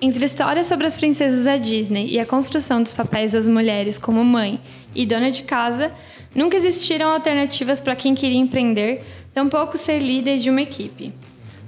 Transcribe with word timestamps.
Entre 0.00 0.24
histórias 0.24 0.66
sobre 0.66 0.86
as 0.86 0.96
princesas 0.96 1.44
da 1.44 1.56
Disney 1.56 2.06
e 2.08 2.20
a 2.20 2.24
construção 2.26 2.82
dos 2.82 2.92
papéis 2.92 3.32
das 3.32 3.48
mulheres 3.48 3.98
como 3.98 4.22
mãe 4.22 4.60
e 4.94 5.04
dona 5.04 5.30
de 5.30 5.42
casa, 5.42 5.90
nunca 6.34 6.56
existiram 6.56 7.08
alternativas 7.08 7.80
para 7.80 7.96
quem 7.96 8.14
queria 8.14 8.38
empreender, 8.38 9.02
tampouco 9.34 9.76
ser 9.76 9.98
líder 9.98 10.38
de 10.38 10.48
uma 10.48 10.62
equipe. 10.62 11.12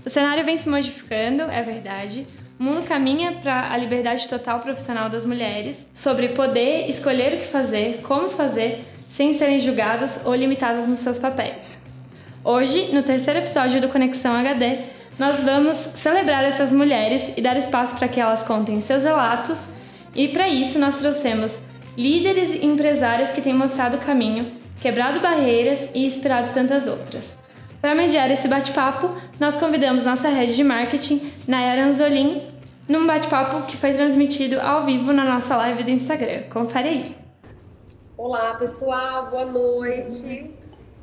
O 0.05 0.09
cenário 0.09 0.45
vem 0.45 0.57
se 0.57 0.69
modificando, 0.69 1.43
é 1.45 1.63
verdade. 1.63 2.27
O 2.61 2.63
mundo 2.63 2.83
caminha 2.83 3.33
para 3.33 3.73
a 3.73 3.77
liberdade 3.77 4.29
total 4.29 4.61
profissional 4.61 5.09
das 5.09 5.25
mulheres, 5.25 5.85
sobre 5.93 6.29
poder 6.29 6.89
escolher 6.89 7.35
o 7.35 7.39
que 7.39 7.47
fazer, 7.47 8.03
como 8.03 8.29
fazer, 8.29 8.85
sem 9.09 9.33
serem 9.33 9.59
julgadas 9.59 10.21
ou 10.25 10.35
limitadas 10.35 10.87
nos 10.87 10.99
seus 10.99 11.19
papéis. 11.19 11.79
Hoje, 12.45 12.91
no 12.93 13.03
terceiro 13.03 13.41
episódio 13.41 13.81
do 13.81 13.89
Conexão 13.89 14.35
HD, 14.35 14.79
nós 15.19 15.43
vamos 15.43 15.77
celebrar 15.77 16.45
essas 16.45 16.73
mulheres 16.73 17.33
e 17.37 17.43
dar 17.43 17.57
espaço 17.57 17.97
para 17.97 18.09
que 18.09 18.21
elas 18.21 18.43
contem 18.43 18.81
seus 18.81 19.03
relatos, 19.03 19.67
e 20.15 20.29
para 20.29 20.49
isso 20.49 20.79
nós 20.79 20.99
trouxemos 20.99 21.61
líderes 21.97 22.53
e 22.53 22.65
empresárias 22.65 23.33
que 23.33 23.41
têm 23.41 23.55
mostrado 23.55 23.97
o 23.97 24.01
caminho, 24.01 24.53
quebrado 24.81 25.21
barreiras 25.21 25.91
e 25.95 26.07
inspirado 26.07 26.53
tantas 26.55 26.87
outras. 26.87 27.35
Para 27.81 27.95
mediar 27.95 28.31
esse 28.31 28.47
bate-papo, 28.47 29.17
nós 29.39 29.57
convidamos 29.57 30.05
nossa 30.05 30.29
rede 30.29 30.55
de 30.55 30.65
marketing, 30.65 31.33
Nayara 31.47 31.85
Anzolin, 31.87 32.43
num 32.89 33.07
bate-papo 33.07 33.67
que 33.67 33.77
foi 33.77 33.93
transmitido 33.93 34.61
ao 34.61 34.85
vivo 34.85 35.13
na 35.13 35.25
nossa 35.25 35.57
live 35.57 35.83
do 35.83 35.91
Instagram. 35.91 36.43
Confere 36.51 36.89
aí. 36.89 37.28
Olá, 38.19 38.55
pessoal, 38.55 39.31
boa 39.31 39.45
noite. 39.45 40.53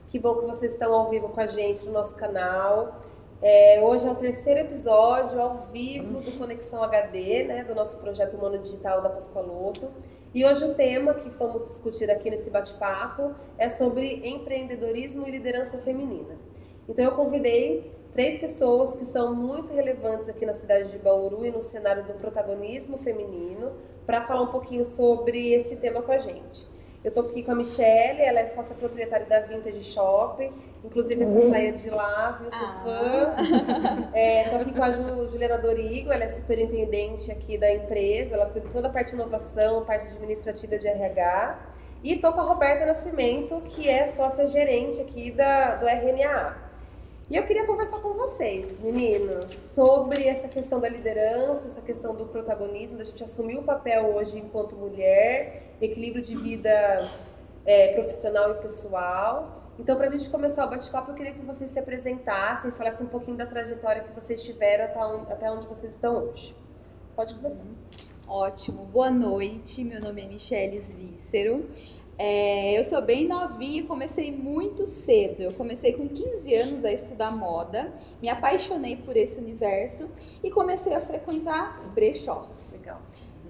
Que 0.10 0.20
bom 0.20 0.36
que 0.36 0.46
vocês 0.46 0.74
estão 0.74 0.94
ao 0.94 1.10
vivo 1.10 1.30
com 1.30 1.40
a 1.40 1.48
gente 1.48 1.86
no 1.86 1.94
nosso 1.94 2.14
canal. 2.14 3.00
É, 3.42 3.82
hoje 3.82 4.06
é 4.06 4.12
o 4.12 4.16
terceiro 4.16 4.60
episódio 4.60 5.40
ao 5.40 5.56
vivo 5.72 6.20
do 6.20 6.34
Conexão 6.34 6.84
HD, 6.84 7.46
né, 7.46 7.64
do 7.64 7.74
nosso 7.74 8.00
projeto 8.00 8.36
Humano 8.36 8.60
Digital 8.60 9.02
da 9.02 9.10
Pascoaloto. 9.10 9.90
E 10.34 10.46
hoje 10.46 10.66
o 10.66 10.74
tema 10.74 11.14
que 11.14 11.30
vamos 11.30 11.66
discutir 11.66 12.12
aqui 12.12 12.30
nesse 12.30 12.50
bate-papo 12.50 13.34
é 13.58 13.70
sobre 13.70 14.28
empreendedorismo 14.28 15.26
e 15.26 15.32
liderança 15.32 15.78
feminina. 15.78 16.36
Então 16.86 17.06
eu 17.06 17.12
convidei 17.16 17.94
três 18.12 18.38
pessoas 18.38 18.94
que 18.94 19.06
são 19.06 19.34
muito 19.34 19.72
relevantes 19.72 20.28
aqui 20.28 20.46
na 20.46 20.52
cidade 20.52 20.92
de 20.92 20.98
Bauru 20.98 21.46
e 21.46 21.50
no 21.50 21.62
cenário 21.62 22.06
do 22.06 22.16
protagonismo 22.16 22.98
feminino 22.98 23.72
para 24.06 24.22
falar 24.24 24.42
um 24.42 24.52
pouquinho 24.52 24.84
sobre 24.84 25.54
esse 25.54 25.78
tema 25.78 26.02
com 26.02 26.12
a 26.12 26.18
gente. 26.18 26.75
Eu 27.06 27.12
tô 27.12 27.20
aqui 27.20 27.44
com 27.44 27.52
a 27.52 27.56
Michelle, 27.56 28.20
ela 28.20 28.40
é 28.40 28.48
sócia 28.48 28.74
proprietária 28.74 29.28
da 29.28 29.42
Vintage 29.42 29.84
Shopping. 29.84 30.52
Inclusive 30.84 31.22
essa 31.22 31.38
uhum. 31.38 31.52
saia 31.52 31.72
de 31.72 31.90
lá, 31.92 32.32
viu? 32.42 32.52
Sou 32.52 32.68
ah. 32.68 32.82
fã. 32.84 34.10
É, 34.12 34.50
tô 34.50 34.56
aqui 34.56 34.74
com 34.74 34.84
a 34.84 34.90
Ju, 34.90 35.30
Juliana 35.30 35.60
Dorigo, 35.60 36.12
ela 36.12 36.24
é 36.24 36.28
superintendente 36.28 37.32
aqui 37.32 37.60
da 37.60 37.72
empresa, 37.72 38.34
ela 38.34 38.48
cuida 38.48 38.68
de 38.68 38.74
toda 38.74 38.88
a 38.88 38.92
parte 38.92 39.10
de 39.10 39.22
inovação, 39.22 39.86
parte 39.86 40.08
administrativa 40.08 40.80
de 40.80 40.88
RH. 40.88 41.60
E 42.04 42.16
tô 42.16 42.34
com 42.34 42.42
a 42.42 42.44
Roberta 42.44 42.88
Nascimento, 42.88 43.62
que 43.68 43.88
é 43.88 44.08
sócia 44.08 44.48
gerente 44.48 45.00
aqui 45.00 45.30
da, 45.30 45.76
do 45.76 45.86
RNA. 45.86 46.65
E 47.28 47.36
eu 47.36 47.44
queria 47.44 47.66
conversar 47.66 48.00
com 48.02 48.14
vocês, 48.14 48.80
meninas, 48.80 49.52
sobre 49.74 50.28
essa 50.28 50.48
questão 50.48 50.80
da 50.80 50.88
liderança, 50.88 51.66
essa 51.66 51.82
questão 51.82 52.16
do 52.16 52.28
protagonismo, 52.28 53.00
da 53.00 53.04
gente 53.04 53.24
assumir 53.24 53.58
o 53.58 53.64
papel 53.64 54.14
hoje 54.14 54.38
enquanto 54.38 54.76
mulher, 54.76 55.74
equilíbrio 55.82 56.24
de 56.24 56.36
vida 56.36 56.70
é, 57.66 57.94
profissional 57.94 58.52
e 58.52 58.54
pessoal. 58.62 59.58
Então, 59.80 59.96
para 59.96 60.06
a 60.06 60.10
gente 60.10 60.30
começar 60.30 60.68
o 60.68 60.70
bate-papo, 60.70 61.10
eu 61.10 61.16
queria 61.16 61.34
que 61.34 61.42
vocês 61.42 61.72
se 61.72 61.80
apresentassem, 61.80 62.70
falassem 62.72 63.08
um 63.08 63.10
pouquinho 63.10 63.36
da 63.36 63.48
trajetória 63.48 64.04
que 64.04 64.14
vocês 64.14 64.44
tiveram 64.44 64.86
até 64.86 65.04
onde, 65.04 65.34
até 65.34 65.52
onde 65.52 65.66
vocês 65.66 65.94
estão 65.94 66.26
hoje. 66.26 66.56
Pode 67.16 67.34
começar. 67.34 67.66
Ótimo. 68.28 68.86
Boa 68.86 69.10
noite. 69.10 69.84
Meu 69.84 70.00
nome 70.00 70.22
é 70.22 70.28
Michele 70.28 70.78
Vícero. 70.78 71.68
É, 72.18 72.80
eu 72.80 72.84
sou 72.86 73.02
bem 73.02 73.28
novinha 73.28 73.82
e 73.82 73.84
comecei 73.84 74.32
muito 74.32 74.86
cedo. 74.86 75.42
Eu 75.42 75.52
comecei 75.54 75.94
com 75.94 76.08
15 76.08 76.56
anos 76.56 76.86
a 76.86 76.92
estudar 76.92 77.36
moda, 77.36 77.92
me 78.22 78.30
apaixonei 78.30 78.96
por 78.96 79.18
esse 79.18 79.38
universo 79.38 80.10
e 80.42 80.50
comecei 80.50 80.94
a 80.94 81.02
frequentar 81.02 81.82
brechós. 81.94 82.80
Legal. 82.80 83.02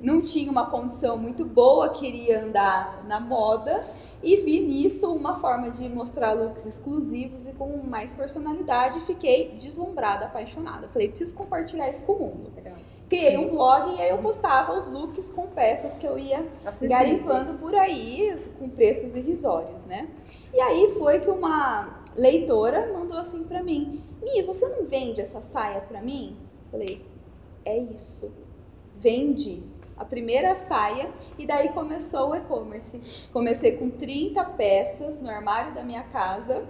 Não 0.02 0.22
tinha 0.22 0.52
uma 0.52 0.70
condição 0.70 1.18
muito 1.18 1.46
boa, 1.46 1.90
queria 1.90 2.44
andar 2.44 3.06
na 3.08 3.20
moda 3.20 3.88
e 4.22 4.36
vi 4.38 4.60
nisso 4.60 5.14
uma 5.14 5.36
forma 5.36 5.70
de 5.70 5.88
mostrar 5.88 6.34
looks 6.34 6.66
exclusivos 6.66 7.48
e 7.48 7.54
com 7.54 7.78
mais 7.78 8.14
personalidade. 8.14 9.00
Fiquei 9.06 9.52
deslumbrada, 9.58 10.26
apaixonada. 10.26 10.88
Falei, 10.90 11.08
preciso 11.08 11.36
compartilhar 11.36 11.90
isso 11.90 12.06
com 12.06 12.14
o 12.14 12.20
mundo. 12.20 12.52
Legal 12.56 12.76
criei 13.10 13.38
um 13.38 13.50
blog 13.50 13.96
e 13.96 14.02
aí 14.02 14.10
eu 14.10 14.18
postava 14.18 14.76
os 14.76 14.92
looks 14.92 15.32
com 15.32 15.48
peças 15.48 15.94
que 15.94 16.06
eu 16.06 16.18
ia 16.18 16.46
garimpando 16.82 17.58
por 17.60 17.76
aí, 17.76 18.36
com 18.58 18.70
preços 18.70 19.16
irrisórios, 19.16 19.86
né? 19.86 20.10
E 20.54 20.60
aí 20.60 20.96
foi 20.98 21.20
que 21.20 21.30
uma 21.30 22.04
leitora 22.16 22.92
mandou 22.94 23.18
assim 23.18 23.44
para 23.44 23.62
mim: 23.62 24.02
Mia, 24.22 24.46
você 24.46 24.68
não 24.68 24.86
vende 24.86 25.22
essa 25.22 25.42
saia 25.42 25.82
para 25.82 26.02
mim? 26.02 26.38
Falei: 26.72 27.06
É 27.64 27.78
isso. 27.78 28.32
Vende 28.96 29.62
a 29.98 30.04
primeira 30.04 30.56
saia 30.56 31.10
e 31.38 31.46
daí 31.46 31.70
começou 31.70 32.32
o 32.32 32.36
e-commerce. 32.36 33.30
Comecei 33.32 33.78
com 33.78 33.90
30 33.90 34.44
peças 34.44 35.22
no 35.22 35.30
armário 35.30 35.74
da 35.74 35.84
minha 35.84 36.04
casa, 36.04 36.66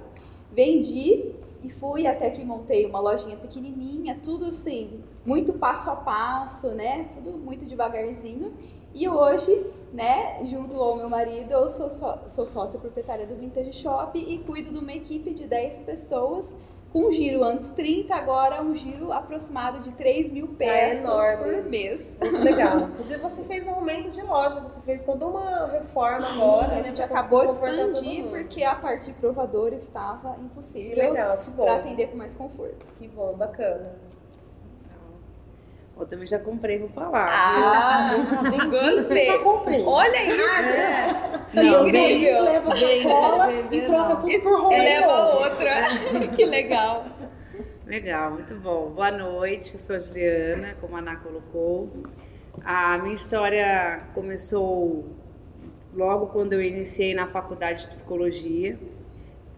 vendi 0.52 1.34
e 1.64 1.70
fui 1.70 2.06
até 2.06 2.30
que 2.30 2.44
montei 2.44 2.86
uma 2.86 3.00
lojinha 3.00 3.38
pequenininha, 3.38 4.20
tudo 4.24 4.46
assim, 4.46 5.04
muito 5.26 5.54
passo 5.54 5.90
a 5.90 5.96
passo, 5.96 6.70
né? 6.70 7.08
Tudo 7.14 7.32
muito 7.38 7.66
devagarzinho. 7.66 8.54
E 8.94 9.10
hoje, 9.10 9.72
né, 9.92 10.46
junto 10.46 10.80
ao 10.80 10.96
meu 10.96 11.10
marido, 11.10 11.52
eu 11.52 11.68
sou, 11.68 11.90
só, 11.90 12.24
sou 12.28 12.48
sócia 12.48 12.80
proprietária 12.80 13.26
do 13.26 13.36
Vintage 13.36 13.74
Shop 13.74 14.18
e 14.18 14.38
cuido 14.40 14.72
de 14.72 14.78
uma 14.78 14.94
equipe 14.94 15.34
de 15.34 15.46
10 15.46 15.82
pessoas 15.82 16.56
com 16.96 17.08
um 17.08 17.12
giro 17.12 17.44
antes 17.44 17.68
30, 17.72 18.16
agora 18.16 18.64
um 18.64 18.74
giro 18.74 19.12
aproximado 19.12 19.82
de 19.82 19.92
3 19.92 20.32
mil 20.32 20.48
tá 20.48 20.54
peças 20.60 21.26
é 21.26 21.36
por 21.36 21.70
mês. 21.70 22.18
Muito 22.22 22.42
legal. 22.42 22.80
Inclusive, 22.88 23.22
você 23.22 23.44
fez 23.44 23.68
um 23.68 23.72
aumento 23.72 24.10
de 24.12 24.22
loja, 24.22 24.62
você 24.62 24.80
fez 24.80 25.04
toda 25.04 25.28
uma 25.28 25.68
reforma 25.68 26.26
agora, 26.26 26.68
né? 26.70 26.80
A 26.80 26.84
gente 26.84 27.02
acabou 27.02 27.48
de 27.48 27.52
expandir 27.52 28.24
porque 28.30 28.64
a 28.64 28.76
parte 28.76 29.08
de 29.08 29.12
provador 29.12 29.74
estava 29.74 30.38
impossível. 30.42 30.92
Que 30.92 30.96
legal, 30.96 31.38
que 31.40 31.50
bom. 31.50 31.66
Para 31.66 31.76
atender 31.76 32.12
com 32.12 32.16
mais 32.16 32.34
conforto. 32.34 32.86
Que 32.96 33.10
bom, 33.10 33.28
bacana. 33.36 33.92
Eu 35.98 36.06
também 36.06 36.28
já 36.28 36.38
comprei 36.38 36.78
roupa 36.78 37.08
lá. 37.08 37.26
Ah, 37.26 38.14
eu 38.18 38.26
já 38.26 38.42
vendi, 38.42 38.66
gostei. 38.68 39.26
já 39.26 39.40
comprei. 39.40 39.82
Olha 39.84 40.26
isso! 40.26 40.42
Ah, 40.42 40.62
é. 40.62 41.64
Não, 41.64 41.88
Incrível. 41.88 42.44
leva 42.44 42.76
sacola 42.76 43.54
e 43.72 43.82
troca 43.82 44.16
tudo 44.18 44.42
por 44.42 44.60
roupa. 44.62 44.76
Leva 44.76 45.26
outra. 45.36 45.72
que 46.36 46.46
legal. 46.46 47.06
Legal, 47.86 48.32
muito 48.32 48.54
bom. 48.56 48.90
Boa 48.90 49.12
noite, 49.12 49.76
eu 49.76 49.80
sou 49.80 49.96
a 49.96 50.00
Juliana, 50.00 50.76
como 50.82 50.98
a 50.98 51.00
Ana 51.00 51.16
colocou. 51.16 51.90
A 52.64 52.98
minha 52.98 53.16
história 53.16 54.00
começou 54.14 55.06
logo 55.94 56.28
quando 56.28 56.54
eu 56.54 56.62
iniciei 56.62 57.14
na 57.14 57.28
faculdade 57.28 57.84
de 57.84 57.88
psicologia, 57.88 58.78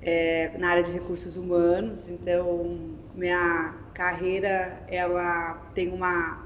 é, 0.01 0.51
na 0.57 0.69
área 0.69 0.83
de 0.83 0.91
recursos 0.91 1.35
humanos. 1.35 2.09
Então, 2.09 2.96
minha 3.17 3.73
carreira 3.95 4.83
ela 4.87 5.55
tem 5.73 5.89
uma, 5.89 6.45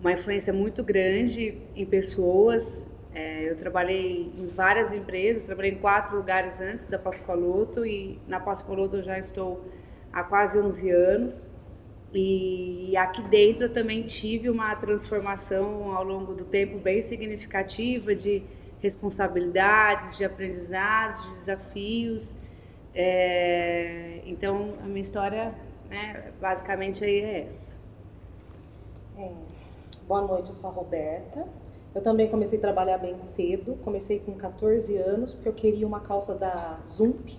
uma 0.00 0.12
influência 0.12 0.52
muito 0.52 0.84
grande 0.84 1.58
em 1.74 1.84
pessoas. 1.84 2.88
É, 3.12 3.50
eu 3.50 3.56
trabalhei 3.56 4.32
em 4.36 4.46
várias 4.46 4.92
empresas, 4.92 5.44
trabalhei 5.44 5.72
em 5.72 5.78
quatro 5.78 6.16
lugares 6.16 6.60
antes 6.60 6.86
da 6.86 6.98
Pascoaloto 6.98 7.84
e 7.84 8.20
na 8.28 8.38
Pascoaloto 8.38 8.96
eu 8.96 9.02
já 9.02 9.18
estou 9.18 9.68
há 10.12 10.22
quase 10.22 10.58
11 10.58 10.90
anos. 10.90 11.54
E 12.12 12.96
aqui 12.96 13.20
dentro 13.22 13.64
eu 13.64 13.72
também 13.72 14.04
tive 14.04 14.48
uma 14.48 14.72
transformação 14.76 15.92
ao 15.96 16.04
longo 16.04 16.32
do 16.32 16.44
tempo 16.44 16.78
bem 16.78 17.02
significativa 17.02 18.14
de 18.14 18.40
responsabilidades, 18.78 20.16
de 20.16 20.24
aprendizados, 20.24 21.22
de 21.24 21.28
desafios. 21.30 22.36
É, 22.94 24.20
então 24.26 24.74
a 24.80 24.86
minha 24.86 25.00
história 25.00 25.52
né? 25.88 26.32
Basicamente 26.40 27.04
aí 27.04 27.20
é 27.20 27.46
essa. 27.46 27.72
É. 29.18 29.30
Boa 30.06 30.22
noite, 30.22 30.50
eu 30.50 30.54
sou 30.54 30.70
a 30.70 30.72
Roberta. 30.72 31.46
Eu 31.94 32.02
também 32.02 32.28
comecei 32.28 32.58
a 32.58 32.60
trabalhar 32.60 32.98
bem 32.98 33.18
cedo, 33.18 33.78
comecei 33.84 34.18
com 34.18 34.32
14 34.32 34.96
anos, 34.96 35.32
porque 35.32 35.48
eu 35.48 35.52
queria 35.52 35.86
uma 35.86 36.00
calça 36.00 36.34
da 36.34 36.78
Zump. 36.88 37.30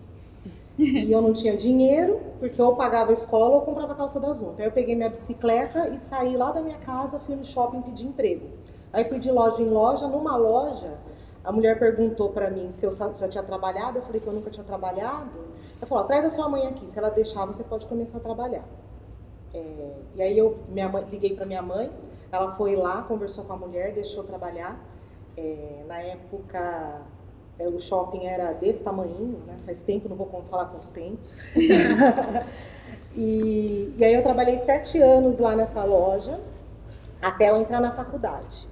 e 0.77 1.11
eu 1.11 1.21
não 1.21 1.33
tinha 1.33 1.55
dinheiro, 1.55 2.21
porque 2.39 2.61
ou 2.61 2.75
pagava 2.75 3.09
a 3.09 3.13
escola 3.13 3.55
ou 3.55 3.61
comprava 3.61 3.93
a 3.93 3.95
calça 3.95 4.19
da 4.19 4.31
Zump. 4.33 4.59
Aí 4.59 4.67
eu 4.67 4.71
peguei 4.71 4.95
minha 4.95 5.09
bicicleta 5.09 5.89
e 5.89 5.99
saí 5.99 6.37
lá 6.37 6.51
da 6.51 6.61
minha 6.61 6.77
casa, 6.77 7.19
fui 7.19 7.35
no 7.35 7.43
shopping 7.43 7.81
pedir 7.81 8.07
emprego. 8.07 8.47
Aí 8.93 9.03
fui 9.03 9.19
de 9.19 9.29
loja 9.29 9.61
em 9.61 9.69
loja, 9.69 10.07
numa 10.07 10.37
loja 10.37 10.97
a 11.45 11.51
mulher 11.51 11.77
perguntou 11.77 12.29
para 12.29 12.49
mim 12.49 12.69
se 12.69 12.85
eu 12.85 12.91
já 12.91 13.27
tinha 13.27 13.43
trabalhado, 13.43 13.99
eu 13.99 14.01
falei 14.01 14.19
que 14.19 14.27
eu 14.27 14.33
nunca 14.33 14.49
tinha 14.49 14.63
trabalhado. 14.63 15.39
Ela 15.77 15.85
falou, 15.85 16.03
traz 16.05 16.25
a 16.25 16.29
sua 16.29 16.49
mãe 16.49 16.65
aqui, 16.67 16.89
se 16.89 16.97
ela 16.97 17.09
deixar, 17.09 17.45
você 17.45 17.63
pode 17.63 17.85
começar 17.85 18.17
a 18.17 18.21
trabalhar. 18.21 18.65
É, 19.53 19.93
e 20.15 20.21
aí 20.21 20.37
eu 20.37 20.59
minha 20.67 20.89
mãe, 20.89 21.05
liguei 21.09 21.35
para 21.35 21.45
minha 21.45 21.61
mãe, 21.61 21.91
ela 22.31 22.53
foi 22.53 22.75
lá, 22.75 23.03
conversou 23.03 23.45
com 23.45 23.53
a 23.53 23.57
mulher, 23.57 23.93
deixou 23.93 24.23
trabalhar. 24.23 24.83
É, 25.37 25.83
na 25.87 25.99
época, 25.99 27.01
é, 27.59 27.67
o 27.67 27.79
shopping 27.79 28.25
era 28.25 28.51
desse 28.53 28.83
tamanho, 28.83 29.39
né? 29.45 29.57
faz 29.65 29.81
tempo, 29.81 30.09
não 30.09 30.15
vou 30.15 30.27
falar 30.49 30.65
quanto 30.65 30.89
tempo. 30.89 31.19
e, 33.15 33.93
e 33.97 34.03
aí 34.03 34.13
eu 34.13 34.23
trabalhei 34.23 34.57
sete 34.59 34.99
anos 34.99 35.37
lá 35.37 35.55
nessa 35.55 35.83
loja, 35.83 36.39
até 37.21 37.49
eu 37.51 37.57
entrar 37.57 37.79
na 37.79 37.91
faculdade. 37.91 38.67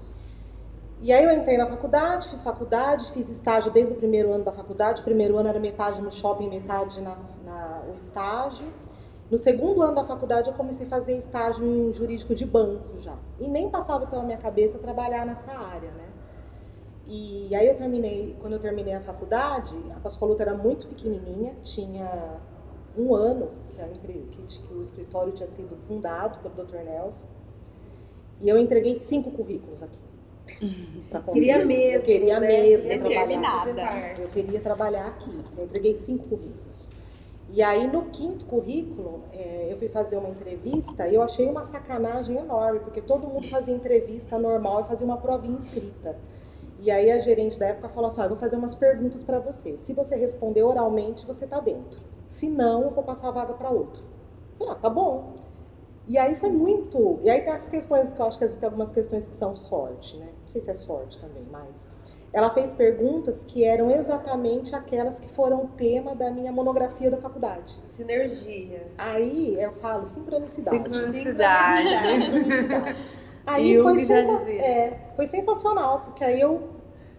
E 1.03 1.11
aí 1.11 1.25
eu 1.25 1.33
entrei 1.33 1.57
na 1.57 1.67
faculdade, 1.67 2.29
fiz 2.29 2.41
faculdade, 2.41 3.11
fiz 3.11 3.27
estágio 3.27 3.69
desde 3.69 3.93
o 3.93 3.97
primeiro 3.97 4.31
ano 4.31 4.45
da 4.45 4.53
faculdade. 4.53 5.01
O 5.01 5.03
primeiro 5.03 5.37
ano 5.37 5.49
era 5.49 5.59
metade 5.59 6.01
no 6.01 6.09
shopping, 6.09 6.47
metade 6.47 7.01
na, 7.01 7.17
na 7.43 7.83
o 7.89 7.93
estágio. 7.93 8.73
No 9.29 9.37
segundo 9.37 9.81
ano 9.81 9.93
da 9.93 10.05
faculdade 10.05 10.49
eu 10.49 10.53
comecei 10.53 10.85
a 10.85 10.89
fazer 10.89 11.17
estágio 11.17 11.65
em 11.65 11.91
jurídico 11.91 12.33
de 12.33 12.45
banco 12.45 12.97
já. 12.97 13.17
E 13.37 13.49
nem 13.49 13.69
passava 13.69 14.07
pela 14.07 14.23
minha 14.23 14.37
cabeça 14.37 14.79
trabalhar 14.79 15.25
nessa 15.25 15.51
área, 15.51 15.91
né? 15.91 16.07
E 17.05 17.53
aí 17.53 17.67
eu 17.67 17.75
terminei, 17.75 18.37
quando 18.39 18.53
eu 18.53 18.59
terminei 18.59 18.93
a 18.93 19.01
faculdade, 19.01 19.75
a 19.93 19.99
Pascoluta 19.99 20.43
era 20.43 20.53
muito 20.53 20.87
pequenininha, 20.87 21.55
tinha 21.61 22.39
um 22.97 23.13
ano 23.13 23.51
que, 23.67 23.81
a, 23.81 23.87
que, 23.89 24.41
que 24.41 24.73
o 24.73 24.81
escritório 24.81 25.33
tinha 25.33 25.47
sido 25.47 25.75
fundado 25.85 26.39
pelo 26.39 26.65
Dr. 26.65 26.77
Nelson. 26.77 27.27
E 28.41 28.47
eu 28.47 28.57
entreguei 28.57 28.95
cinco 28.95 29.31
currículos 29.31 29.83
aqui. 29.83 30.12
Queria 31.31 31.65
mesmo. 31.65 31.99
Eu 31.99 32.01
queria 32.01 32.39
né? 32.39 32.47
mesmo 32.47 32.89
queria 32.89 33.39
trabalhar. 33.39 34.19
Eu 34.19 34.23
queria 34.23 34.59
trabalhar 34.59 35.07
aqui. 35.07 35.43
Eu 35.57 35.65
entreguei 35.65 35.95
cinco 35.95 36.27
currículos. 36.27 36.91
E 37.55 37.61
aí, 37.61 37.87
no 37.87 38.05
quinto 38.05 38.45
currículo, 38.45 39.21
é, 39.31 39.67
eu 39.69 39.77
fui 39.77 39.87
fazer 39.87 40.17
uma 40.17 40.29
entrevista 40.29 41.07
e 41.07 41.13
eu 41.13 41.21
achei 41.21 41.47
uma 41.47 41.63
sacanagem 41.63 42.35
enorme, 42.35 42.79
porque 42.79 42.99
todo 42.99 43.27
mundo 43.27 43.47
fazia 43.47 43.75
entrevista 43.75 44.39
normal 44.39 44.81
e 44.81 44.83
fazia 44.85 45.05
uma 45.05 45.17
provinha 45.17 45.59
escrita. 45.59 46.17
E 46.79 46.89
aí, 46.89 47.11
a 47.11 47.19
gerente 47.19 47.59
da 47.59 47.67
época 47.67 47.89
falou 47.89 48.07
assim: 48.07 48.21
ah, 48.21 48.25
eu 48.25 48.29
vou 48.29 48.37
fazer 48.37 48.55
umas 48.55 48.73
perguntas 48.73 49.23
para 49.23 49.39
você. 49.39 49.77
Se 49.77 49.93
você 49.93 50.15
responder 50.15 50.63
oralmente, 50.63 51.25
você 51.25 51.45
tá 51.45 51.59
dentro. 51.59 52.01
Se 52.27 52.49
não, 52.49 52.81
eu 52.81 52.89
vou 52.89 53.03
passar 53.03 53.27
a 53.27 53.31
vaga 53.31 53.53
para 53.53 53.69
outro. 53.69 54.03
Eu 54.53 54.57
falei, 54.65 54.73
ah, 54.73 54.75
tá 54.75 54.89
bom. 54.89 55.33
E 56.07 56.17
aí 56.17 56.35
foi 56.35 56.49
muito. 56.49 57.19
E 57.23 57.29
aí 57.29 57.41
tem 57.41 57.53
as 57.53 57.69
questões 57.69 58.09
que 58.09 58.19
eu 58.19 58.25
acho 58.25 58.37
que 58.37 58.43
existem 58.43 58.65
algumas 58.65 58.91
questões 58.91 59.27
que 59.27 59.35
são 59.35 59.55
sorte, 59.55 60.17
né? 60.17 60.29
Não 60.43 60.49
sei 60.49 60.61
se 60.61 60.69
é 60.69 60.75
sorte 60.75 61.19
também, 61.19 61.45
mas. 61.51 61.89
Ela 62.31 62.49
fez 62.49 62.73
perguntas 62.73 63.45
que 63.45 63.63
eram 63.63 63.91
exatamente 63.91 64.73
aquelas 64.75 65.19
que 65.19 65.27
foram 65.29 65.67
tema 65.67 66.15
da 66.15 66.31
minha 66.31 66.51
monografia 66.51 67.11
da 67.11 67.17
faculdade. 67.17 67.79
Sinergia. 67.85 68.87
Aí 68.97 69.55
eu 69.61 69.71
falo 69.73 70.07
sincronicidade. 70.07 70.95
Sincronicidade. 70.95 71.89
sincronicidade. 72.23 73.05
Aí 73.45 73.79
foi, 73.81 74.05
sensa 74.05 74.49
é, 74.49 75.11
foi 75.15 75.27
sensacional, 75.27 76.01
porque 76.01 76.23
aí 76.23 76.39
eu 76.39 76.69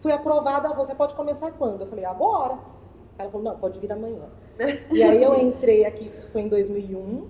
fui 0.00 0.10
aprovada, 0.10 0.72
você 0.74 0.94
pode 0.94 1.14
começar 1.14 1.52
quando? 1.52 1.82
Eu 1.82 1.86
falei, 1.86 2.04
agora. 2.04 2.58
Ela 3.16 3.30
falou, 3.30 3.44
não, 3.44 3.58
pode 3.58 3.78
vir 3.78 3.92
amanhã. 3.92 4.28
e 4.90 5.02
aí 5.02 5.22
eu 5.22 5.38
entrei 5.40 5.84
aqui, 5.84 6.10
isso 6.12 6.28
foi 6.30 6.40
em 6.40 6.48
2001, 6.48 7.28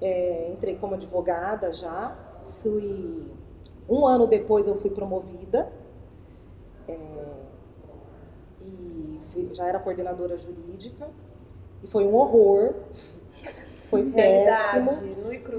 é, 0.00 0.50
entrei 0.52 0.76
como 0.76 0.94
advogada 0.94 1.72
já, 1.72 2.16
fui 2.62 3.30
um 3.88 4.06
ano 4.06 4.26
depois 4.26 4.66
eu 4.66 4.76
fui 4.76 4.90
promovida 4.90 5.70
é, 6.88 6.96
e 8.62 9.20
fui, 9.28 9.48
já 9.52 9.66
era 9.66 9.78
coordenadora 9.78 10.36
jurídica 10.36 11.08
e 11.82 11.86
foi 11.86 12.04
um 12.06 12.14
horror. 12.14 12.74
Foi 13.90 14.04
péssimo. 14.10 14.90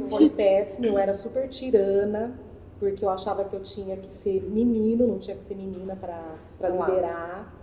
Foi 0.10 0.30
péssimo, 0.30 0.86
eu 0.88 0.98
era 0.98 1.14
super 1.14 1.48
tirana, 1.48 2.38
porque 2.80 3.06
eu 3.06 3.10
achava 3.10 3.46
que 3.46 3.56
eu 3.56 3.62
tinha 3.62 3.96
que 3.98 4.12
ser 4.12 4.42
menino, 4.44 5.08
não 5.08 5.20
tinha 5.20 5.36
que 5.38 5.44
ser 5.44 5.56
menina 5.56 5.96
para 5.96 6.70
liderar. 6.70 7.54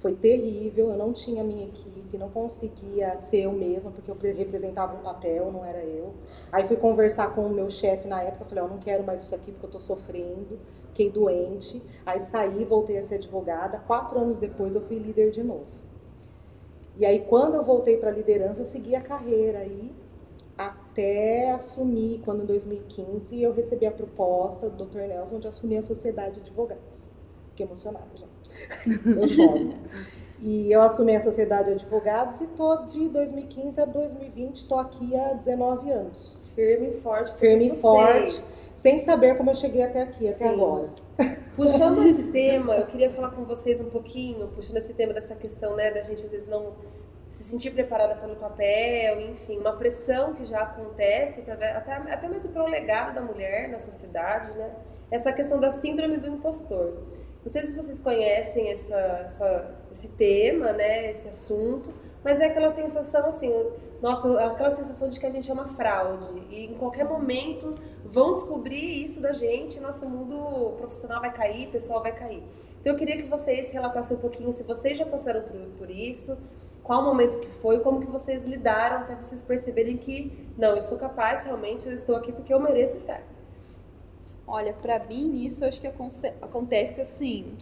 Foi 0.00 0.14
terrível, 0.14 0.90
eu 0.90 0.96
não 0.96 1.12
tinha 1.12 1.44
minha 1.44 1.66
equipe, 1.66 2.16
não 2.16 2.30
conseguia 2.30 3.14
ser 3.16 3.42
eu 3.42 3.52
mesma, 3.52 3.90
porque 3.90 4.10
eu 4.10 4.16
representava 4.34 4.96
um 4.96 5.02
papel, 5.02 5.52
não 5.52 5.62
era 5.62 5.84
eu. 5.84 6.14
Aí 6.50 6.66
fui 6.66 6.76
conversar 6.76 7.34
com 7.34 7.42
o 7.42 7.50
meu 7.50 7.68
chefe 7.68 8.08
na 8.08 8.22
época, 8.22 8.46
falei, 8.46 8.64
eu 8.64 8.68
não 8.68 8.78
quero 8.78 9.04
mais 9.04 9.24
isso 9.24 9.34
aqui 9.34 9.52
porque 9.52 9.66
eu 9.66 9.70
tô 9.70 9.78
sofrendo, 9.78 10.58
fiquei 10.86 11.10
doente. 11.10 11.82
Aí 12.06 12.18
saí, 12.18 12.64
voltei 12.64 12.96
a 12.96 13.02
ser 13.02 13.16
advogada. 13.16 13.78
Quatro 13.80 14.18
anos 14.18 14.38
depois 14.38 14.74
eu 14.74 14.80
fui 14.80 14.98
líder 14.98 15.30
de 15.32 15.42
novo. 15.42 15.82
E 16.96 17.04
aí 17.04 17.20
quando 17.20 17.56
eu 17.56 17.62
voltei 17.62 17.98
para 17.98 18.08
a 18.08 18.12
liderança, 18.12 18.62
eu 18.62 18.66
segui 18.66 18.96
a 18.96 19.02
carreira 19.02 19.58
aí 19.58 19.92
até 20.56 21.50
assumir, 21.50 22.22
quando 22.24 22.42
em 22.42 22.46
2015 22.46 23.42
eu 23.42 23.52
recebi 23.52 23.84
a 23.84 23.92
proposta 23.92 24.70
do 24.70 24.86
Dr. 24.86 25.00
Nelson 25.00 25.40
de 25.40 25.46
assumir 25.46 25.76
a 25.76 25.82
Sociedade 25.82 26.40
de 26.40 26.40
Advogados. 26.40 27.10
Fiquei 27.50 27.66
emocionada 27.66 28.08
já. 28.18 28.29
Eu 29.04 29.26
choro. 29.26 29.74
E 30.42 30.72
eu 30.72 30.80
assumi 30.80 31.14
a 31.14 31.20
Sociedade 31.20 31.66
de 31.66 31.84
Advogados 31.84 32.40
e 32.40 32.46
tô 32.48 32.84
de 32.86 33.08
2015 33.10 33.78
a 33.78 33.84
2020, 33.84 34.56
estou 34.56 34.78
aqui 34.78 35.14
há 35.14 35.34
19 35.34 35.90
anos. 35.90 36.50
Firme 36.54 36.88
e 36.88 36.92
forte. 36.92 37.34
Firme 37.36 37.68
e 37.68 37.76
forte, 37.76 38.42
sem 38.74 38.98
saber 39.00 39.36
como 39.36 39.50
eu 39.50 39.54
cheguei 39.54 39.82
até 39.82 40.00
aqui, 40.00 40.26
até 40.26 40.48
Sim. 40.48 40.54
agora. 40.54 40.88
Puxando 41.54 42.02
esse 42.04 42.22
tema, 42.32 42.74
eu 42.76 42.86
queria 42.86 43.10
falar 43.10 43.32
com 43.32 43.44
vocês 43.44 43.82
um 43.82 43.90
pouquinho, 43.90 44.48
puxando 44.48 44.78
esse 44.78 44.94
tema 44.94 45.12
dessa 45.12 45.34
questão, 45.34 45.76
né, 45.76 45.90
da 45.90 46.00
gente 46.00 46.24
às 46.24 46.32
vezes 46.32 46.48
não 46.48 46.72
se 47.28 47.44
sentir 47.44 47.70
preparada 47.70 48.16
pelo 48.16 48.34
papel, 48.36 49.20
enfim, 49.20 49.58
uma 49.58 49.72
pressão 49.72 50.32
que 50.32 50.46
já 50.46 50.62
acontece, 50.62 51.48
até, 51.48 51.70
até 52.12 52.28
mesmo 52.28 52.50
pelo 52.50 52.66
legado 52.66 53.14
da 53.14 53.20
mulher 53.20 53.68
na 53.68 53.78
sociedade, 53.78 54.56
né? 54.56 54.74
Essa 55.10 55.32
questão 55.32 55.60
da 55.60 55.70
síndrome 55.70 56.16
do 56.16 56.26
impostor. 56.26 56.92
Não 57.42 57.48
sei 57.48 57.62
se 57.62 57.74
vocês 57.74 57.98
conhecem 58.00 58.70
essa, 58.70 58.94
essa, 58.94 59.74
esse 59.90 60.08
tema, 60.08 60.72
né, 60.72 61.10
esse 61.10 61.28
assunto, 61.28 61.92
mas 62.22 62.38
é 62.38 62.46
aquela 62.46 62.68
sensação 62.68 63.26
assim, 63.26 63.50
nossa, 64.02 64.38
aquela 64.44 64.70
sensação 64.70 65.08
de 65.08 65.18
que 65.18 65.24
a 65.24 65.30
gente 65.30 65.50
é 65.50 65.54
uma 65.54 65.66
fraude 65.66 66.38
e 66.50 66.66
em 66.66 66.74
qualquer 66.74 67.04
momento 67.04 67.74
vão 68.04 68.32
descobrir 68.32 69.02
isso 69.04 69.20
da 69.20 69.32
gente, 69.32 69.80
nosso 69.80 70.06
mundo 70.06 70.74
profissional 70.76 71.20
vai 71.20 71.32
cair, 71.32 71.68
pessoal 71.68 72.02
vai 72.02 72.14
cair. 72.14 72.42
Então 72.78 72.92
eu 72.92 72.98
queria 72.98 73.16
que 73.16 73.28
vocês 73.28 73.72
relatassem 73.72 74.16
um 74.16 74.20
pouquinho 74.20 74.52
se 74.52 74.62
vocês 74.64 74.98
já 74.98 75.06
passaram 75.06 75.42
por, 75.42 75.58
por 75.78 75.90
isso, 75.90 76.36
qual 76.82 77.02
o 77.02 77.04
momento 77.04 77.38
que 77.38 77.50
foi, 77.50 77.80
como 77.80 78.00
que 78.00 78.10
vocês 78.10 78.42
lidaram 78.42 78.98
até 78.98 79.14
vocês 79.14 79.42
perceberem 79.44 79.96
que 79.96 80.48
não, 80.58 80.76
eu 80.76 80.82
sou 80.82 80.98
capaz, 80.98 81.44
realmente 81.44 81.88
eu 81.88 81.94
estou 81.94 82.16
aqui 82.16 82.32
porque 82.32 82.52
eu 82.52 82.60
mereço 82.60 82.98
estar. 82.98 83.22
Olha, 84.50 84.72
para 84.72 84.98
mim 85.04 85.44
isso 85.44 85.64
acho 85.64 85.80
que 85.80 85.86
acontece 85.86 87.00
assim 87.00 87.54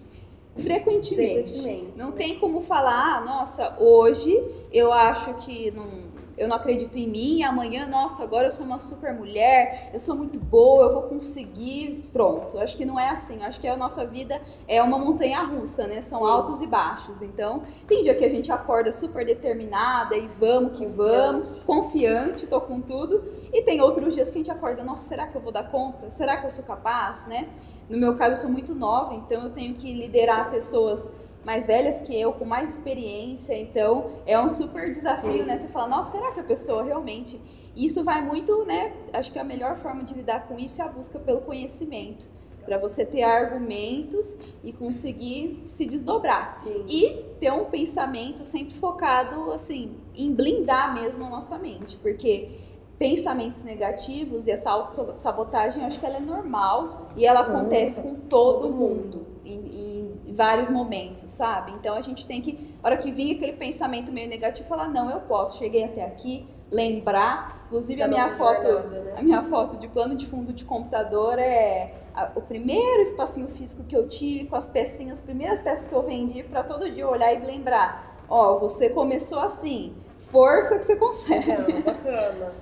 frequentemente. 0.56 1.52
frequentemente 1.52 1.98
não 1.98 2.10
né? 2.10 2.16
tem 2.16 2.38
como 2.38 2.62
falar, 2.62 3.18
ah, 3.18 3.20
nossa, 3.20 3.76
hoje 3.78 4.42
eu 4.72 4.92
acho 4.92 5.34
que 5.34 5.70
não 5.70 6.07
eu 6.38 6.46
não 6.46 6.56
acredito 6.56 6.96
em 6.96 7.06
mim, 7.06 7.42
amanhã, 7.42 7.86
nossa, 7.86 8.22
agora 8.22 8.46
eu 8.46 8.52
sou 8.52 8.64
uma 8.64 8.78
super 8.78 9.12
mulher, 9.12 9.90
eu 9.92 9.98
sou 9.98 10.14
muito 10.14 10.38
boa, 10.38 10.84
eu 10.84 10.92
vou 10.94 11.02
conseguir, 11.02 12.08
pronto. 12.12 12.58
Acho 12.58 12.76
que 12.76 12.84
não 12.84 12.98
é 12.98 13.10
assim. 13.10 13.42
Acho 13.42 13.60
que 13.60 13.66
a 13.66 13.76
nossa 13.76 14.06
vida 14.06 14.40
é 14.68 14.80
uma 14.82 14.96
montanha 14.98 15.42
russa, 15.42 15.86
né? 15.86 16.00
São 16.00 16.20
Sim. 16.20 16.26
altos 16.26 16.62
e 16.62 16.66
baixos. 16.66 17.22
Então, 17.22 17.64
tem 17.88 18.04
dia 18.04 18.14
que 18.14 18.24
a 18.24 18.28
gente 18.28 18.52
acorda 18.52 18.92
super 18.92 19.26
determinada 19.26 20.16
e 20.16 20.28
vamos 20.38 20.78
que 20.78 20.86
vamos, 20.86 21.64
confiante, 21.64 22.46
tô 22.46 22.60
com 22.60 22.80
tudo. 22.80 23.24
E 23.52 23.62
tem 23.62 23.80
outros 23.80 24.14
dias 24.14 24.30
que 24.30 24.34
a 24.34 24.38
gente 24.38 24.50
acorda, 24.50 24.84
nossa, 24.84 25.08
será 25.08 25.26
que 25.26 25.36
eu 25.36 25.40
vou 25.40 25.50
dar 25.50 25.68
conta? 25.70 26.08
Será 26.10 26.36
que 26.36 26.46
eu 26.46 26.50
sou 26.50 26.64
capaz, 26.64 27.26
né? 27.26 27.48
No 27.88 27.98
meu 27.98 28.16
caso, 28.16 28.34
eu 28.34 28.36
sou 28.36 28.50
muito 28.50 28.74
nova, 28.74 29.14
então 29.14 29.44
eu 29.44 29.50
tenho 29.50 29.74
que 29.74 29.92
liderar 29.92 30.50
pessoas 30.50 31.10
mais 31.44 31.66
velhas 31.66 32.00
que 32.00 32.18
eu, 32.18 32.32
com 32.32 32.44
mais 32.44 32.74
experiência, 32.74 33.58
então 33.58 34.10
é 34.26 34.38
um 34.38 34.50
super 34.50 34.92
desafio, 34.92 35.32
Sim. 35.32 35.42
né? 35.44 35.58
Você 35.58 35.68
fala, 35.68 35.88
nossa, 35.88 36.12
será 36.12 36.32
que 36.32 36.40
a 36.40 36.44
pessoa 36.44 36.82
realmente. 36.82 37.40
Isso 37.76 38.02
vai 38.02 38.20
muito, 38.20 38.64
né? 38.64 38.92
Acho 39.12 39.32
que 39.32 39.38
a 39.38 39.44
melhor 39.44 39.76
forma 39.76 40.02
de 40.02 40.12
lidar 40.12 40.48
com 40.48 40.58
isso 40.58 40.82
é 40.82 40.84
a 40.84 40.88
busca 40.88 41.18
pelo 41.18 41.42
conhecimento. 41.42 42.26
Para 42.64 42.76
você 42.76 43.06
ter 43.06 43.22
argumentos 43.22 44.40
e 44.64 44.72
conseguir 44.72 45.62
se 45.64 45.86
desdobrar. 45.86 46.50
Sim. 46.50 46.84
E 46.88 47.24
ter 47.38 47.52
um 47.52 47.66
pensamento 47.66 48.44
sempre 48.44 48.74
focado, 48.74 49.52
assim, 49.52 49.96
em 50.14 50.34
blindar 50.34 50.92
mesmo 50.92 51.24
a 51.24 51.30
nossa 51.30 51.56
mente. 51.56 51.96
Porque 51.96 52.50
pensamentos 52.98 53.62
negativos 53.62 54.46
e 54.46 54.50
essa 54.50 54.70
autossabotagem, 54.70 55.80
eu 55.80 55.86
acho 55.86 56.00
que 56.00 56.04
ela 56.04 56.16
é 56.16 56.20
normal 56.20 57.12
e 57.16 57.24
ela 57.24 57.40
acontece 57.40 58.02
com 58.02 58.16
todo 58.16 58.68
mundo. 58.68 59.24
E, 59.44 59.97
vários 60.32 60.70
momentos, 60.70 61.30
sabe? 61.32 61.72
Então 61.72 61.94
a 61.94 62.00
gente 62.00 62.26
tem 62.26 62.40
que, 62.40 62.74
a 62.82 62.86
hora 62.88 62.96
que 62.96 63.10
vinha 63.10 63.34
aquele 63.34 63.52
pensamento 63.54 64.10
meio 64.12 64.28
negativo, 64.28 64.68
falar, 64.68 64.88
não, 64.88 65.10
eu 65.10 65.20
posso, 65.20 65.58
cheguei 65.58 65.84
até 65.84 66.04
aqui, 66.04 66.46
lembrar. 66.70 67.56
Inclusive 67.66 67.98
Da 68.00 68.06
a 68.06 68.08
minha 68.08 68.28
foto, 68.36 68.62
jornada, 68.66 69.00
né? 69.02 69.14
a 69.16 69.22
minha 69.22 69.42
foto 69.42 69.76
de 69.76 69.88
plano 69.88 70.14
de 70.16 70.26
fundo 70.26 70.52
de 70.54 70.64
computador 70.64 71.38
é 71.38 71.92
a- 72.14 72.30
o 72.34 72.40
primeiro 72.40 73.02
espacinho 73.02 73.48
físico 73.48 73.84
que 73.84 73.94
eu 73.96 74.08
tive 74.08 74.46
com 74.48 74.56
as 74.56 74.68
pecinhas, 74.70 75.18
as 75.18 75.24
primeiras 75.24 75.60
peças 75.60 75.86
que 75.88 75.94
eu 75.94 76.00
vendi 76.02 76.42
para 76.42 76.62
todo 76.62 76.90
dia 76.90 77.06
olhar 77.06 77.32
e 77.34 77.44
lembrar, 77.44 78.24
ó, 78.28 78.58
você 78.58 78.88
começou 78.88 79.40
assim, 79.40 79.94
força 80.18 80.78
que 80.78 80.84
você 80.86 80.96
consegue. 80.96 81.46
Bacana, 81.56 81.80
bacana. 81.82 82.52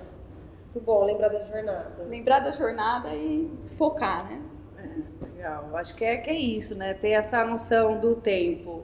Muito 0.63 0.81
bom 0.85 1.03
lembrar 1.05 1.29
da 1.29 1.43
jornada. 1.43 2.03
Lembrar 2.07 2.39
da 2.39 2.51
jornada 2.51 3.15
e 3.15 3.49
focar, 3.77 4.25
né? 4.29 4.41
Legal, 5.47 5.77
acho 5.77 5.95
que 5.95 6.03
é, 6.03 6.17
que 6.17 6.29
é 6.29 6.33
isso, 6.37 6.75
né? 6.75 6.93
Ter 6.93 7.11
essa 7.11 7.43
noção 7.45 7.97
do 7.97 8.15
tempo. 8.15 8.83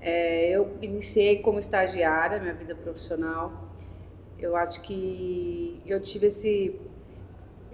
É, 0.00 0.50
eu 0.50 0.76
iniciei 0.82 1.40
como 1.40 1.58
estagiária, 1.58 2.38
minha 2.40 2.54
vida 2.54 2.74
profissional. 2.74 3.70
Eu 4.38 4.56
acho 4.56 4.82
que 4.82 5.80
eu 5.86 6.00
tive 6.02 6.28
esse, 6.28 6.80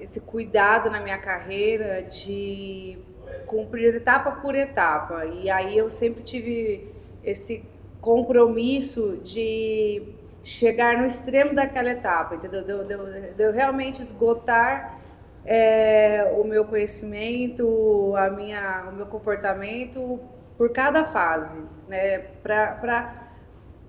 esse 0.01 0.21
cuidado 0.21 0.91
na 0.91 1.01
minha 1.01 1.19
carreira 1.19 2.03
de 2.03 2.99
cumprir 3.47 3.97
etapa 3.97 4.33
por 4.33 4.55
etapa. 4.55 5.27
E 5.27 5.51
aí 5.51 5.79
eu 5.79 5.91
sempre 5.91 6.23
tive 6.23 6.89
esse 7.25 7.65
compromisso 8.01 9.19
de 9.25 10.03
chegar 10.45 10.99
no 10.99 11.07
extremo 11.07 11.55
daquela 11.55 11.91
etapa, 11.91 12.37
entendeu? 12.37 12.65
De, 12.65 13.43
eu- 13.45 13.53
realmente 13.53 14.03
esgotar 14.03 15.00
é, 15.45 16.25
o 16.39 16.45
meu 16.45 16.65
conhecimento, 16.65 18.15
a 18.17 18.31
minha, 18.31 18.89
o 18.91 18.97
meu 18.97 19.07
comportamento 19.07 20.21
por 20.57 20.71
cada 20.73 21.05
fase, 21.07 21.57
né? 21.89 22.19
Pra, 22.43 22.73
pra, 22.75 23.15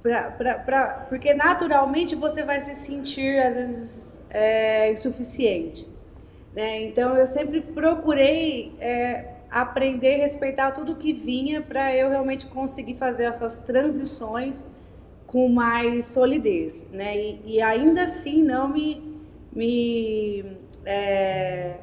pra, 0.02 0.32
pra, 0.32 0.54
pra- 0.60 1.06
porque 1.10 1.34
naturalmente 1.34 2.16
você 2.16 2.44
vai 2.44 2.62
se 2.62 2.76
sentir 2.76 3.40
às 3.40 3.56
vezes 3.56 4.20
é, 4.30 4.92
insuficiente, 4.92 5.88
né? 6.54 6.82
Então 6.84 7.16
eu 7.18 7.26
sempre 7.28 7.62
procurei 7.62 8.74
é, 8.80 9.26
aprender 9.50 10.18
respeitar 10.18 10.72
tudo 10.72 10.96
que 10.96 11.14
vinha 11.14 11.62
para 11.62 11.96
eu 11.96 12.10
realmente 12.10 12.48
conseguir 12.48 12.96
fazer 12.96 13.26
essas 13.26 13.60
transições 13.60 14.68
com 15.28 15.48
mais 15.50 16.06
solidez, 16.06 16.88
né? 16.92 17.18
E, 17.18 17.42
e 17.58 17.62
ainda 17.62 18.04
assim 18.04 18.42
não 18.44 18.68
me, 18.68 19.20
me 19.54 20.58
é, 20.86 21.76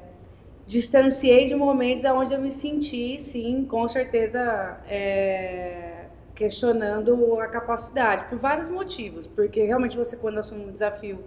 distanciei 0.66 1.46
de 1.46 1.54
momentos 1.54 2.04
onde 2.04 2.34
eu 2.34 2.40
me 2.40 2.50
senti, 2.50 3.18
sim, 3.18 3.64
com 3.64 3.88
certeza, 3.88 4.78
é, 4.88 6.04
questionando 6.34 7.40
a 7.40 7.46
capacidade, 7.48 8.26
por 8.26 8.38
vários 8.38 8.68
motivos. 8.68 9.26
Porque 9.26 9.64
realmente 9.64 9.96
você, 9.96 10.16
quando 10.16 10.38
assume 10.38 10.66
um 10.66 10.72
desafio, 10.72 11.18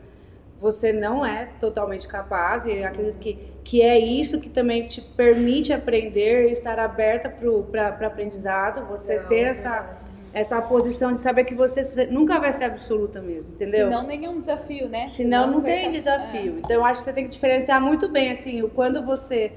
você 0.60 0.94
não 0.94 1.26
é 1.26 1.50
totalmente 1.60 2.08
capaz, 2.08 2.68
e 2.68 2.74
eu 2.74 2.88
acredito 2.88 3.18
que, 3.18 3.40
que 3.64 3.82
é 3.82 3.98
isso 3.98 4.40
que 4.40 4.48
também 4.48 4.88
te 4.88 5.02
permite 5.02 5.74
aprender 5.74 6.50
e 6.50 6.52
estar 6.52 6.78
aberta 6.78 7.30
para 7.72 8.08
aprendizado, 8.08 8.86
você 8.86 9.20
Não, 9.20 9.28
ter 9.28 9.40
é 9.40 9.50
essa, 9.50 9.70
verdade. 9.72 10.11
Essa 10.34 10.62
posição 10.62 11.12
de 11.12 11.20
saber 11.20 11.44
que 11.44 11.54
você 11.54 12.06
nunca 12.06 12.40
vai 12.40 12.52
ser 12.54 12.64
absoluta 12.66 13.22
mesmo, 13.22 13.54
entendeu? 13.54 13.86
Senão 13.88 14.04
nenhum 14.04 14.40
desafio, 14.40 14.88
né? 14.88 15.08
Senão 15.08 15.48
não 15.48 15.62
vai 15.62 15.72
tem 15.72 15.86
tá- 15.86 15.92
desafio. 15.92 16.58
Então 16.60 16.76
eu 16.78 16.86
acho 16.86 17.00
que 17.02 17.06
você 17.06 17.14
tem 17.14 17.26
que 17.26 17.32
diferenciar 17.32 17.82
muito 17.82 18.08
bem 18.08 18.32
assim, 18.32 18.68
quando 18.70 19.04
você 19.06 19.52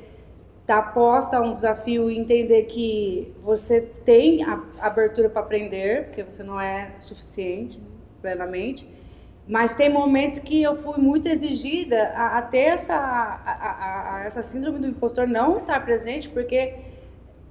tá 0.66 0.80
posta 0.82 1.36
a 1.36 1.40
um 1.42 1.52
desafio 1.52 2.10
e 2.10 2.18
entender 2.18 2.62
que 2.64 3.32
você 3.42 3.80
tem 3.82 4.42
a 4.44 4.60
abertura 4.80 5.28
para 5.28 5.42
aprender, 5.42 6.06
porque 6.06 6.22
você 6.24 6.42
não 6.42 6.58
é 6.60 6.92
suficiente 7.00 7.80
plenamente. 8.22 8.88
Mas 9.46 9.76
tem 9.76 9.90
momentos 9.90 10.38
que 10.38 10.62
eu 10.62 10.74
fui 10.82 10.96
muito 10.98 11.28
exigida 11.28 12.08
a, 12.16 12.38
a 12.38 12.42
ter 12.42 12.60
essa, 12.60 12.94
a- 12.94 14.16
a- 14.16 14.24
essa 14.24 14.42
síndrome 14.42 14.78
do 14.78 14.86
impostor 14.86 15.28
não 15.28 15.56
estar 15.58 15.84
presente, 15.84 16.30
porque 16.30 16.74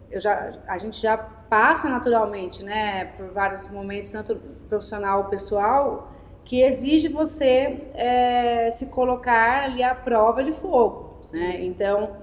eu 0.09 0.19
já, 0.19 0.53
a 0.67 0.77
gente 0.79 0.99
já 0.99 1.17
passa 1.53 1.87
naturalmente, 1.87 2.63
né, 2.63 3.05
por 3.15 3.27
vários 3.31 3.69
momentos, 3.69 4.09
tanto 4.09 4.35
profissional 4.67 5.19
ou 5.19 5.25
pessoal, 5.25 6.11
que 6.43 6.63
exige 6.63 7.07
você 7.09 7.89
é, 7.93 8.71
se 8.71 8.87
colocar 8.87 9.65
ali 9.65 9.83
à 9.83 9.93
prova 9.93 10.43
de 10.43 10.51
fogo, 10.51 11.19
né? 11.31 11.63
Então, 11.63 12.17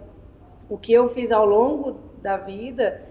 o 0.69 0.77
que 0.77 0.93
eu 0.93 1.09
fiz 1.11 1.31
ao 1.31 1.47
longo 1.47 1.93
da 2.21 2.37
vida 2.39 3.03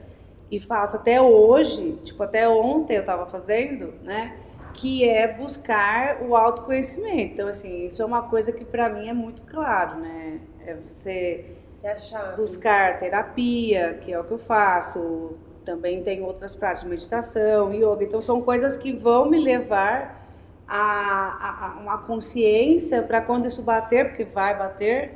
e 0.51 0.59
faço 0.59 0.97
até 0.97 1.21
hoje, 1.21 1.93
tipo 2.03 2.21
até 2.21 2.49
ontem 2.49 2.95
eu 2.95 3.01
estava 3.01 3.25
fazendo, 3.25 3.93
né? 4.03 4.35
Que 4.73 5.07
é 5.07 5.25
buscar 5.27 6.21
o 6.21 6.35
autoconhecimento. 6.35 7.33
Então, 7.33 7.47
assim, 7.47 7.85
isso 7.87 8.01
é 8.01 8.05
uma 8.05 8.23
coisa 8.23 8.51
que 8.51 8.65
para 8.65 8.89
mim 8.89 9.07
é 9.07 9.13
muito 9.13 9.43
claro, 9.43 9.99
né? 9.99 10.41
É 10.65 10.75
você 10.75 11.55
É 11.81 12.35
buscar 12.35 12.99
terapia, 12.99 13.99
que 14.01 14.11
é 14.11 14.19
o 14.19 14.25
que 14.25 14.31
eu 14.33 14.37
faço. 14.39 15.37
Também 15.69 16.01
tem 16.03 16.23
outras 16.23 16.55
práticas 16.55 16.83
de 16.83 16.89
meditação, 16.89 17.73
yoga. 17.73 18.03
Então 18.03 18.21
são 18.21 18.41
coisas 18.41 18.77
que 18.77 18.91
vão 18.91 19.29
me 19.29 19.39
levar 19.39 20.27
a, 20.67 20.77
a- 20.79 21.73
a 21.77 21.79
uma 21.79 21.97
consciência 21.99 23.03
para 23.03 23.21
quando 23.21 23.45
isso 23.47 23.61
bater, 23.61 24.07
porque 24.09 24.23
vai 24.25 24.57
bater, 24.57 25.11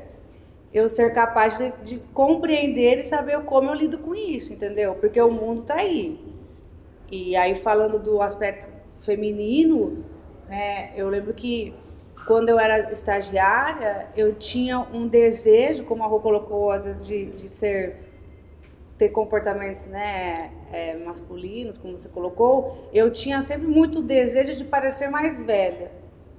eu 0.74 0.90
ser 0.90 1.14
capaz 1.14 1.58
de, 1.58 1.72
de 1.84 2.00
compreender 2.14 3.00
e 3.00 3.04
saber 3.04 3.40
como 3.46 3.70
eu 3.70 3.74
lido 3.76 3.98
com 4.00 4.16
isso, 4.16 4.54
entendeu? 4.54 4.96
Porque 4.96 5.22
o 5.22 5.32
mundo 5.32 5.64
tá 5.64 5.76
aí. 5.76 6.20
E 7.12 7.36
aí 7.36 7.56
falando 7.56 8.00
do 8.00 8.22
aspecto 8.22 8.72
feminino, 9.00 10.04
né, 10.48 10.92
eu 10.96 11.10
lembro 11.10 11.34
que 11.34 11.74
quando 12.26 12.50
eu 12.50 12.60
era 12.60 12.92
estagiária, 12.92 14.08
eu 14.16 14.34
tinha 14.36 14.80
um 14.80 15.08
desejo, 15.08 15.84
como 15.86 16.04
a 16.04 16.08
Rô 16.08 16.20
colocou, 16.20 16.72
às 16.72 16.86
vezes, 16.86 17.06
de, 17.06 17.26
de 17.28 17.50
ser 17.50 17.98
ter 18.98 19.10
comportamentos 19.10 19.88
né, 19.88 20.52
é, 20.72 20.96
masculinos, 20.98 21.78
como 21.78 21.98
você 21.98 22.10
colocou, 22.10 22.90
eu 22.94 23.12
tinha 23.12 23.42
sempre 23.42 23.68
muito 23.68 24.02
desejo 24.02 24.56
de 24.56 24.64
parecer 24.64 25.10
mais 25.10 25.42
velha, 25.44 25.92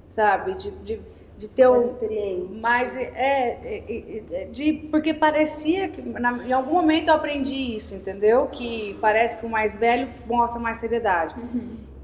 sabe? 0.07 0.55
De, 0.55 0.71
de, 0.71 1.01
de 1.37 1.49
ter 1.49 1.67
Mais 1.67 1.83
um, 1.83 1.91
experiente. 1.91 2.59
mas 2.63 2.95
é, 2.97 3.01
é, 3.13 3.83
é, 3.89 4.23
é, 4.31 4.45
de 4.45 4.73
porque 4.89 5.13
parecia 5.13 5.89
que 5.89 6.01
na- 6.01 6.47
em 6.47 6.53
algum 6.53 6.73
momento 6.73 7.09
eu 7.09 7.13
aprendi 7.13 7.75
isso, 7.75 7.93
entendeu? 7.93 8.47
Que 8.47 8.97
parece 9.01 9.37
que 9.37 9.45
o 9.45 9.49
mais 9.49 9.77
velho 9.77 10.07
mostra 10.25 10.59
mais 10.59 10.77
seriedade. 10.77 11.35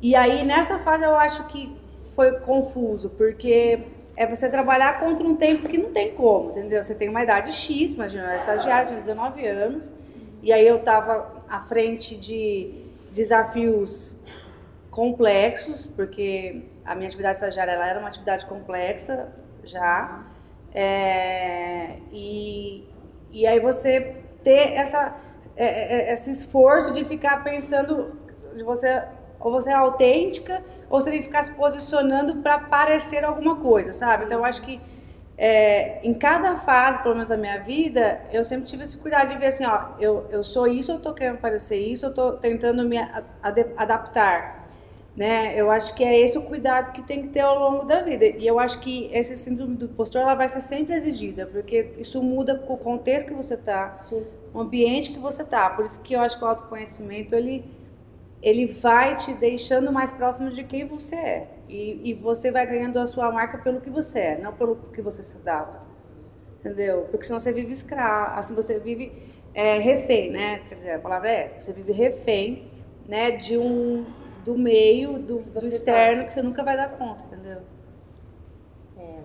E 0.01 0.15
aí 0.15 0.43
nessa 0.43 0.79
fase 0.79 1.03
eu 1.05 1.15
acho 1.15 1.48
que 1.48 1.74
foi 2.15 2.39
confuso, 2.39 3.10
porque 3.12 3.79
é 4.17 4.27
você 4.27 4.50
trabalhar 4.50 5.00
contra 5.00 5.25
um 5.25 5.36
tempo 5.36 5.67
que 5.70 5.77
não 5.77 5.91
tem 5.91 6.12
como, 6.13 6.50
entendeu? 6.50 6.84
Você 6.84 6.93
tem 6.93 7.08
uma 7.08 7.24
idade 7.24 7.53
X, 7.53 7.93
imagina, 7.93 8.24
eu 8.24 8.29
era 8.29 8.38
estagiária, 8.38 8.88
tinha 8.88 9.00
19 9.00 9.48
anos, 9.48 9.93
e 10.41 10.51
aí 10.51 10.67
eu 10.67 10.77
estava 10.77 11.43
à 11.48 11.60
frente 11.62 12.15
de 12.15 12.86
desafios 13.12 14.19
complexos, 14.89 15.86
porque 15.86 16.63
a 16.83 16.95
minha 16.95 17.07
atividade 17.07 17.36
estagiária 17.36 17.71
era 17.71 18.00
uma 18.00 18.10
atividade 18.10 18.45
complexa 18.45 19.29
já. 19.63 20.25
É, 20.74 21.98
e, 22.12 22.86
e 23.31 23.45
aí 23.45 23.60
você 23.60 24.15
ter 24.43 24.74
essa, 24.74 25.15
é, 25.55 26.10
é, 26.10 26.13
esse 26.13 26.31
esforço 26.31 26.93
de 26.93 27.05
ficar 27.05 27.43
pensando, 27.43 28.13
de 28.55 28.63
você, 28.63 29.03
ou 29.39 29.51
você 29.51 29.71
é 29.71 29.74
autêntica, 29.74 30.63
ou 30.89 31.00
você 31.00 31.12
tem 31.12 31.19
que 31.19 31.25
ficar 31.25 31.43
se 31.43 31.53
posicionando 31.53 32.38
para 32.38 32.60
parecer 32.60 33.24
alguma 33.24 33.57
coisa, 33.57 33.93
sabe? 33.93 34.25
Então 34.25 34.39
eu 34.39 34.45
acho 34.45 34.62
que 34.63 34.81
é, 35.43 36.00
em 36.07 36.13
cada 36.13 36.57
fase, 36.57 37.01
pelo 37.01 37.15
menos 37.15 37.29
da 37.29 37.38
minha 37.38 37.57
vida, 37.60 38.21
eu 38.31 38.43
sempre 38.43 38.67
tive 38.67 38.83
esse 38.83 38.98
cuidado 38.98 39.29
de 39.29 39.38
ver 39.39 39.48
assim, 39.48 39.65
ó, 39.65 39.89
eu, 40.00 40.27
eu 40.29 40.43
sou 40.43 40.67
isso, 40.67 40.91
eu 40.91 41.00
tô 41.00 41.13
querendo 41.15 41.39
parecer 41.39 41.79
isso, 41.79 42.05
eu 42.05 42.13
tô 42.13 42.33
tentando 42.33 42.83
me 42.88 43.00
a- 43.00 43.24
ade- 43.41 43.65
adaptar, 43.75 44.69
né? 45.17 45.53
Eu 45.60 45.71
acho 45.71 45.95
que 45.95 46.03
é 46.03 46.19
esse 46.19 46.38
o 46.38 46.43
cuidado 46.43 46.91
que 46.93 47.01
tem 47.01 47.24
que 47.24 47.29
ter 47.29 47.39
ao 47.41 47.57
longo 47.60 47.86
da 47.86 48.01
vida. 48.03 48.25
E 48.25 48.45
eu 48.45 48.60
acho 48.60 48.79
que 48.81 49.10
esse 49.12 49.36
síndrome 49.38 49.75
do 49.75 49.86
impostor, 49.86 50.21
ela 50.21 50.36
vai 50.36 50.48
ser 50.48 50.62
sempre 50.62 50.93
exigida, 50.95 51.48
porque 51.48 51.93
isso 51.98 52.21
muda 52.21 52.55
com 52.55 52.74
o 52.75 52.77
contexto 52.77 53.27
que 53.27 53.33
você 53.33 53.57
tá, 53.57 54.00
Sim. 54.03 54.25
o 54.53 54.60
ambiente 54.60 55.12
que 55.12 55.19
você 55.19 55.43
tá. 55.43 55.69
Por 55.71 55.86
isso 55.86 56.00
que 56.01 56.13
eu 56.13 56.21
acho 56.21 56.38
que 56.38 56.45
o 56.45 56.48
autoconhecimento, 56.48 57.36
ele, 57.36 57.65
ele 58.41 58.67
vai 58.67 59.15
te 59.15 59.33
deixando 59.33 59.91
mais 59.91 60.12
próximo 60.12 60.51
de 60.51 60.63
quem 60.63 60.86
você 60.86 61.15
é. 61.15 61.48
E, 61.71 62.09
e 62.09 62.13
você 62.13 62.51
vai 62.51 62.67
ganhando 62.67 62.99
a 62.99 63.07
sua 63.07 63.31
marca 63.31 63.57
pelo 63.57 63.79
que 63.79 63.89
você 63.89 64.19
é, 64.19 64.37
não 64.37 64.51
pelo 64.51 64.75
que 64.75 65.01
você 65.01 65.23
se 65.23 65.37
adapta. 65.37 65.81
Entendeu? 66.59 67.07
Porque 67.09 67.25
senão 67.25 67.39
você 67.39 67.53
vive 67.53 67.71
escravo, 67.71 68.37
assim, 68.37 68.53
você 68.53 68.77
vive 68.77 69.11
é, 69.53 69.79
refém, 69.79 70.29
né? 70.29 70.59
Quer 70.67 70.75
dizer, 70.75 70.91
a 70.91 70.99
palavra 70.99 71.29
é 71.29 71.45
essa. 71.45 71.61
Você 71.61 71.71
vive 71.71 71.93
refém, 71.93 72.69
né, 73.07 73.31
de 73.31 73.57
um, 73.57 74.05
do 74.43 74.57
meio, 74.57 75.13
do, 75.17 75.37
do 75.37 75.53
Você 75.53 75.69
externo, 75.69 76.25
que 76.25 76.33
você 76.33 76.41
nunca 76.41 76.61
vai 76.61 76.75
dar 76.75 76.89
conta, 76.97 77.23
entendeu? 77.23 77.61
É, 78.97 79.19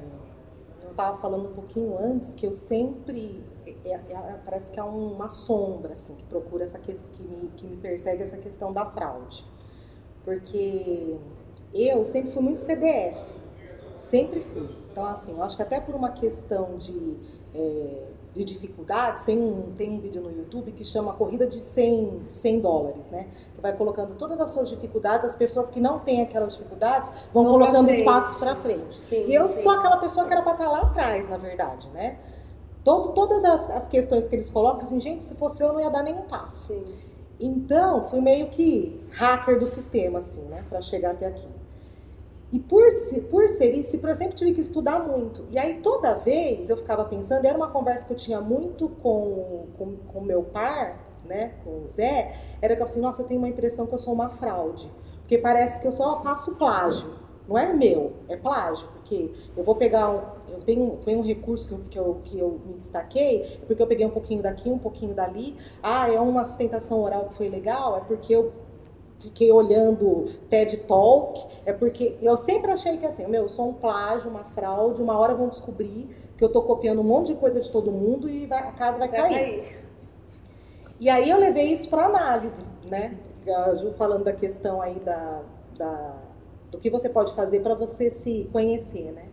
eu 0.85 0.91
estava 0.91 1.19
falando 1.19 1.51
um 1.51 1.53
pouquinho 1.53 1.99
antes 1.99 2.33
que 2.33 2.47
eu 2.47 2.53
sempre 2.53 3.45
é, 3.67 3.91
é, 3.91 3.95
é, 3.95 4.41
parece 4.45 4.71
que 4.71 4.79
há 4.79 4.85
uma 4.85 5.29
sombra 5.29 5.95
assim 5.95 6.15
que 6.15 6.25
procura 6.25 6.65
essa 6.65 6.79
que, 6.79 6.93
que 6.93 7.23
me, 7.23 7.49
que 7.57 7.67
me 7.67 7.77
persegue 7.77 8.23
essa 8.23 8.37
questão 8.37 8.73
da 8.73 8.87
fraude, 8.87 9.45
porque 10.25 11.17
eu 11.75 12.05
sempre 12.05 12.31
fui 12.31 12.43
muito 12.43 12.61
CDF, 12.61 13.25
sempre 13.99 14.41
fui. 14.41 14.69
Então 14.91 15.05
assim, 15.05 15.33
eu 15.33 15.43
acho 15.43 15.57
que 15.57 15.63
até 15.63 15.81
por 15.81 15.95
uma 15.95 16.11
questão 16.11 16.77
de 16.77 17.17
é, 17.55 18.07
de 18.37 18.45
dificuldades, 18.45 19.23
tem 19.23 19.39
um, 19.39 19.73
tem 19.75 19.91
um 19.91 19.99
vídeo 19.99 20.21
no 20.21 20.31
YouTube 20.31 20.71
que 20.73 20.85
chama 20.85 21.15
Corrida 21.15 21.47
de 21.47 21.59
100, 21.59 22.25
100 22.29 22.61
dólares, 22.61 23.09
né? 23.09 23.29
Que 23.55 23.61
vai 23.63 23.73
colocando 23.73 24.15
todas 24.17 24.41
as 24.41 24.51
suas 24.51 24.69
dificuldades, 24.69 25.27
as 25.27 25.35
pessoas 25.35 25.71
que 25.71 25.81
não 25.81 25.99
têm 26.01 26.21
aquelas 26.21 26.53
dificuldades 26.53 27.11
vão 27.33 27.45
colocando 27.47 27.91
os 27.91 28.01
passos 28.03 28.39
para 28.39 28.55
frente. 28.57 28.95
Sim, 28.95 29.27
e 29.27 29.35
eu 29.35 29.49
sim. 29.49 29.63
sou 29.63 29.73
aquela 29.73 29.97
pessoa 29.97 30.27
que 30.27 30.35
era 30.35 30.43
para 30.43 30.53
estar 30.53 30.65
tá 30.67 30.71
lá 30.71 30.83
atrás, 30.83 31.29
na 31.31 31.39
verdade, 31.39 31.89
né? 31.95 32.19
Todo, 32.85 33.15
todas 33.15 33.43
as, 33.43 33.71
as 33.71 33.89
questões 33.89 34.29
que 34.29 34.37
eles 34.37 34.51
colocam, 34.51 34.83
assim, 34.83 35.01
gente, 35.01 35.25
se 35.25 35.35
fosse 35.35 35.63
eu, 35.63 35.73
não 35.73 35.81
ia 35.81 35.91
dar 35.91 36.03
nenhum 36.03 36.23
passo. 36.23 36.75
Sim. 36.75 36.85
Então, 37.41 38.05
fui 38.05 38.21
meio 38.21 38.49
que 38.49 39.01
hacker 39.13 39.59
do 39.59 39.67
sistema, 39.67 40.19
assim, 40.19 40.43
né? 40.43 40.63
Para 40.69 40.83
chegar 40.83 41.13
até 41.13 41.27
aqui. 41.27 41.49
E 42.53 42.61
por, 42.61 42.83
por 43.29 43.49
ser 43.49 43.75
isso, 43.75 43.97
eu 44.01 44.15
sempre 44.15 44.37
tive 44.37 44.53
que 44.53 44.61
estudar 44.61 45.01
muito. 45.01 45.47
E 45.51 45.59
aí 45.59 45.81
toda 45.81 46.15
vez 46.15 46.71
eu 46.71 46.77
ficava 46.77 47.05
pensando, 47.05 47.45
era 47.45 47.57
uma 47.57 47.69
conversa 47.69 48.07
que 48.07 48.13
eu 48.13 48.17
tinha 48.17 48.41
muito 48.41 48.89
com 48.89 49.11
o 49.11 49.99
com, 50.13 50.21
meu 50.21 50.43
par, 50.45 51.03
né, 51.25 51.55
com 51.65 51.83
o 51.83 51.87
Zé, 51.87 52.33
era 52.63 52.77
que 52.77 52.83
eu 52.83 52.87
falei 52.87 52.93
assim, 52.93 53.01
nossa, 53.01 53.23
eu 53.23 53.27
tenho 53.27 53.41
uma 53.41 53.49
impressão 53.49 53.87
que 53.87 53.95
eu 53.95 53.99
sou 53.99 54.15
uma 54.15 54.31
fraude. 54.31 54.91
Porque 55.21 55.39
parece 55.39 55.81
que 55.81 55.87
eu 55.89 55.93
só 55.93 56.23
faço 56.23 56.55
plágio. 56.55 57.27
Não 57.49 57.57
é 57.57 57.73
meu, 57.73 58.13
é 58.29 58.37
plágio, 58.37 58.89
porque 58.89 59.31
eu 59.57 59.63
vou 59.63 59.77
pegar 59.77 60.11
um, 60.11 60.21
eu 60.53 60.59
tenho, 60.59 60.99
foi 61.05 61.15
um 61.15 61.23
recurso 61.23 61.69
que 61.69 61.75
eu, 61.75 61.85
que 61.85 61.99
eu, 61.99 62.21
que 62.25 62.39
eu 62.39 62.61
me 62.67 62.75
destaquei, 62.75 63.61
porque 63.69 63.81
eu 63.81 63.87
peguei 63.87 64.05
um 64.05 64.11
pouquinho 64.11 64.43
daqui, 64.43 64.69
um 64.69 64.79
pouquinho 64.79 65.15
dali. 65.15 65.57
Ah, 65.81 66.13
é 66.13 66.19
uma 66.19 66.45
sustentação 66.45 67.01
oral 67.01 67.27
que 67.27 67.35
foi 67.35 67.49
legal, 67.49 67.99
é 67.99 68.01
porque 68.01 68.35
eu 68.35 68.53
fiquei 69.19 69.51
olhando 69.51 70.27
TED 70.49 70.79
Talk, 70.79 71.47
é 71.65 71.73
porque 71.73 72.17
eu 72.21 72.37
sempre 72.37 72.71
achei 72.71 72.97
que 72.97 73.07
assim, 73.07 73.27
meu, 73.27 73.43
eu 73.43 73.49
sou 73.49 73.71
um 73.71 73.73
plágio, 73.75 74.31
uma 74.31 74.45
fraude, 74.45 75.03
uma 75.03 75.19
hora 75.19 75.35
vão 75.35 75.49
descobrir 75.49 76.09
que 76.37 76.45
eu 76.45 76.51
tô 76.51 76.63
copiando 76.63 77.01
um 77.01 77.05
monte 77.05 77.29
de 77.29 77.37
coisa 77.37 77.61
de 77.61 77.71
todo 77.71 77.91
mundo 77.91 78.29
e 78.29 78.47
vai, 78.47 78.61
a 78.61 78.73
casa 78.73 78.99
vai, 78.99 79.09
vai 79.09 79.21
cair. 79.21 79.35
cair. 79.35 79.87
E 80.99 81.09
aí 81.09 81.29
eu 81.29 81.39
levei 81.39 81.73
isso 81.73 81.89
para 81.89 82.07
análise, 82.07 82.63
né? 82.85 83.17
A 83.49 83.75
Ju 83.75 83.93
falando 83.93 84.25
da 84.25 84.33
questão 84.33 84.81
aí 84.81 84.99
da, 85.01 85.43
da 85.77 86.17
do 86.71 86.79
que 86.79 86.91
você 86.91 87.09
pode 87.09 87.35
fazer 87.35 87.61
para 87.61 87.75
você 87.75 88.11
se 88.11 88.49
conhecer, 88.53 89.13
né? 89.13 89.27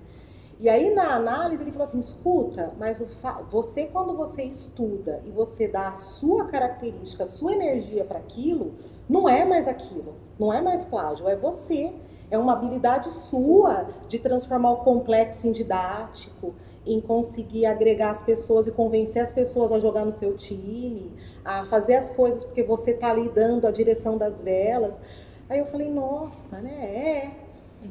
E 0.60 0.70
aí 0.70 0.94
na 0.94 1.16
análise 1.16 1.62
ele 1.63 1.72
falou 1.72 1.86
assim, 1.86 2.00
escuta, 2.00 2.72
mas 2.78 3.06
você 3.50 3.86
quando 3.86 4.16
você 4.16 4.44
estuda 4.44 5.22
e 5.25 5.32
você 5.32 5.68
dá 5.68 5.90
a 5.90 5.96
sua 5.96 6.46
característica, 6.46 7.24
a 7.24 7.25
sua 7.25 7.54
energia 7.54 8.06
para 8.06 8.20
aquilo, 8.20 8.74
não 9.10 9.27
é 9.27 9.45
mais 9.45 9.67
aquilo, 9.67 10.15
não 10.39 10.53
é 10.53 10.62
mais 10.62 10.83
plágio, 10.83 11.27
é 11.27 11.36
você. 11.36 11.91
É 12.31 12.38
uma 12.38 12.53
habilidade 12.53 13.13
sua 13.13 13.86
de 14.07 14.17
transformar 14.17 14.72
o 14.72 14.77
complexo 14.77 15.48
em 15.48 15.51
didático, 15.51 16.55
em 16.86 17.00
conseguir 17.00 17.65
agregar 17.65 18.10
as 18.10 18.22
pessoas 18.22 18.65
e 18.67 18.72
convencer 18.72 19.22
as 19.22 19.31
pessoas 19.31 19.72
a 19.72 19.79
jogar 19.79 20.03
no 20.03 20.12
seu 20.12 20.36
time, 20.36 21.12
a 21.45 21.63
fazer 21.65 21.95
as 21.95 22.10
coisas 22.10 22.43
porque 22.43 22.63
você 22.63 22.91
está 22.91 23.12
ali 23.12 23.29
dando 23.29 23.67
a 23.67 23.72
direção 23.72 24.17
das 24.17 24.41
velas. 24.41 25.01
Aí 25.50 25.60
eu 25.60 25.65
falei, 25.65 25.89
nossa, 25.89 26.60
né? 26.60 26.72
É, 26.72 27.31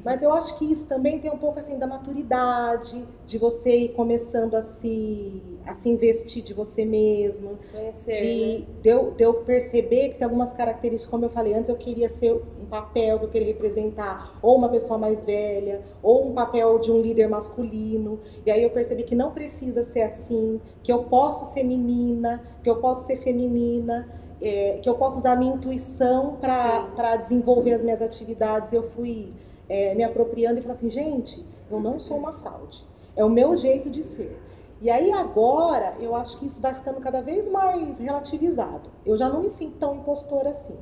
mas 0.04 0.22
eu 0.22 0.32
acho 0.32 0.58
que 0.58 0.70
isso 0.70 0.88
também 0.88 1.18
tem 1.18 1.30
um 1.30 1.38
pouco 1.38 1.58
assim 1.58 1.78
da 1.78 1.86
maturidade, 1.86 3.06
de 3.26 3.38
você 3.38 3.76
ir 3.76 3.88
começando 3.90 4.54
a 4.54 4.62
se, 4.62 5.42
a 5.66 5.74
se 5.74 5.88
investir 5.88 6.42
de 6.42 6.52
você 6.52 6.84
mesmo. 6.84 7.54
Se 7.54 7.66
conhecer, 7.66 8.12
de, 8.12 8.58
né? 8.58 8.66
de, 8.82 8.88
eu, 8.88 9.10
de 9.12 9.24
eu 9.24 9.34
perceber 9.34 10.10
que 10.10 10.16
tem 10.16 10.24
algumas 10.24 10.52
características, 10.52 11.10
como 11.10 11.24
eu 11.24 11.28
falei 11.28 11.54
antes, 11.54 11.68
eu 11.68 11.76
queria 11.76 12.08
ser 12.08 12.32
um 12.32 12.66
papel 12.68 13.18
que 13.18 13.24
eu 13.26 13.28
queria 13.28 13.48
representar 13.48 14.38
ou 14.42 14.56
uma 14.56 14.68
pessoa 14.68 14.98
mais 14.98 15.24
velha, 15.24 15.82
ou 16.02 16.28
um 16.28 16.32
papel 16.32 16.78
de 16.78 16.90
um 16.90 17.00
líder 17.00 17.28
masculino. 17.28 18.18
E 18.44 18.50
aí 18.50 18.62
eu 18.62 18.70
percebi 18.70 19.04
que 19.04 19.14
não 19.14 19.32
precisa 19.32 19.82
ser 19.82 20.02
assim, 20.02 20.60
que 20.82 20.92
eu 20.92 21.04
posso 21.04 21.46
ser 21.52 21.62
menina, 21.62 22.42
que 22.62 22.68
eu 22.68 22.76
posso 22.76 23.06
ser 23.06 23.16
feminina. 23.16 24.20
É, 24.44 24.80
que 24.82 24.88
eu 24.88 24.96
posso 24.96 25.18
usar 25.18 25.34
a 25.34 25.36
minha 25.36 25.54
intuição 25.54 26.36
para 26.40 27.14
desenvolver 27.14 27.74
as 27.74 27.82
minhas 27.84 28.02
atividades. 28.02 28.72
Eu 28.72 28.90
fui 28.90 29.28
é, 29.68 29.94
me 29.94 30.02
apropriando 30.02 30.58
e 30.58 30.62
falando 30.62 30.78
assim, 30.78 30.90
gente, 30.90 31.46
eu 31.70 31.78
não 31.78 31.96
sou 31.98 32.16
uma 32.16 32.32
fraude. 32.32 32.84
É 33.14 33.24
o 33.24 33.30
meu 33.30 33.56
jeito 33.56 33.88
de 33.88 34.02
ser. 34.02 34.36
E 34.82 34.90
aí 34.90 35.12
agora 35.12 35.94
eu 36.00 36.16
acho 36.16 36.36
que 36.38 36.46
isso 36.46 36.60
vai 36.60 36.74
ficando 36.74 37.00
cada 37.00 37.22
vez 37.22 37.46
mais 37.46 37.98
relativizado. 37.98 38.90
Eu 39.06 39.16
já 39.16 39.28
não 39.28 39.40
me 39.40 39.48
sinto 39.48 39.78
tão 39.78 39.94
impostora 39.94 40.50
assim. 40.50 40.76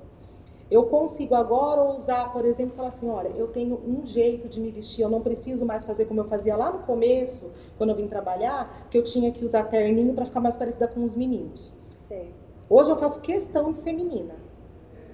Eu 0.71 0.85
consigo 0.85 1.35
agora 1.35 1.83
usar, 1.83 2.33
por 2.33 2.47
exemplo, 2.47 2.75
falar 2.75 2.89
assim, 2.89 3.11
olha, 3.11 3.29
eu 3.37 3.49
tenho 3.49 3.79
um 3.87 4.03
jeito 4.03 4.49
de 4.49 4.59
me 4.59 4.71
vestir, 4.71 5.03
eu 5.03 5.11
não 5.11 5.21
preciso 5.21 5.67
mais 5.67 5.85
fazer 5.85 6.07
como 6.07 6.21
eu 6.21 6.25
fazia 6.25 6.57
lá 6.57 6.73
no 6.73 6.79
começo, 6.79 7.51
quando 7.77 7.91
eu 7.91 7.97
vim 7.97 8.07
trabalhar, 8.07 8.87
que 8.89 8.97
eu 8.97 9.05
tinha 9.05 9.31
que 9.33 9.45
usar 9.45 9.65
terninho 9.65 10.15
para 10.15 10.25
ficar 10.25 10.41
mais 10.41 10.57
parecida 10.57 10.89
com 10.89 11.05
os 11.05 11.15
meninos. 11.15 11.79
Sim. 11.95 12.31
Hoje 12.71 12.91
eu 12.91 12.97
faço 12.97 13.21
questão 13.21 13.71
de 13.71 13.77
ser 13.77 13.93
menina. 13.93 14.35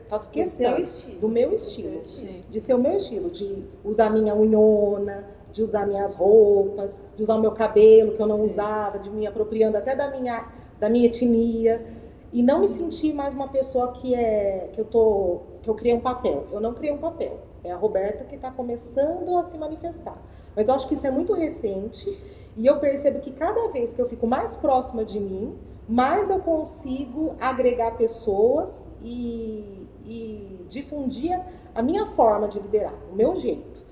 Faço 0.06 0.30
questão 0.30 0.74
do, 0.74 0.80
estilo. 0.80 1.20
do 1.22 1.28
meu 1.28 1.52
estilo, 1.52 1.98
estilo. 1.98 2.44
De 2.48 2.60
ser 2.60 2.74
o 2.74 2.78
meu 2.78 2.94
estilo, 2.94 3.30
de 3.30 3.64
usar 3.84 4.10
minha 4.10 4.32
unhona, 4.32 5.26
de 5.56 5.62
usar 5.62 5.86
minhas 5.86 6.14
roupas, 6.14 7.00
de 7.16 7.22
usar 7.22 7.34
o 7.34 7.40
meu 7.40 7.50
cabelo 7.52 8.12
que 8.12 8.20
eu 8.20 8.26
não 8.26 8.36
Sim. 8.36 8.44
usava, 8.44 8.98
de 8.98 9.08
me 9.08 9.26
apropriando 9.26 9.78
até 9.78 9.96
da 9.96 10.10
minha, 10.10 10.46
da 10.78 10.90
minha 10.90 11.06
etnia 11.06 11.82
e 12.30 12.42
não 12.42 12.60
me 12.60 12.68
sentir 12.68 13.14
mais 13.14 13.32
uma 13.32 13.48
pessoa 13.48 13.92
que 13.92 14.14
é 14.14 14.68
que 14.74 14.78
eu 14.78 14.84
tô 14.84 15.40
que 15.62 15.70
eu 15.70 15.74
criei 15.74 15.94
um 15.96 16.00
papel. 16.00 16.44
Eu 16.52 16.60
não 16.60 16.74
criei 16.74 16.92
um 16.92 16.98
papel. 16.98 17.38
É 17.64 17.72
a 17.72 17.76
Roberta 17.76 18.22
que 18.24 18.34
está 18.34 18.50
começando 18.50 19.34
a 19.34 19.42
se 19.44 19.56
manifestar. 19.56 20.20
Mas 20.54 20.68
eu 20.68 20.74
acho 20.74 20.86
que 20.86 20.92
isso 20.92 21.06
é 21.06 21.10
muito 21.10 21.32
recente 21.32 22.06
e 22.54 22.66
eu 22.66 22.78
percebo 22.78 23.20
que 23.20 23.30
cada 23.30 23.68
vez 23.68 23.94
que 23.94 24.02
eu 24.02 24.06
fico 24.06 24.26
mais 24.26 24.56
próxima 24.56 25.06
de 25.06 25.18
mim, 25.18 25.56
mais 25.88 26.28
eu 26.28 26.40
consigo 26.40 27.34
agregar 27.40 27.96
pessoas 27.96 28.90
e 29.02 29.86
e 30.04 30.66
difundia 30.68 31.44
a 31.74 31.82
minha 31.82 32.06
forma 32.12 32.46
de 32.46 32.58
liderar, 32.60 32.94
o 33.10 33.14
meu 33.16 33.34
jeito. 33.36 33.85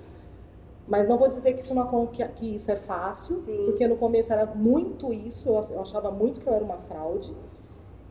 Mas 0.87 1.09
não 1.09 1.17
vou 1.17 1.29
dizer 1.29 1.55
que 1.55 1.61
isso, 1.61 1.75
não, 1.75 2.07
que, 2.07 2.27
que 2.29 2.55
isso 2.57 2.71
é 2.71 2.77
fácil, 2.77 3.37
Sim. 3.37 3.65
porque 3.65 3.89
no 3.89 3.97
começo 3.97 4.33
era 4.33 4.47
muito 4.47 5.13
isso, 5.13 5.49
eu 5.49 5.81
achava 5.81 6.11
muito 6.11 6.41
que 6.41 6.47
eu 6.47 6.53
era 6.53 6.65
uma 6.65 6.77
fraude. 6.79 7.35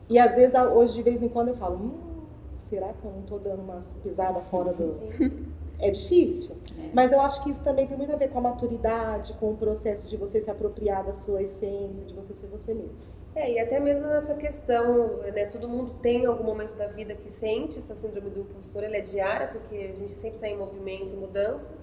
E 0.10 0.18
às 0.18 0.36
vezes, 0.36 0.58
hoje, 0.60 0.96
de 0.96 1.04
vez 1.04 1.22
em 1.22 1.30
quando, 1.30 1.50
eu 1.50 1.56
falo, 1.56 1.76
hum, 1.76 2.24
será 2.60 2.92
que 2.94 3.06
eu 3.06 3.12
não 3.12 3.20
estou 3.20 3.40
dando 3.40 3.62
umas 3.62 3.94
pisadas 3.96 4.44
fora 4.46 4.74
do... 4.74 4.90
Sim. 4.90 5.54
É 5.80 5.90
difícil. 5.90 6.56
É. 6.78 6.92
Mas 6.94 7.12
eu 7.12 7.20
acho 7.20 7.44
que 7.44 7.50
isso 7.50 7.64
também 7.64 7.86
tem 7.86 7.98
muito 7.98 8.14
a 8.14 8.16
ver 8.16 8.30
com 8.30 8.40
a 8.40 8.42
maturidade, 8.42 9.34
com 9.34 9.52
o 9.52 9.58
processo 9.58 10.08
de 10.08 10.16
você 10.16 10.40
se 10.40 10.50
apropriar 10.50 11.04
da 11.04 11.12
sua 11.12 11.42
essência, 11.42 12.06
de 12.06 12.14
você 12.14 12.34
ser 12.34 12.48
você 12.48 12.74
mesmo. 12.74 13.12
É, 13.36 13.52
e 13.52 13.60
até 13.60 13.80
mesmo 13.80 14.06
nessa 14.06 14.36
questão, 14.36 15.18
né, 15.18 15.46
todo 15.48 15.68
mundo 15.68 15.92
tem 16.02 16.26
algum 16.26 16.44
momento 16.44 16.76
da 16.76 16.88
vida 16.88 17.16
que 17.16 17.32
sente 17.32 17.80
essa 17.80 17.96
síndrome 17.96 18.30
do 18.30 18.42
impostor, 18.42 18.84
ela 18.84 18.96
é 18.96 19.02
diária, 19.02 19.48
porque 19.48 19.76
a 19.76 19.94
gente 19.94 20.12
sempre 20.12 20.36
está 20.36 20.48
em 20.48 20.58
movimento, 20.58 21.16
mudança. 21.16 21.74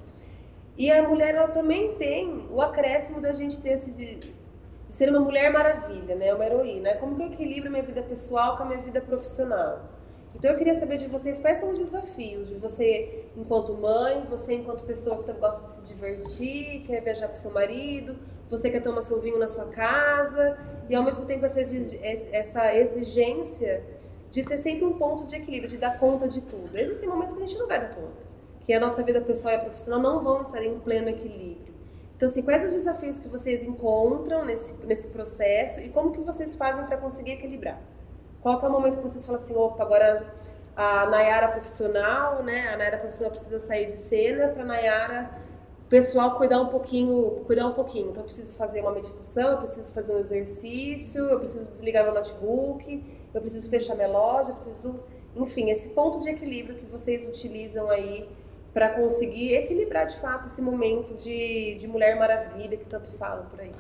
E 0.81 0.91
a 0.91 1.07
mulher, 1.07 1.35
ela 1.35 1.49
também 1.49 1.95
tem 1.97 2.49
o 2.51 2.59
acréscimo 2.59 3.21
da 3.21 3.35
gente 3.35 3.61
ter 3.61 3.75
esse 3.75 3.93
de, 3.93 4.15
de 4.15 4.35
ser 4.89 5.11
uma 5.11 5.21
mulher 5.21 5.53
maravilha, 5.53 6.15
né, 6.17 6.33
uma 6.33 6.43
heroína. 6.43 6.95
Como 6.95 7.17
que 7.17 7.23
eu 7.23 7.27
equilibro 7.27 7.71
minha 7.71 7.83
vida 7.83 8.03
pessoal 8.03 8.57
com 8.57 8.63
a 8.63 8.67
minha 8.67 8.81
vida 8.81 8.99
profissional? 8.99 9.91
Então 10.35 10.51
eu 10.51 10.57
queria 10.57 10.73
saber 10.73 10.97
de 10.97 11.07
vocês 11.07 11.39
quais 11.39 11.59
são 11.59 11.69
os 11.69 11.77
desafios 11.77 12.49
de 12.49 12.55
você 12.55 13.27
enquanto 13.37 13.75
mãe, 13.75 14.25
você 14.25 14.55
enquanto 14.55 14.85
pessoa 14.85 15.23
que 15.23 15.31
gosta 15.35 15.67
de 15.67 15.71
se 15.71 15.85
divertir, 15.85 16.83
quer 16.87 17.03
viajar 17.03 17.29
com 17.29 17.35
seu 17.35 17.51
marido, 17.51 18.17
você 18.49 18.71
quer 18.71 18.81
tomar 18.81 19.03
seu 19.03 19.21
vinho 19.21 19.39
na 19.39 19.49
sua 19.49 19.67
casa 19.67 20.57
e 20.89 20.95
ao 20.95 21.03
mesmo 21.03 21.27
tempo 21.27 21.45
essa 21.45 21.61
exigência 22.75 23.85
de 24.31 24.43
ter 24.43 24.57
sempre 24.57 24.87
um 24.87 24.97
ponto 24.97 25.27
de 25.27 25.37
equilíbrio, 25.37 25.69
de 25.69 25.77
dar 25.77 25.99
conta 25.99 26.27
de 26.27 26.41
tudo. 26.41 26.75
Existem 26.75 27.07
momentos 27.07 27.35
que 27.35 27.43
a 27.43 27.47
gente 27.47 27.59
não 27.59 27.69
vai 27.69 27.81
dar 27.83 27.95
conta, 27.95 28.30
que 28.61 28.73
a 28.73 28.81
nossa 28.81 29.03
vida 29.03 29.21
pessoal 29.21 29.55
e 29.55 29.59
profissional 29.59 30.01
não 30.01 30.21
vão 30.21 30.43
estar 30.43 30.63
em 30.63 30.79
pleno 30.79 31.09
equilíbrio. 31.09 31.71
Então, 32.17 32.29
assim, 32.29 32.43
quais 32.43 32.65
os 32.65 32.73
desafios 32.73 33.19
que 33.19 33.29
vocês 33.29 33.65
encontram 33.65 34.45
nesse, 34.45 34.75
nesse 34.85 35.09
processo 35.09 35.81
e 35.81 35.89
como 35.89 36.13
que 36.13 36.21
vocês 36.21 36.55
fazem 36.55 36.85
para 36.85 36.99
conseguir 36.99 37.33
equilibrar? 37.33 37.81
Qual 38.43 38.61
é 38.61 38.69
o 38.69 38.71
momento 38.71 38.99
que 38.99 39.03
vocês 39.03 39.25
falam 39.25 39.41
assim, 39.41 39.55
opa, 39.55 39.83
agora 39.83 40.27
a 40.77 41.07
Nayara 41.07 41.49
profissional, 41.49 42.43
né? 42.43 42.69
A 42.69 42.77
Nayara 42.77 42.99
profissional 42.99 43.31
precisa 43.31 43.59
sair 43.59 43.87
de 43.87 43.95
cena 43.95 44.49
para 44.49 44.65
Nayara 44.65 45.31
pessoal 45.91 46.37
cuidar 46.37 46.61
um 46.61 46.69
pouquinho, 46.69 47.43
cuidar 47.47 47.67
um 47.67 47.75
pouquinho. 47.75 48.11
Então 48.11 48.23
eu 48.23 48.27
preciso 48.27 48.57
fazer 48.57 48.81
uma 48.81 48.93
meditação, 48.93 49.53
eu 49.53 49.59
preciso 49.59 49.93
fazer 49.93 50.15
um 50.15 50.19
exercício, 50.19 51.25
eu 51.25 51.39
preciso 51.39 51.71
desligar 51.71 52.05
meu 52.05 52.15
notebook, 52.15 53.05
eu 53.35 53.41
preciso 53.41 53.69
fechar 53.69 53.97
minha 53.97 54.09
loja, 54.09 54.51
eu 54.51 54.55
preciso, 54.55 55.01
enfim, 55.35 55.69
esse 55.71 55.89
ponto 55.89 56.21
de 56.21 56.31
equilíbrio 56.31 56.77
que 56.77 56.87
vocês 56.87 57.27
utilizam 57.27 57.91
aí 57.91 58.29
para 58.73 58.91
conseguir 58.91 59.55
equilibrar 59.55 60.07
de 60.07 60.17
fato 60.17 60.47
esse 60.47 60.63
momento 60.63 61.15
de, 61.15 61.75
de 61.75 61.89
Mulher 61.89 62.17
Maravilha 62.19 62.77
que 62.77 62.87
tanto 62.87 63.11
falam 63.11 63.47
por 63.47 63.61
aí? 63.61 63.73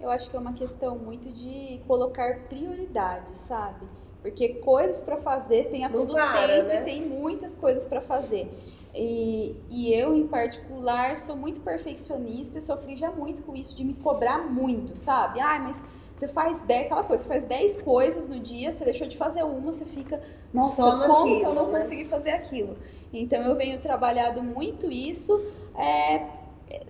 Eu 0.00 0.10
acho 0.10 0.28
que 0.30 0.36
é 0.36 0.38
uma 0.40 0.52
questão 0.52 0.98
muito 0.98 1.30
de 1.30 1.80
colocar 1.86 2.40
prioridades, 2.48 3.38
sabe? 3.38 3.86
Porque 4.20 4.54
coisas 4.54 5.00
para 5.00 5.16
fazer 5.18 5.68
tem 5.68 5.84
a 5.84 5.88
Não 5.88 6.00
todo 6.06 6.14
para, 6.14 6.46
tempo, 6.48 6.68
né? 6.68 6.80
tem 6.82 7.02
muitas 7.02 7.54
coisas 7.54 7.86
para 7.86 8.00
fazer. 8.00 8.48
E, 8.94 9.54
e 9.70 9.92
eu, 9.92 10.16
em 10.16 10.26
particular, 10.26 11.16
sou 11.16 11.36
muito 11.36 11.60
perfeccionista 11.60 12.58
e 12.58 12.62
sofri 12.62 12.96
já 12.96 13.10
muito 13.10 13.42
com 13.42 13.54
isso 13.54 13.74
de 13.76 13.84
me 13.84 13.94
cobrar 13.94 14.38
muito, 14.38 14.96
sabe? 14.96 15.38
Ai, 15.38 15.60
mas 15.60 15.84
você 16.16 16.26
faz 16.28 16.60
10, 16.62 16.86
aquela 16.86 17.04
coisa, 17.04 17.22
você 17.22 17.28
faz 17.28 17.44
10 17.44 17.82
coisas 17.82 18.28
no 18.28 18.40
dia, 18.40 18.72
você 18.72 18.84
deixou 18.86 19.06
de 19.06 19.16
fazer 19.16 19.42
uma, 19.42 19.60
você 19.60 19.84
fica, 19.84 20.20
nossa, 20.52 20.82
Só 20.82 20.90
como 20.98 21.02
que 21.02 21.08
naquilo, 21.08 21.50
eu 21.50 21.54
não 21.54 21.70
né? 21.70 21.78
consegui 21.78 22.04
fazer 22.04 22.30
aquilo? 22.30 22.76
Então 23.12 23.40
eu 23.42 23.54
venho 23.56 23.80
trabalhado 23.80 24.42
muito 24.42 24.90
isso, 24.90 25.40
é, 25.74 26.26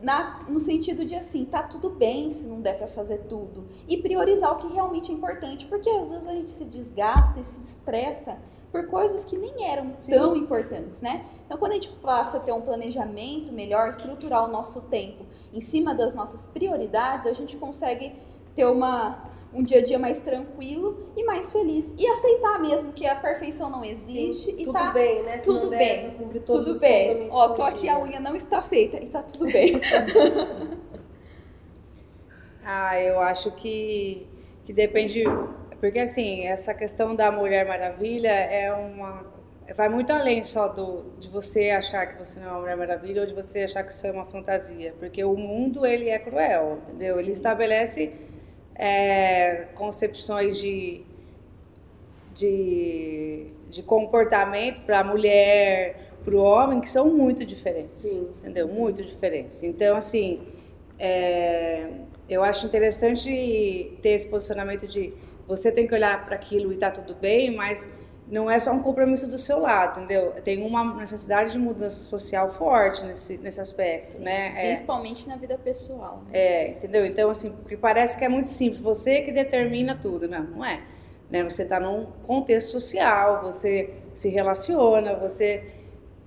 na- 0.01 0.45
no 0.49 0.59
sentido 0.59 1.05
de 1.05 1.15
assim, 1.15 1.45
tá 1.45 1.63
tudo 1.63 1.91
bem 1.91 2.31
se 2.31 2.47
não 2.49 2.61
der 2.61 2.79
pra 2.79 2.87
fazer 2.87 3.19
tudo. 3.29 3.65
E 3.87 3.97
priorizar 3.99 4.53
o 4.53 4.57
que 4.57 4.73
realmente 4.73 5.13
é 5.13 5.15
importante, 5.15 5.67
porque 5.67 5.89
às 5.91 6.11
vezes 6.11 6.27
a 6.27 6.33
gente 6.33 6.51
se 6.51 6.65
desgasta 6.65 7.39
e 7.41 7.45
se 7.45 7.63
estressa 7.63 8.39
por 8.73 8.89
coisas 8.89 9.25
que 9.25 9.37
nem 9.39 9.65
eram 9.71 9.93
Sim. 9.99 10.13
tão 10.13 10.37
importantes, 10.37 11.01
né? 11.01 11.25
Então 11.47 11.57
quando 11.59 11.73
a 11.73 11.75
gente 11.77 11.91
passa 11.91 12.39
a 12.39 12.41
ter 12.41 12.53
um 12.53 12.61
planejamento 12.61 13.53
melhor, 13.53 13.89
estruturar 13.89 14.45
o 14.45 14.49
nosso 14.53 14.83
tempo 14.83 15.25
em 15.53 15.61
cima 15.61 15.95
das 15.95 16.15
nossas 16.15 16.47
prioridades, 16.49 17.27
a 17.27 17.33
gente 17.33 17.57
consegue 17.57 18.13
ter 18.55 18.65
uma, 18.67 19.19
um 19.57 19.63
dia 19.63 19.79
a 19.79 19.85
dia 19.85 19.99
mais 19.99 20.21
tranquilo 20.21 21.11
e 21.17 21.25
mais 21.25 21.51
feliz. 21.51 21.93
E 21.97 22.07
aceitar 22.07 22.61
mesmo 22.61 22.93
que 22.93 23.07
a 23.07 23.17
perfeição 23.17 23.71
não 23.71 23.83
existe 23.83 24.51
e 24.51 24.65
tudo 24.65 24.75
tá 24.75 24.91
bem, 24.93 25.23
né? 25.23 25.39
Se 25.39 25.45
tudo 25.45 25.71
bem, 25.71 26.11
cumprir 26.11 26.43
todos 26.43 26.63
tudo 26.63 26.73
os 26.73 26.81
bem. 26.81 27.29
Ó, 27.33 27.49
tô 27.49 27.63
aqui, 27.63 27.81
dia. 27.81 27.95
a 27.95 28.03
unha 28.03 28.21
não 28.21 28.37
está 28.37 28.61
feita 28.61 28.99
e 28.99 29.09
tá 29.09 29.23
tudo 29.23 29.51
bem. 29.51 29.81
Ah, 32.69 33.01
eu 33.01 33.21
acho 33.21 33.53
que, 33.53 34.27
que 34.65 34.73
depende. 34.73 35.23
Porque, 35.79 36.01
assim, 36.01 36.47
essa 36.47 36.75
questão 36.75 37.15
da 37.15 37.31
Mulher 37.31 37.65
Maravilha 37.65 38.33
é 38.33 38.73
uma. 38.73 39.25
Vai 39.77 39.89
muito 39.89 40.13
além 40.13 40.43
só 40.43 40.67
do, 40.67 41.13
de 41.17 41.29
você 41.29 41.71
achar 41.71 42.07
que 42.07 42.19
você 42.19 42.41
não 42.41 42.49
é 42.49 42.51
uma 42.51 42.61
Mulher 42.63 42.77
Maravilha 42.77 43.21
ou 43.21 43.27
de 43.27 43.35
você 43.35 43.63
achar 43.63 43.85
que 43.85 43.93
isso 43.93 44.05
é 44.05 44.11
uma 44.11 44.25
fantasia. 44.25 44.93
Porque 44.99 45.23
o 45.23 45.37
mundo, 45.37 45.87
ele 45.87 46.09
é 46.09 46.19
cruel, 46.19 46.81
entendeu? 46.89 47.21
Ele 47.21 47.31
estabelece 47.31 48.13
é, 48.79 49.67
concepções 49.75 50.59
de, 50.59 51.03
de, 52.35 53.47
de 53.71 53.83
comportamento 53.83 54.83
para 54.83 55.01
a 55.01 55.05
mulher, 55.05 56.13
para 56.25 56.35
o 56.35 56.39
homem, 56.39 56.81
que 56.81 56.89
são 56.89 57.13
muito 57.13 57.45
diferentes. 57.45 57.97
Sim. 57.97 58.29
Entendeu? 58.41 58.69
Muito 58.69 59.03
diferentes. 59.05 59.63
Então, 59.63 59.97
assim, 59.97 60.41
é, 60.99 61.89
eu 62.29 62.43
acho 62.43 62.67
interessante 62.67 63.99
ter 64.03 64.11
esse 64.11 64.29
posicionamento 64.29 64.87
de 64.87 65.13
você 65.47 65.71
tem 65.71 65.87
que 65.87 65.95
olhar 65.95 66.27
para 66.27 66.35
aquilo 66.35 66.73
e 66.73 66.77
tá 66.77 66.91
tudo 66.91 67.15
bem, 67.15 67.55
mas 67.55 67.96
não 68.29 68.51
é 68.51 68.59
só 68.59 68.73
um 68.73 68.83
compromisso 68.83 69.29
do 69.29 69.39
seu 69.39 69.61
lado, 69.61 70.01
entendeu? 70.01 70.33
Tem 70.43 70.63
uma 70.63 70.97
necessidade 70.97 71.53
de 71.53 71.59
mudança 71.59 72.05
social 72.05 72.53
forte 72.53 73.05
nesse, 73.05 73.39
nesse 73.39 73.61
aspecto, 73.61 74.21
né? 74.21 74.53
É, 74.57 74.67
Principalmente 74.69 75.29
na 75.29 75.37
vida 75.37 75.57
pessoal. 75.57 76.23
Né? 76.27 76.39
é, 76.39 76.71
entendeu? 76.71 77.07
Então, 77.07 77.31
assim, 77.31 77.53
porque 77.53 77.77
parece 77.77 78.19
que 78.19 78.25
é 78.25 78.29
muito 78.29 78.49
simples, 78.49 78.81
você 78.81 79.23
que 79.23 79.31
determina 79.31 79.97
tudo. 80.01 80.29
Não, 80.29 80.43
não 80.43 80.65
é. 80.65 80.81
Né? 81.31 81.45
Você 81.45 81.63
está 81.63 81.79
num 81.79 82.07
contexto 82.27 82.73
social, 82.73 83.43
você 83.43 83.95
se 84.13 84.29
relaciona, 84.29 85.15
você, 85.15 85.65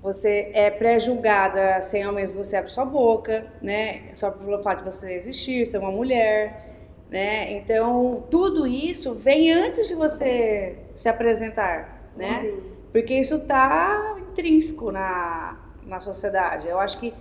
você 0.02 0.52
é 0.54 0.70
pré-julgada 0.70 1.82
sem 1.82 2.04
ao 2.04 2.14
menos 2.14 2.34
você 2.34 2.56
abrir 2.56 2.72
sua 2.72 2.86
boca, 2.86 3.46
né? 3.62 4.04
Só 4.14 4.32
pelo 4.32 4.62
fato 4.64 4.86
de 4.86 4.96
você 4.96 5.14
existir, 5.14 5.66
ser 5.66 5.80
uma 5.80 5.92
mulher, 5.92 6.69
né? 7.10 7.54
Então, 7.54 8.24
tudo 8.30 8.68
isso 8.68 9.16
vem 9.16 9.52
antes 9.52 9.88
de 9.88 9.96
você 9.96 10.78
se 10.96 11.10
apresentar, 11.10 12.12
né? 12.16 12.34
Sim. 12.34 12.60
Porque 12.92 13.20
isso 13.20 13.36
está 13.36 14.16
intrínseco 14.30 14.92
na, 14.92 15.58
na 15.86 16.00
sociedade. 16.00 16.68
Eu 16.68 16.80
acho 16.80 17.00
que 17.00 17.14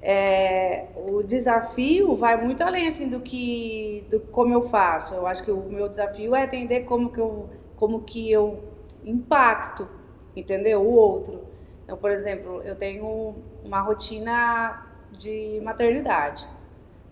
é, 0.00 0.86
o 0.96 1.22
desafio 1.22 2.14
vai 2.16 2.42
muito 2.42 2.62
além 2.62 2.86
assim, 2.86 3.08
do 3.08 3.20
que 3.20 4.06
do 4.10 4.20
como 4.20 4.52
eu 4.52 4.68
faço. 4.68 5.14
Eu 5.14 5.26
acho 5.26 5.44
que 5.44 5.50
o 5.50 5.62
meu 5.62 5.88
desafio 5.88 6.34
é 6.34 6.44
entender 6.44 6.80
como 6.80 7.10
que 7.10 7.20
eu, 7.20 7.48
como 7.76 8.02
que 8.02 8.30
eu 8.30 8.64
impacto, 9.04 9.88
entendeu? 10.34 10.82
O 10.82 10.92
outro. 10.92 11.44
Então, 11.84 11.96
por 11.96 12.10
exemplo, 12.10 12.62
eu 12.64 12.74
tenho 12.76 13.34
uma 13.62 13.80
rotina 13.80 14.86
de 15.12 15.60
maternidade, 15.62 16.46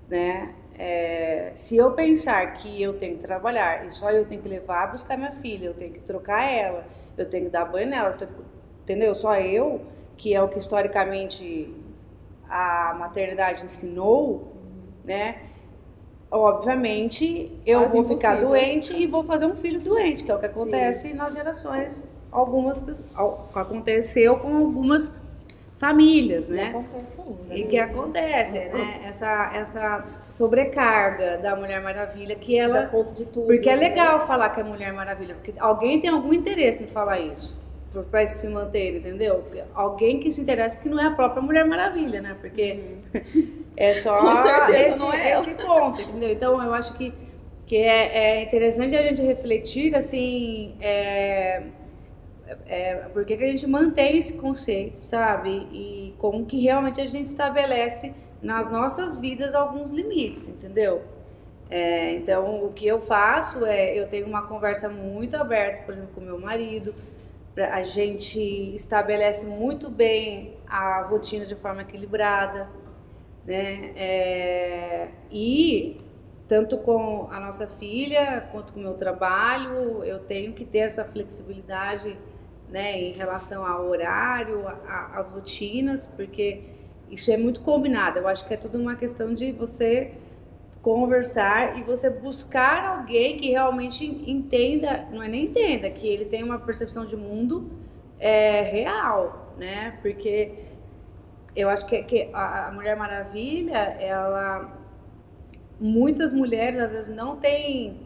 né? 0.08 0.54
É, 0.84 1.52
se 1.54 1.76
eu 1.76 1.92
pensar 1.92 2.54
que 2.54 2.82
eu 2.82 2.98
tenho 2.98 3.16
que 3.16 3.22
trabalhar 3.22 3.86
e 3.86 3.92
só 3.92 4.10
eu 4.10 4.24
tenho 4.24 4.42
que 4.42 4.48
levar 4.48 4.82
a 4.82 4.86
buscar 4.88 5.16
minha 5.16 5.30
filha, 5.30 5.66
eu 5.66 5.74
tenho 5.74 5.92
que 5.92 6.00
trocar 6.00 6.42
ela, 6.42 6.84
eu 7.16 7.24
tenho 7.30 7.44
que 7.44 7.50
dar 7.52 7.66
banho 7.66 7.88
nela, 7.88 8.10
tenho 8.14 8.28
entendeu? 8.82 9.14
Só 9.14 9.36
eu, 9.36 9.82
que 10.16 10.34
é 10.34 10.42
o 10.42 10.48
que 10.48 10.58
historicamente 10.58 11.72
a 12.48 12.96
maternidade 12.98 13.64
ensinou, 13.64 14.54
né? 15.04 15.42
Obviamente 16.28 17.56
eu 17.64 17.82
Quase 17.82 17.92
vou 17.92 18.16
ficar 18.16 18.38
impossível. 18.38 18.48
doente 18.48 18.96
e 18.96 19.06
vou 19.06 19.22
fazer 19.22 19.46
um 19.46 19.54
filho 19.54 19.80
doente, 19.80 20.24
que 20.24 20.32
é 20.32 20.34
o 20.34 20.40
que 20.40 20.46
acontece 20.46 21.14
nas 21.14 21.32
gerações, 21.32 22.04
algumas 22.32 22.82
aconteceu 23.54 24.36
com 24.40 24.56
algumas 24.56 25.14
famílias, 25.82 26.48
E 26.48 26.52
né? 26.52 26.68
acontece 26.68 27.20
ainda. 27.20 27.54
E 27.56 27.64
né? 27.64 27.70
que 27.70 27.76
acontece, 27.76 28.58
né? 28.60 29.00
Essa, 29.04 29.50
essa 29.52 30.04
sobrecarga 30.30 31.38
da 31.38 31.56
Mulher 31.56 31.82
Maravilha, 31.82 32.36
que 32.36 32.56
ela. 32.56 32.82
Dá 32.82 32.86
conta 32.86 33.12
de 33.12 33.24
tudo. 33.24 33.48
Porque 33.48 33.68
é 33.68 33.74
né? 33.74 33.88
legal 33.88 34.24
falar 34.24 34.50
que 34.50 34.60
é 34.60 34.62
Mulher 34.62 34.92
Maravilha, 34.92 35.34
porque 35.34 35.52
alguém 35.58 36.00
tem 36.00 36.08
algum 36.08 36.32
interesse 36.32 36.84
em 36.84 36.86
falar 36.86 37.18
isso, 37.18 37.58
para 38.12 38.22
isso 38.22 38.36
se 38.36 38.48
manter, 38.48 38.98
entendeu? 38.98 39.42
Alguém 39.74 40.20
que 40.20 40.30
se 40.30 40.40
interessa 40.40 40.78
que 40.78 40.88
não 40.88 41.00
é 41.00 41.06
a 41.06 41.10
própria 41.10 41.42
Mulher 41.42 41.66
Maravilha, 41.66 42.22
né? 42.22 42.36
Porque 42.40 42.78
é 43.76 43.94
só 43.94 44.20
Com 44.20 44.36
certeza 44.36 44.88
esse, 44.88 44.98
não 45.00 45.12
é 45.12 45.34
esse 45.34 45.50
ponto, 45.54 46.00
entendeu? 46.00 46.30
Então 46.30 46.62
eu 46.62 46.72
acho 46.72 46.96
que, 46.96 47.12
que 47.66 47.76
é, 47.76 48.36
é 48.36 48.42
interessante 48.44 48.94
a 48.94 49.02
gente 49.02 49.20
refletir, 49.20 49.96
assim, 49.96 50.76
é, 50.80 51.60
é, 52.66 52.94
por 53.12 53.24
que, 53.24 53.36
que 53.36 53.44
a 53.44 53.46
gente 53.46 53.66
mantém 53.66 54.18
esse 54.18 54.38
conceito, 54.38 54.98
sabe? 54.98 55.68
E 55.72 56.14
como 56.18 56.44
que 56.46 56.60
realmente 56.60 57.00
a 57.00 57.06
gente 57.06 57.26
estabelece 57.26 58.14
nas 58.42 58.70
nossas 58.70 59.18
vidas 59.18 59.54
alguns 59.54 59.92
limites, 59.92 60.48
entendeu? 60.48 61.02
É, 61.70 62.14
então, 62.14 62.64
o 62.64 62.72
que 62.72 62.86
eu 62.86 63.00
faço 63.00 63.64
é, 63.64 63.98
eu 63.98 64.06
tenho 64.06 64.26
uma 64.26 64.46
conversa 64.46 64.88
muito 64.88 65.36
aberta, 65.36 65.82
por 65.84 65.94
exemplo, 65.94 66.10
com 66.14 66.20
meu 66.20 66.38
marido, 66.38 66.94
a 67.56 67.82
gente 67.82 68.40
estabelece 68.74 69.46
muito 69.46 69.90
bem 69.90 70.56
as 70.66 71.10
rotinas 71.10 71.48
de 71.48 71.54
forma 71.54 71.82
equilibrada, 71.82 72.68
né? 73.46 73.92
É, 73.96 75.08
e 75.30 76.00
tanto 76.48 76.76
com 76.78 77.28
a 77.30 77.40
nossa 77.40 77.66
filha 77.66 78.46
quanto 78.52 78.74
com 78.74 78.80
o 78.80 78.82
meu 78.82 78.94
trabalho, 78.94 80.04
eu 80.04 80.18
tenho 80.18 80.52
que 80.52 80.64
ter 80.64 80.80
essa 80.80 81.04
flexibilidade, 81.04 82.18
né, 82.72 82.98
em 82.98 83.12
relação 83.12 83.64
ao 83.66 83.86
horário, 83.86 84.64
às 85.14 85.30
rotinas, 85.30 86.06
porque 86.06 86.62
isso 87.10 87.30
é 87.30 87.36
muito 87.36 87.60
combinado. 87.60 88.18
Eu 88.18 88.26
acho 88.26 88.46
que 88.48 88.54
é 88.54 88.56
tudo 88.56 88.78
uma 88.78 88.96
questão 88.96 89.34
de 89.34 89.52
você 89.52 90.12
conversar 90.80 91.78
e 91.78 91.82
você 91.82 92.10
buscar 92.10 92.84
alguém 92.84 93.36
que 93.36 93.50
realmente 93.50 94.04
entenda, 94.28 95.06
não 95.12 95.22
é 95.22 95.28
nem 95.28 95.44
entenda, 95.44 95.88
que 95.90 96.06
ele 96.06 96.24
tem 96.24 96.42
uma 96.42 96.58
percepção 96.58 97.04
de 97.06 97.14
mundo 97.14 97.70
é, 98.18 98.62
real, 98.62 99.54
né? 99.58 99.98
Porque 100.00 100.54
eu 101.54 101.68
acho 101.68 101.86
que, 101.86 102.02
que 102.02 102.30
a 102.32 102.72
Mulher 102.74 102.96
Maravilha, 102.96 103.76
ela 104.00 104.78
muitas 105.78 106.32
mulheres 106.32 106.80
às 106.80 106.92
vezes 106.92 107.14
não 107.14 107.36
têm 107.36 108.00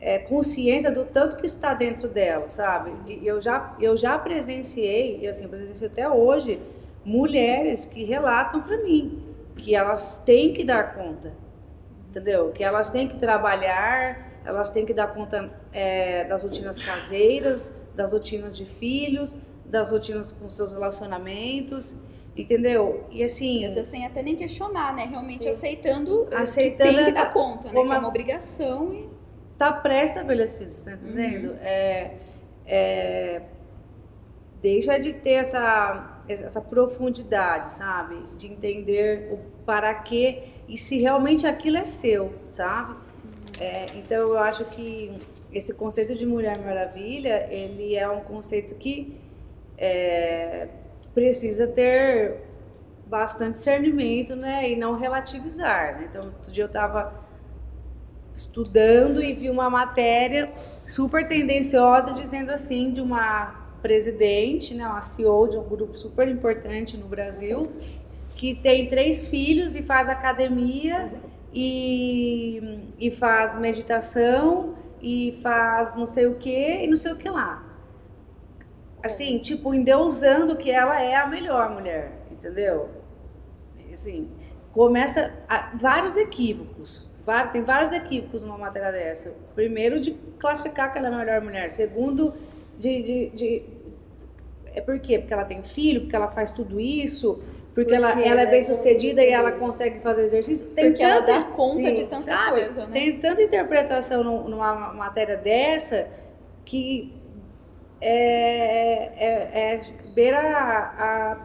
é, 0.00 0.18
consciência 0.18 0.90
do 0.90 1.04
tanto 1.04 1.36
que 1.36 1.46
está 1.46 1.74
dentro 1.74 2.08
dela, 2.08 2.48
sabe? 2.48 2.90
E 3.12 3.26
eu 3.26 3.40
já 3.40 3.76
eu 3.80 3.96
já 3.96 4.18
presenciei, 4.18 5.18
e 5.20 5.28
assim, 5.28 5.46
presenciei 5.48 5.88
até 5.90 6.08
hoje, 6.08 6.58
mulheres 7.04 7.86
que 7.86 8.04
relatam 8.04 8.62
para 8.62 8.78
mim 8.78 9.22
que 9.56 9.74
elas 9.74 10.22
têm 10.24 10.52
que 10.54 10.64
dar 10.64 10.94
conta, 10.94 11.32
entendeu? 12.08 12.50
Que 12.50 12.64
elas 12.64 12.90
têm 12.90 13.06
que 13.08 13.18
trabalhar, 13.18 14.30
elas 14.44 14.70
têm 14.70 14.86
que 14.86 14.94
dar 14.94 15.08
conta 15.08 15.50
é, 15.72 16.24
das 16.24 16.42
rotinas 16.42 16.82
caseiras, 16.82 17.74
das 17.94 18.12
rotinas 18.12 18.56
de 18.56 18.64
filhos, 18.64 19.38
das 19.66 19.90
rotinas 19.90 20.32
com 20.32 20.48
seus 20.48 20.72
relacionamentos, 20.72 21.96
entendeu? 22.36 23.04
E 23.10 23.22
assim, 23.22 23.64
Às 23.66 23.74
vezes 23.74 23.90
sem 23.90 24.06
até 24.06 24.22
nem 24.22 24.34
questionar, 24.36 24.94
né? 24.94 25.04
Realmente 25.04 25.42
Sim. 25.44 25.50
aceitando, 25.50 26.26
Aceitando 26.32 26.90
que 26.90 26.94
tem 26.96 27.04
que 27.04 27.10
essa- 27.10 27.24
dar 27.24 27.32
conta, 27.32 27.68
né? 27.68 27.74
como 27.74 27.88
Que 27.90 27.94
é 27.94 27.98
uma 27.98 28.08
obrigação 28.08 28.92
e 28.94 29.08
tá 29.60 29.70
pré-estabelecido, 29.70 30.72
você 30.72 30.90
tá 30.90 30.96
entendendo? 30.96 31.54
É, 31.60 32.14
é, 32.66 33.42
deixa 34.62 34.96
de 34.96 35.12
ter 35.12 35.32
essa, 35.32 36.22
essa 36.26 36.62
profundidade, 36.62 37.74
sabe? 37.74 38.24
De 38.38 38.46
entender 38.46 39.28
o 39.30 39.38
para 39.66 39.92
quê 39.96 40.44
e 40.66 40.78
se 40.78 40.98
realmente 40.98 41.46
aquilo 41.46 41.76
é 41.76 41.84
seu, 41.84 42.32
sabe? 42.48 42.98
É, 43.60 43.84
então 43.96 44.30
eu 44.30 44.38
acho 44.38 44.64
que 44.64 45.12
esse 45.52 45.74
conceito 45.74 46.14
de 46.14 46.24
Mulher 46.24 46.58
Maravilha, 46.58 47.46
ele 47.50 47.94
é 47.94 48.08
um 48.08 48.20
conceito 48.20 48.74
que 48.76 49.14
é, 49.76 50.68
precisa 51.12 51.66
ter 51.66 52.38
bastante 53.06 53.58
discernimento, 53.58 54.34
né? 54.34 54.70
E 54.70 54.74
não 54.74 54.96
relativizar, 54.96 55.98
né? 55.98 56.08
Então, 56.08 56.30
outro 56.30 56.50
dia 56.50 56.64
eu 56.64 56.68
estava 56.68 57.28
estudando 58.34 59.22
e 59.22 59.32
vi 59.32 59.50
uma 59.50 59.68
matéria 59.68 60.46
super 60.86 61.26
tendenciosa 61.26 62.12
dizendo 62.12 62.50
assim 62.50 62.92
de 62.92 63.00
uma 63.00 63.60
presidente, 63.82 64.74
né, 64.74 64.86
uma 64.86 65.02
CEO 65.02 65.48
de 65.48 65.56
um 65.56 65.64
grupo 65.64 65.96
super 65.96 66.28
importante 66.28 66.96
no 66.96 67.06
Brasil, 67.06 67.62
que 68.36 68.54
tem 68.54 68.88
três 68.88 69.26
filhos 69.26 69.74
e 69.74 69.82
faz 69.82 70.08
academia 70.08 71.12
e, 71.52 72.80
e 72.98 73.10
faz 73.10 73.58
meditação 73.58 74.74
e 75.02 75.38
faz 75.42 75.96
não 75.96 76.06
sei 76.06 76.26
o 76.26 76.34
que 76.34 76.84
e 76.84 76.86
não 76.86 76.96
sei 76.96 77.12
o 77.12 77.16
que 77.16 77.28
lá. 77.28 77.66
Assim, 79.02 79.38
tipo, 79.38 79.72
endeusando 79.74 80.56
que 80.56 80.70
ela 80.70 81.00
é 81.00 81.16
a 81.16 81.26
melhor 81.26 81.70
mulher, 81.70 82.12
entendeu? 82.30 82.88
Assim, 83.92 84.30
começa 84.72 85.32
a, 85.48 85.72
vários 85.74 86.16
equívocos. 86.16 87.09
Tem 87.52 87.62
vários 87.62 87.92
equívocos 87.92 88.42
numa 88.42 88.58
matéria 88.58 88.90
dessa. 88.90 89.32
Primeiro, 89.54 90.00
de 90.00 90.12
classificar 90.38 90.92
que 90.92 90.98
ela 90.98 91.08
é 91.08 91.12
a 91.12 91.18
melhor 91.18 91.40
mulher. 91.40 91.70
Segundo, 91.70 92.34
de, 92.78 93.02
de, 93.02 93.30
de, 93.30 93.62
É 94.74 94.80
por 94.80 94.98
quê? 94.98 95.18
Porque 95.18 95.32
ela 95.32 95.44
tem 95.44 95.62
filho, 95.62 96.02
porque 96.02 96.16
ela 96.16 96.28
faz 96.28 96.52
tudo 96.52 96.80
isso, 96.80 97.42
porque, 97.74 97.82
porque 97.82 97.94
ela, 97.94 98.20
ela 98.20 98.42
é 98.42 98.46
bem 98.46 98.62
sucedida 98.62 99.22
e 99.22 99.30
ela 99.30 99.52
consegue 99.52 100.00
fazer 100.00 100.22
exercício. 100.24 100.66
Tem 100.68 100.86
porque 100.86 101.02
tanta, 101.02 101.30
ela 101.30 101.40
dá 101.40 101.44
conta 101.50 101.74
sim, 101.74 101.94
de 101.94 102.04
tanta 102.04 102.22
sabe? 102.22 102.50
coisa, 102.50 102.86
né? 102.86 102.92
Tem 102.92 103.18
tanta 103.18 103.42
interpretação 103.42 104.24
numa 104.24 104.92
matéria 104.92 105.36
dessa 105.36 106.08
que 106.64 107.12
é, 108.00 109.10
é, 109.16 109.74
é 109.74 109.82
beira 110.14 110.38
a, 110.38 111.32
a, 111.32 111.36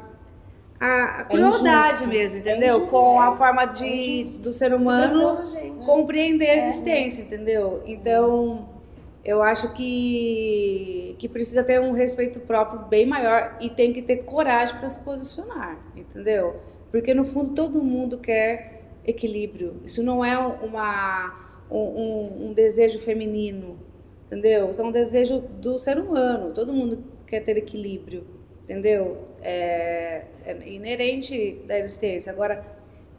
a 0.79 1.23
crueldade 1.23 2.03
é 2.03 2.07
mesmo, 2.07 2.39
entendeu? 2.39 2.83
É 2.83 2.87
Com 2.87 3.19
a 3.19 3.35
forma 3.37 3.65
de, 3.65 4.37
do 4.39 4.51
ser 4.51 4.73
humano 4.73 5.37
compreender 5.85 6.49
a 6.49 6.55
é. 6.55 6.57
existência, 6.57 7.21
entendeu? 7.21 7.81
Então 7.85 8.67
eu 9.23 9.41
acho 9.41 9.73
que, 9.73 11.15
que 11.17 11.27
precisa 11.27 11.63
ter 11.63 11.81
um 11.81 11.93
respeito 11.93 12.41
próprio 12.41 12.79
bem 12.87 13.05
maior 13.05 13.57
e 13.59 13.69
tem 13.69 13.91
que 13.91 14.01
ter 14.01 14.17
coragem 14.17 14.77
para 14.77 14.89
se 14.89 14.99
posicionar, 14.99 15.79
entendeu? 15.95 16.57
Porque 16.91 17.13
no 17.13 17.25
fundo 17.25 17.55
todo 17.55 17.81
mundo 17.81 18.19
quer 18.19 18.83
equilíbrio. 19.05 19.81
Isso 19.83 20.03
não 20.03 20.23
é 20.23 20.37
uma, 20.37 21.33
um, 21.71 22.49
um 22.49 22.53
desejo 22.53 22.99
feminino, 22.99 23.79
entendeu? 24.27 24.69
Isso 24.69 24.81
é 24.81 24.85
um 24.85 24.91
desejo 24.91 25.39
do 25.39 25.79
ser 25.79 25.97
humano. 25.97 26.53
Todo 26.53 26.73
mundo 26.73 27.03
quer 27.25 27.39
ter 27.41 27.57
equilíbrio, 27.57 28.25
entendeu? 28.65 29.23
É, 29.41 30.23
é 30.43 30.57
inerente 30.67 31.61
da 31.67 31.77
existência. 31.77 32.31
Agora, 32.31 32.65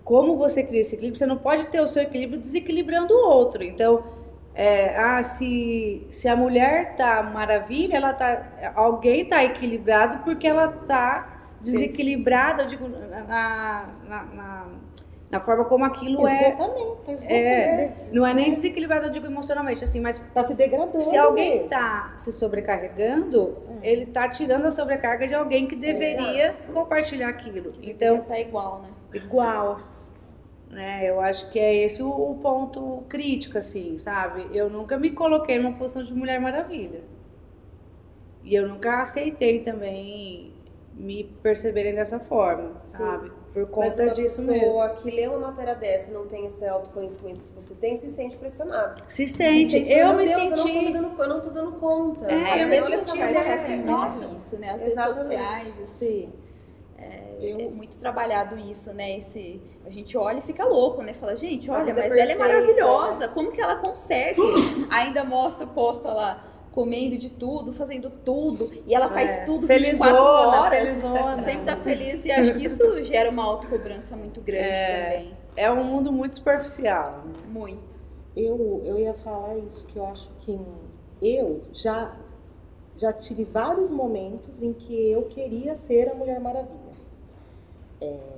como 0.04 0.36
você 0.36 0.62
cria 0.62 0.80
esse 0.80 0.94
equilíbrio? 0.94 1.18
Você 1.18 1.26
não 1.26 1.38
pode 1.38 1.66
ter 1.68 1.80
o 1.80 1.86
seu 1.86 2.02
equilíbrio 2.02 2.38
desequilibrando 2.38 3.14
o 3.14 3.28
outro. 3.28 3.62
Então, 3.62 4.04
é, 4.54 4.96
ah, 4.96 5.22
se, 5.22 6.06
se 6.10 6.28
a 6.28 6.36
mulher 6.36 6.96
tá 6.96 7.22
maravilha, 7.22 7.96
ela 7.96 8.12
tá, 8.12 8.72
alguém 8.74 9.24
tá 9.24 9.44
equilibrado 9.44 10.24
porque 10.24 10.46
ela 10.46 10.68
tá 10.68 11.50
desequilibrada, 11.60 12.62
eu 12.62 12.68
digo, 12.68 12.88
na, 12.88 13.22
na, 14.08 14.24
na, 14.24 14.66
na 15.30 15.40
forma 15.40 15.64
como 15.64 15.84
aquilo 15.84 16.26
é. 16.26 16.50
Esgotamento, 16.50 17.02
tá 17.02 17.12
é. 17.32 17.92
Não 18.12 18.24
é 18.24 18.32
nem 18.32 18.54
desequilibrado, 18.54 19.06
eu 19.06 19.10
digo 19.10 19.26
emocionalmente, 19.26 19.82
assim, 19.82 20.00
mas. 20.00 20.18
Tá 20.32 20.44
se 20.44 20.54
degradando. 20.54 21.02
Se 21.02 21.16
alguém 21.16 21.62
mesmo. 21.62 21.68
tá 21.68 22.14
se 22.16 22.32
sobrecarregando, 22.32 23.56
é. 23.82 23.90
ele 23.90 24.06
tá 24.06 24.28
tirando 24.28 24.66
a 24.66 24.70
sobrecarga 24.70 25.26
de 25.26 25.34
alguém 25.34 25.66
que 25.66 25.74
deveria 25.74 26.52
Exato. 26.52 26.72
compartilhar 26.72 27.28
aquilo. 27.28 27.74
Então. 27.82 28.20
Tá 28.20 28.38
igual, 28.38 28.82
né? 28.82 28.88
Igual. 29.14 29.80
Né? 30.70 31.08
Eu 31.08 31.20
acho 31.20 31.50
que 31.50 31.58
é 31.58 31.74
esse 31.74 32.02
o, 32.02 32.08
o 32.08 32.38
ponto 32.38 33.00
crítico, 33.08 33.58
assim, 33.58 33.98
sabe? 33.98 34.46
Eu 34.52 34.70
nunca 34.70 34.96
me 34.96 35.10
coloquei 35.10 35.58
numa 35.58 35.76
posição 35.76 36.04
de 36.04 36.14
Mulher 36.14 36.40
Maravilha. 36.40 37.00
E 38.44 38.54
eu 38.54 38.68
nunca 38.68 39.02
aceitei 39.02 39.60
também 39.60 40.52
me 40.94 41.24
perceberem 41.42 41.94
dessa 41.94 42.20
forma, 42.20 42.80
Sim. 42.84 42.98
sabe? 42.98 43.32
Por 43.56 43.66
conta 43.68 43.86
Mas 43.86 43.98
uma 43.98 44.12
disso 44.12 44.44
pessoa 44.44 44.88
mesmo. 44.88 45.02
que 45.02 45.10
lê 45.10 45.26
uma 45.26 45.38
matéria 45.38 45.74
dessa 45.74 46.10
e 46.10 46.12
não 46.12 46.26
tem 46.26 46.44
esse 46.44 46.66
autoconhecimento 46.66 47.42
que 47.42 47.54
você 47.54 47.74
tem, 47.74 47.96
se 47.96 48.10
sente 48.10 48.36
pressionado. 48.36 49.02
Se 49.08 49.26
sente. 49.26 49.70
Se 49.70 49.78
sente 49.78 49.92
eu 49.92 50.12
me 50.12 50.24
Deus, 50.24 50.28
senti... 50.28 50.50
Eu 50.50 50.50
não, 50.50 50.66
tô 50.66 50.82
me 50.82 50.92
dando, 50.92 51.22
eu 51.22 51.28
não 51.28 51.40
tô 51.40 51.48
dando 51.48 51.72
conta. 51.72 52.30
É, 52.30 52.62
eu 52.62 52.68
me 52.68 52.78
senti. 52.78 53.18
É, 53.18 54.34
isso, 54.34 54.58
né? 54.58 54.72
As 54.72 54.82
redes 54.82 55.04
sociais, 55.16 55.80
esse 55.80 56.28
eu... 57.40 57.58
é 57.58 57.68
muito 57.70 57.98
trabalhado 57.98 58.58
isso, 58.58 58.92
né? 58.92 59.16
Esse, 59.16 59.58
a 59.86 59.90
gente 59.90 60.18
olha 60.18 60.38
e 60.38 60.42
fica 60.42 60.62
louco, 60.66 61.02
né? 61.02 61.14
Fala, 61.14 61.34
gente, 61.34 61.70
olha, 61.70 61.94
mas 61.94 62.14
ela 62.14 62.32
é 62.32 62.34
maravilhosa, 62.34 63.26
como 63.28 63.52
que 63.52 63.60
ela 63.62 63.76
consegue? 63.76 64.38
Ainda 64.90 65.24
mostra, 65.24 65.66
posta 65.66 66.12
lá, 66.12 66.44
comendo 66.76 67.16
de 67.16 67.30
tudo, 67.30 67.72
fazendo 67.72 68.10
tudo, 68.10 68.70
e 68.86 68.94
ela 68.94 69.08
faz 69.08 69.38
é. 69.38 69.44
tudo 69.46 69.66
felizona, 69.66 70.10
24 70.10 70.22
horas, 70.22 70.84
felizona. 70.84 71.38
sempre 71.38 71.64
tá 71.64 71.76
feliz, 71.78 72.22
e 72.26 72.30
acho 72.30 72.52
que 72.52 72.66
isso 72.66 73.02
gera 73.02 73.30
uma 73.30 73.44
autocobrança 73.44 74.14
muito 74.14 74.42
grande 74.42 74.68
é, 74.68 75.10
também. 75.10 75.36
É 75.56 75.72
um 75.72 75.82
mundo 75.82 76.12
muito 76.12 76.36
superficial. 76.36 77.22
Né? 77.24 77.32
Muito. 77.48 77.96
Eu, 78.36 78.82
eu 78.84 78.98
ia 78.98 79.14
falar 79.14 79.56
isso, 79.56 79.86
que 79.86 79.98
eu 79.98 80.04
acho 80.04 80.30
que 80.40 80.60
eu 81.22 81.62
já, 81.72 82.14
já 82.94 83.10
tive 83.10 83.44
vários 83.44 83.90
momentos 83.90 84.62
em 84.62 84.74
que 84.74 85.10
eu 85.10 85.22
queria 85.22 85.74
ser 85.74 86.10
a 86.10 86.14
Mulher 86.14 86.38
Maravilha. 86.38 86.76
É, 88.02 88.35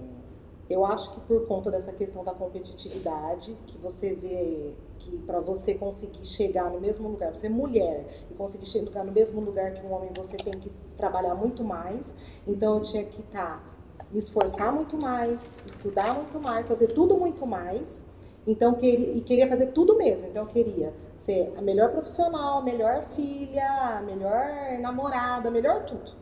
eu 0.68 0.84
acho 0.84 1.12
que 1.14 1.20
por 1.20 1.46
conta 1.46 1.70
dessa 1.70 1.92
questão 1.92 2.22
da 2.22 2.32
competitividade, 2.32 3.56
que 3.66 3.78
você 3.78 4.14
vê 4.14 4.74
que 4.98 5.16
para 5.18 5.40
você 5.40 5.74
conseguir 5.74 6.26
chegar 6.26 6.70
no 6.70 6.78
mesmo 6.78 7.08
lugar, 7.08 7.34
você 7.34 7.46
é 7.46 7.50
mulher 7.50 8.06
e 8.30 8.34
conseguir 8.34 8.66
chegar 8.66 9.02
no 9.02 9.12
mesmo 9.12 9.40
lugar 9.40 9.72
que 9.72 9.84
um 9.86 9.92
homem, 9.92 10.10
você 10.14 10.36
tem 10.36 10.52
que 10.52 10.70
trabalhar 10.96 11.34
muito 11.34 11.64
mais. 11.64 12.14
Então 12.46 12.76
eu 12.76 12.82
tinha 12.82 13.04
que 13.04 13.20
estar 13.20 13.62
tá, 13.96 14.04
me 14.10 14.18
esforçar 14.18 14.70
muito 14.70 14.98
mais, 14.98 15.48
estudar 15.66 16.14
muito 16.14 16.38
mais, 16.38 16.68
fazer 16.68 16.88
tudo 16.88 17.16
muito 17.16 17.46
mais. 17.46 18.04
Então 18.46 18.74
queria, 18.74 19.12
e 19.12 19.20
queria 19.22 19.48
fazer 19.48 19.68
tudo 19.68 19.96
mesmo. 19.96 20.28
Então 20.28 20.42
eu 20.42 20.48
queria 20.48 20.92
ser 21.14 21.52
a 21.56 21.62
melhor 21.62 21.92
profissional, 21.92 22.58
a 22.58 22.62
melhor 22.62 23.04
filha, 23.14 23.98
a 23.98 24.02
melhor 24.02 24.78
namorada, 24.80 25.48
a 25.48 25.50
melhor 25.50 25.86
tudo. 25.86 26.12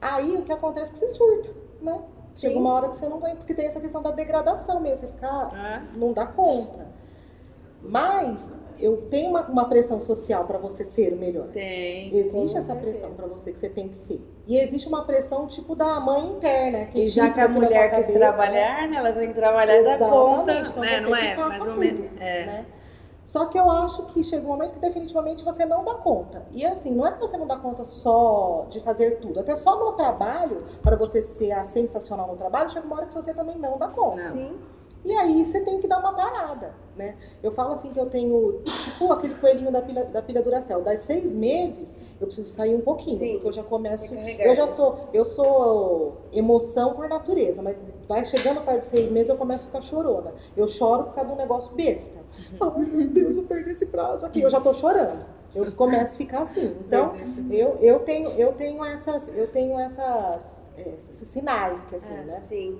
Aí 0.00 0.36
o 0.36 0.42
que 0.42 0.52
acontece 0.52 0.90
é 0.90 0.94
que 0.94 0.98
você 0.98 1.08
surta, 1.08 1.50
né? 1.80 2.02
Chega 2.36 2.52
Sim. 2.52 2.60
uma 2.60 2.74
hora 2.74 2.88
que 2.88 2.96
você 2.96 3.08
não 3.08 3.16
aguenta, 3.16 3.36
porque 3.36 3.54
tem 3.54 3.66
essa 3.66 3.80
questão 3.80 4.02
da 4.02 4.10
degradação 4.10 4.78
mesmo, 4.78 5.06
você 5.06 5.12
ficar, 5.12 5.50
é. 5.54 5.98
não 5.98 6.12
dá 6.12 6.26
conta. 6.26 6.86
Mas 7.82 8.54
eu 8.78 9.08
tenho 9.08 9.30
uma, 9.30 9.42
uma 9.42 9.68
pressão 9.68 10.00
social 10.00 10.44
para 10.44 10.58
você 10.58 10.84
ser 10.84 11.12
o 11.12 11.16
melhor. 11.16 11.46
Tem. 11.48 12.14
Existe 12.14 12.56
essa 12.56 12.74
pressão 12.74 13.14
para 13.14 13.26
você 13.26 13.52
que 13.52 13.58
você 13.58 13.68
tem 13.68 13.88
que 13.88 13.96
ser. 13.96 14.20
E 14.46 14.58
existe 14.58 14.88
uma 14.88 15.04
pressão 15.04 15.46
tipo 15.46 15.74
da 15.74 15.98
mãe 16.00 16.32
interna. 16.32 16.86
Que 16.86 17.04
e 17.04 17.06
já 17.06 17.30
que 17.30 17.40
a 17.40 17.48
mulher 17.48 17.90
quer 17.90 18.12
trabalhar, 18.12 18.88
né? 18.88 18.96
ela 18.96 19.12
tem 19.12 19.28
que 19.28 19.34
trabalhar 19.34 19.76
Exatamente. 19.76 20.00
da 20.00 20.08
conta. 20.10 20.52
Então 20.52 20.82
né? 20.82 20.98
você 20.98 21.06
não 21.06 21.16
que 21.16 21.24
é, 21.24 21.34
faça 21.34 21.48
mais 21.48 21.60
ou 21.60 21.66
tudo, 21.68 21.80
menos. 21.80 22.20
É. 22.20 22.46
Né? 22.46 22.66
Só 23.26 23.46
que 23.46 23.58
eu 23.58 23.68
acho 23.68 24.04
que 24.04 24.22
chega 24.22 24.44
um 24.44 24.48
momento 24.48 24.74
que 24.74 24.78
definitivamente 24.78 25.44
você 25.44 25.66
não 25.66 25.84
dá 25.84 25.94
conta. 25.94 26.46
E 26.52 26.64
assim, 26.64 26.92
não 26.92 27.04
é 27.04 27.10
que 27.10 27.18
você 27.18 27.36
não 27.36 27.44
dá 27.44 27.56
conta 27.56 27.84
só 27.84 28.66
de 28.70 28.78
fazer 28.78 29.18
tudo. 29.18 29.40
Até 29.40 29.56
só 29.56 29.80
no 29.80 29.92
trabalho, 29.94 30.64
para 30.80 30.94
você 30.94 31.20
ser 31.20 31.50
a 31.50 31.64
sensacional 31.64 32.28
no 32.28 32.36
trabalho, 32.36 32.70
chega 32.70 32.86
uma 32.86 32.96
hora 32.96 33.06
que 33.06 33.12
você 33.12 33.34
também 33.34 33.58
não 33.58 33.76
dá 33.78 33.88
conta. 33.88 34.30
Sim. 34.30 34.56
E 35.04 35.12
aí 35.12 35.44
você 35.44 35.60
tem 35.60 35.80
que 35.80 35.88
dar 35.88 35.98
uma 35.98 36.12
parada, 36.14 36.72
né? 36.96 37.16
Eu 37.42 37.50
falo 37.50 37.72
assim 37.72 37.92
que 37.92 37.98
eu 37.98 38.06
tenho, 38.06 38.60
tipo, 38.64 39.12
aquele 39.12 39.34
coelhinho 39.34 39.72
da 39.72 39.82
pilha, 39.82 40.04
da 40.04 40.22
pilha 40.22 40.40
Duracell. 40.40 40.82
Das 40.82 41.00
seis 41.00 41.34
meses, 41.34 41.96
eu 42.20 42.28
preciso 42.28 42.48
sair 42.48 42.76
um 42.76 42.80
pouquinho, 42.80 43.16
Sim, 43.16 43.32
porque 43.34 43.48
eu 43.48 43.52
já 43.52 43.62
começo... 43.64 44.14
Eu 44.14 44.54
já 44.54 44.68
sou, 44.68 45.08
eu 45.12 45.24
sou 45.24 46.16
emoção 46.32 46.94
por 46.94 47.08
natureza, 47.08 47.60
mas 47.60 47.76
vai 48.08 48.24
chegando 48.24 48.60
perto 48.64 48.80
de 48.80 48.86
seis 48.86 49.10
meses, 49.10 49.28
eu 49.28 49.36
começo 49.36 49.64
a 49.64 49.66
ficar 49.66 49.80
chorona. 49.80 50.32
Eu 50.56 50.66
choro 50.66 51.04
por 51.04 51.14
causa 51.14 51.28
de 51.28 51.34
um 51.34 51.38
negócio 51.38 51.74
besta. 51.74 52.20
Uhum. 52.60 52.72
Ai, 52.76 52.86
meu 52.86 53.08
Deus, 53.08 53.36
eu 53.36 53.44
perdi 53.44 53.70
esse 53.70 53.86
prazo 53.86 54.26
aqui. 54.26 54.40
Eu 54.40 54.50
já 54.50 54.60
tô 54.60 54.72
chorando. 54.72 55.24
Eu 55.54 55.70
começo 55.72 56.14
a 56.14 56.18
ficar 56.18 56.42
assim. 56.42 56.76
Então, 56.86 57.14
eu, 57.50 57.78
eu 57.80 58.00
tenho, 58.00 58.30
eu 58.30 58.52
tenho 58.52 58.84
essas, 58.84 59.28
eu 59.28 59.48
tenho 59.48 59.78
essas, 59.78 60.68
esses 60.76 61.28
sinais 61.28 61.84
que 61.86 61.96
assim, 61.96 62.14
é, 62.14 62.24
né? 62.24 62.38
Sim 62.40 62.78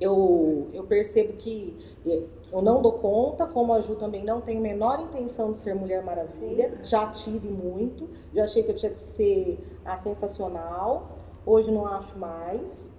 eu, 0.00 0.68
eu 0.72 0.84
percebo 0.84 1.34
que 1.34 1.76
é, 2.06 2.22
eu 2.52 2.62
não 2.62 2.82
dou 2.82 2.92
conta, 2.92 3.46
como 3.46 3.72
a 3.72 3.80
Ju 3.80 3.96
também 3.96 4.24
não 4.24 4.40
tenho 4.40 4.58
a 4.58 4.62
menor 4.62 5.00
intenção 5.00 5.52
de 5.52 5.58
ser 5.58 5.74
Mulher 5.74 6.02
Maravilha. 6.02 6.70
Sim. 6.70 6.84
Já 6.84 7.06
tive 7.08 7.48
muito, 7.48 8.08
já 8.34 8.44
achei 8.44 8.62
que 8.62 8.70
eu 8.70 8.76
tinha 8.76 8.92
que 8.92 9.00
ser 9.00 9.58
a 9.84 9.96
sensacional. 9.96 11.18
Hoje 11.44 11.70
não 11.70 11.86
acho 11.86 12.18
mais. 12.18 12.94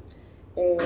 É, 0.56 0.78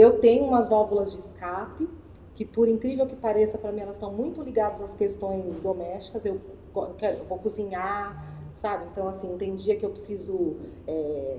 eu 0.00 0.18
tenho 0.20 0.44
umas 0.44 0.68
válvulas 0.68 1.12
de 1.12 1.18
escape 1.18 1.88
que, 2.34 2.44
por 2.44 2.68
incrível 2.68 3.06
que 3.06 3.16
pareça, 3.16 3.56
para 3.56 3.72
mim 3.72 3.80
elas 3.80 3.96
estão 3.96 4.12
muito 4.12 4.42
ligadas 4.42 4.82
às 4.82 4.94
questões 4.94 5.60
domésticas. 5.62 6.24
Eu, 6.24 6.38
eu 6.74 7.24
vou 7.26 7.38
cozinhar, 7.38 8.36
sabe? 8.54 8.86
Então, 8.90 9.08
assim, 9.08 9.36
tem 9.38 9.54
dia 9.54 9.74
que 9.76 9.84
eu 9.86 9.90
preciso. 9.90 10.56
É, 10.86 11.38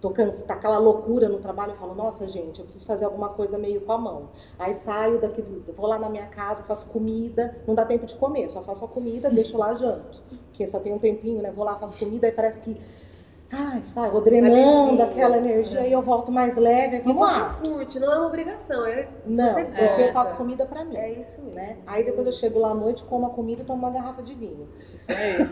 tô 0.00 0.10
cansada, 0.10 0.46
tá 0.46 0.54
aquela 0.54 0.78
loucura 0.78 1.28
no 1.28 1.38
trabalho, 1.38 1.72
eu 1.72 1.76
falo, 1.76 1.94
nossa 1.94 2.28
gente, 2.28 2.58
eu 2.58 2.64
preciso 2.64 2.84
fazer 2.84 3.06
alguma 3.06 3.28
coisa 3.30 3.58
meio 3.58 3.80
com 3.80 3.92
a 3.92 3.98
mão. 3.98 4.28
Aí 4.58 4.74
saio 4.74 5.18
daqui, 5.18 5.42
vou 5.74 5.86
lá 5.86 5.98
na 5.98 6.08
minha 6.08 6.26
casa, 6.26 6.62
faço 6.62 6.90
comida, 6.90 7.56
não 7.66 7.74
dá 7.74 7.84
tempo 7.84 8.04
de 8.04 8.14
comer, 8.14 8.48
só 8.48 8.62
faço 8.62 8.84
a 8.84 8.88
comida, 8.88 9.30
deixo 9.30 9.56
lá 9.56 9.74
janto. 9.74 10.22
Porque 10.48 10.66
só 10.66 10.78
tem 10.78 10.92
um 10.92 10.98
tempinho, 10.98 11.42
né? 11.42 11.50
Vou 11.50 11.64
lá, 11.64 11.76
faço 11.76 11.98
comida, 11.98 12.26
aí 12.26 12.32
parece 12.32 12.60
que 12.60 12.76
Ai, 13.50 13.82
sabe, 13.86 14.10
vou 14.10 14.20
drenando 14.20 15.00
aquela 15.02 15.36
energia 15.36 15.80
é. 15.80 15.88
e 15.88 15.92
eu 15.92 16.02
volto 16.02 16.32
mais 16.32 16.56
leve. 16.56 17.00
Vamos 17.00 17.28
e 17.28 17.32
você 17.32 17.40
lá. 17.40 17.60
curte, 17.64 18.00
não 18.00 18.12
é 18.12 18.16
uma 18.16 18.26
obrigação, 18.26 18.84
é 18.84 19.08
não, 19.24 19.46
você 19.46 19.64
gosta. 19.64 19.86
porque 19.86 20.02
eu 20.02 20.12
faço 20.12 20.36
comida 20.36 20.66
pra 20.66 20.84
mim. 20.84 20.96
É 20.96 21.12
isso 21.12 21.42
mesmo. 21.42 21.54
Né? 21.54 21.78
Aí 21.86 22.04
depois 22.04 22.26
eu 22.26 22.32
chego 22.32 22.58
lá 22.58 22.70
à 22.70 22.74
noite, 22.74 23.04
como 23.04 23.26
a 23.26 23.30
comida 23.30 23.62
e 23.62 23.64
tomo 23.64 23.78
uma 23.78 23.90
garrafa 23.90 24.22
de 24.22 24.34
vinho. 24.34 24.68
Isso 24.94 25.06
aí. 25.10 25.46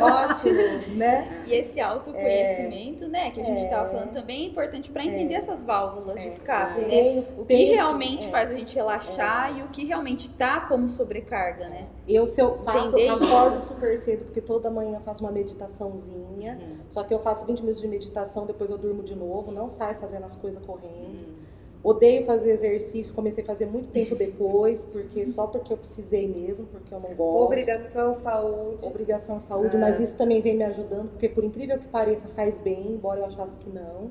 Ótimo. 0.00 0.60
Né? 1.00 1.44
E 1.46 1.54
esse 1.54 1.80
autoconhecimento, 1.80 3.04
é, 3.04 3.08
né, 3.08 3.30
que 3.30 3.40
a 3.40 3.44
gente 3.44 3.62
estava 3.62 3.88
é, 3.88 3.90
falando 3.90 4.12
também 4.12 4.44
é 4.44 4.46
importante 4.48 4.90
para 4.90 5.04
entender 5.04 5.34
é, 5.34 5.36
essas 5.36 5.64
válvulas 5.64 6.16
de 6.16 6.24
é, 6.24 6.28
escape, 6.28 6.80
né? 6.80 7.24
O 7.38 7.44
que 7.44 7.64
realmente 7.64 8.26
é. 8.26 8.30
faz 8.30 8.50
a 8.50 8.54
gente 8.54 8.74
relaxar 8.74 9.56
e 9.56 9.62
o 9.62 9.68
que 9.68 9.84
realmente 9.84 10.26
está 10.26 10.60
como 10.60 10.88
sobrecarga, 10.88 11.68
né? 11.68 11.86
Eu, 12.06 12.26
se 12.26 12.40
eu 12.40 12.58
faço, 12.58 12.98
eu 12.98 13.14
acordo 13.14 13.62
super 13.62 13.96
cedo, 13.96 14.24
porque 14.24 14.40
toda 14.40 14.70
manhã 14.70 14.96
eu 14.96 15.00
faço 15.00 15.22
uma 15.22 15.30
meditaçãozinha, 15.30 16.58
uhum. 16.60 16.76
só 16.88 17.02
que 17.04 17.14
eu 17.14 17.20
faço 17.20 17.39
faço 17.40 17.46
20 17.46 17.60
minutos 17.60 17.80
de 17.80 17.88
meditação, 17.88 18.46
depois 18.46 18.70
eu 18.70 18.78
durmo 18.78 19.02
de 19.02 19.14
novo, 19.14 19.50
não 19.50 19.68
saio 19.68 19.96
fazendo 19.96 20.24
as 20.24 20.36
coisas 20.36 20.62
correndo. 20.64 20.92
Hum. 20.92 21.40
Odeio 21.82 22.26
fazer 22.26 22.50
exercício, 22.50 23.14
comecei 23.14 23.42
a 23.42 23.46
fazer 23.46 23.64
muito 23.64 23.88
tempo 23.88 24.14
depois, 24.14 24.84
porque 24.84 25.24
só 25.24 25.46
porque 25.46 25.72
eu 25.72 25.78
precisei 25.78 26.28
mesmo, 26.28 26.66
porque 26.66 26.92
eu 26.92 27.00
não 27.00 27.14
gosto. 27.14 27.42
Obrigação, 27.42 28.12
saúde. 28.12 28.84
Obrigação, 28.84 29.40
saúde, 29.40 29.78
mas 29.78 29.98
isso 29.98 30.18
também 30.18 30.42
vem 30.42 30.58
me 30.58 30.64
ajudando, 30.64 31.08
porque 31.08 31.26
por 31.26 31.42
incrível 31.42 31.78
que 31.78 31.88
pareça, 31.88 32.28
faz 32.36 32.58
bem, 32.58 32.92
embora 32.92 33.20
eu 33.20 33.24
achasse 33.24 33.58
que 33.60 33.70
não. 33.70 34.10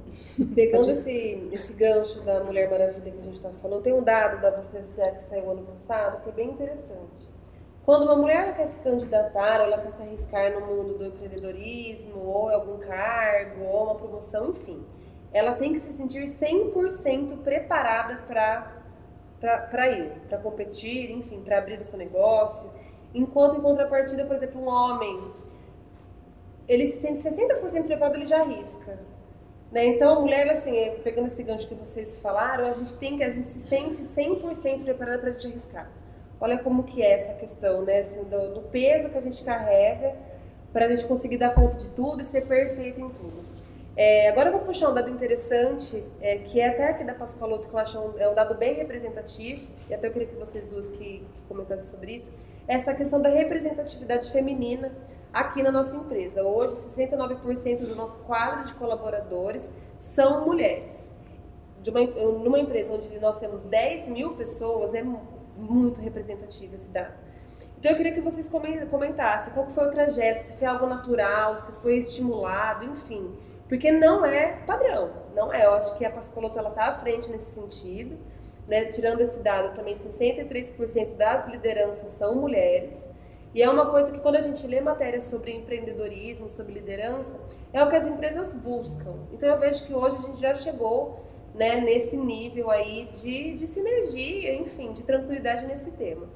Pegando 0.56 0.90
esse, 0.90 1.48
esse 1.52 1.74
gancho 1.74 2.22
da 2.22 2.44
Mulher 2.44 2.72
Maravilha 2.72 3.12
que 3.12 3.20
a 3.20 3.24
gente 3.24 3.36
está 3.36 3.52
falando, 3.52 3.84
tem 3.84 3.94
um 3.94 4.02
dado 4.02 4.42
da 4.42 4.50
VCCA 4.50 5.12
que 5.12 5.24
saiu 5.26 5.52
ano 5.52 5.62
passado 5.62 6.24
que 6.24 6.30
é 6.30 6.32
bem 6.32 6.50
interessante. 6.50 7.30
Quando 7.90 8.04
uma 8.04 8.16
mulher 8.16 8.56
quer 8.56 8.68
se 8.68 8.80
candidatar, 8.82 9.62
ela 9.62 9.82
quer 9.82 9.92
se 9.94 10.04
arriscar 10.04 10.54
no 10.54 10.62
mundo 10.64 10.96
do 10.96 11.08
empreendedorismo, 11.08 12.20
ou 12.20 12.48
algum 12.48 12.78
cargo, 12.78 13.64
ou 13.64 13.86
uma 13.86 13.96
promoção, 13.96 14.52
enfim, 14.52 14.86
ela 15.34 15.54
tem 15.54 15.74
que 15.74 15.80
se 15.80 15.92
sentir 15.94 16.22
100% 16.22 17.40
preparada 17.40 18.18
para 18.28 19.88
ir, 19.90 20.12
para 20.30 20.38
competir, 20.38 21.10
enfim, 21.10 21.42
para 21.42 21.58
abrir 21.58 21.80
o 21.80 21.84
seu 21.84 21.98
negócio. 21.98 22.70
Enquanto 23.12 23.58
em 23.58 23.60
contrapartida, 23.60 24.24
por 24.24 24.36
exemplo, 24.36 24.62
um 24.62 24.68
homem, 24.68 25.34
ele 26.68 26.86
se 26.86 27.02
sente 27.02 27.18
60% 27.18 27.86
preparado, 27.88 28.18
ele 28.18 28.28
já 28.28 28.42
arrisca. 28.42 29.00
Né? 29.72 29.88
Então, 29.88 30.18
a 30.18 30.20
mulher, 30.20 30.48
assim, 30.52 30.76
pegando 31.04 31.26
esse 31.26 31.42
gancho 31.42 31.68
que 31.68 31.74
vocês 31.74 32.20
falaram, 32.20 32.66
a 32.66 32.72
gente 32.72 32.96
tem 32.98 33.18
que, 33.18 33.24
a 33.24 33.30
gente 33.30 33.48
se 33.48 33.68
sente 33.68 33.98
100% 33.98 34.84
preparada 34.84 35.18
para 35.18 35.30
a 35.30 35.32
gente 35.32 35.48
arriscar. 35.48 35.92
Olha 36.42 36.58
como 36.60 36.84
que 36.84 37.02
é 37.02 37.12
essa 37.12 37.34
questão, 37.34 37.82
né? 37.84 38.00
Assim, 38.00 38.24
do, 38.24 38.54
do 38.54 38.62
peso 38.62 39.10
que 39.10 39.18
a 39.18 39.22
gente 39.22 39.44
carrega 39.44 40.16
para 40.72 40.86
a 40.86 40.88
gente 40.88 41.06
conseguir 41.06 41.38
dar 41.38 41.54
conta 41.54 41.78
de 41.78 41.90
tudo 41.90 42.22
e 42.22 42.24
ser 42.24 42.46
perfeita 42.46 43.02
em 43.02 43.10
tudo. 43.10 43.50
É, 44.02 44.30
agora 44.30 44.48
eu 44.48 44.54
vou 44.54 44.62
puxar 44.62 44.90
um 44.90 44.94
dado 44.94 45.10
interessante, 45.10 46.02
é, 46.22 46.38
que 46.38 46.62
é 46.62 46.70
até 46.70 46.86
aqui 46.86 47.04
da 47.04 47.14
Pascoaloto, 47.14 47.68
que 47.68 47.74
eu 47.74 47.80
acho 47.80 48.00
um, 48.00 48.18
é 48.18 48.30
um 48.30 48.34
dado 48.34 48.56
bem 48.56 48.74
representativo, 48.74 49.68
e 49.90 49.94
até 49.94 50.08
eu 50.08 50.12
queria 50.14 50.28
que 50.28 50.36
vocês 50.36 50.66
duas 50.68 50.88
que, 50.88 51.28
comentassem 51.50 51.92
sobre 51.92 52.14
isso, 52.14 52.32
essa 52.66 52.94
questão 52.94 53.22
da 53.22 53.28
representatividade 53.28 54.32
feminina 54.32 54.96
aqui 55.34 55.62
na 55.62 55.70
nossa 55.70 55.98
empresa. 55.98 56.44
Hoje, 56.44 56.76
69% 56.76 57.88
do 57.88 57.96
nosso 57.96 58.20
quadro 58.20 58.66
de 58.66 58.74
colaboradores 58.76 59.74
são 60.00 60.46
mulheres. 60.46 61.14
De 61.82 61.90
uma, 61.90 62.00
numa 62.02 62.60
empresa 62.60 62.94
onde 62.94 63.20
nós 63.20 63.38
temos 63.38 63.64
10 63.64 64.08
mil 64.08 64.34
pessoas, 64.36 64.94
é 64.94 65.04
muito 65.60 66.02
representativo 66.02 66.76
esse 66.76 66.90
dado. 66.90 67.14
Então 67.78 67.92
eu 67.92 67.98
queria 67.98 68.14
que 68.14 68.22
vocês 68.22 68.50
comentassem 68.90 69.54
qual 69.54 69.70
foi 69.70 69.88
o 69.88 69.92
trajeto, 69.92 70.40
se 70.40 70.54
foi 70.54 70.68
algo 70.68 70.86
natural, 70.86 71.58
se 71.58 71.72
foi 71.74 71.98
estimulado, 71.98 72.86
enfim. 72.86 73.38
Porque 73.68 73.92
não 73.92 74.26
é 74.26 74.58
padrão, 74.66 75.12
não 75.36 75.54
é. 75.54 75.66
Eu 75.66 75.74
acho 75.74 75.98
que 75.98 76.04
a 76.04 76.10
Pascoloto 76.10 76.58
ela 76.58 76.70
está 76.70 76.88
à 76.88 76.94
frente 76.94 77.30
nesse 77.30 77.54
sentido. 77.54 78.18
Né? 78.68 78.86
Tirando 78.86 79.22
esse 79.22 79.42
dado, 79.42 79.74
também 79.74 79.94
63% 79.94 81.16
das 81.16 81.48
lideranças 81.48 82.12
são 82.12 82.36
mulheres. 82.36 83.10
E 83.54 83.64
é 83.64 83.70
uma 83.70 83.90
coisa 83.90 84.12
que 84.12 84.20
quando 84.20 84.36
a 84.36 84.40
gente 84.40 84.66
lê 84.68 84.80
matérias 84.80 85.24
sobre 85.24 85.52
empreendedorismo, 85.52 86.50
sobre 86.50 86.74
liderança, 86.74 87.40
é 87.74 87.84
o 87.84 87.90
que 87.90 87.96
as 87.96 88.08
empresas 88.08 88.54
buscam. 88.54 89.16
Então 89.32 89.50
eu 89.50 89.58
vejo 89.58 89.86
que 89.86 89.94
hoje 89.94 90.18
a 90.18 90.22
gente 90.22 90.40
já 90.40 90.54
chegou 90.54 91.20
né, 91.54 91.82
nesse 91.82 92.18
nível 92.18 92.70
aí 92.70 93.08
de, 93.12 93.54
de 93.54 93.68
sinergia, 93.68 94.56
enfim, 94.56 94.94
de 94.94 95.04
tranquilidade 95.04 95.66
nesse 95.66 95.92
tema. 95.92 96.28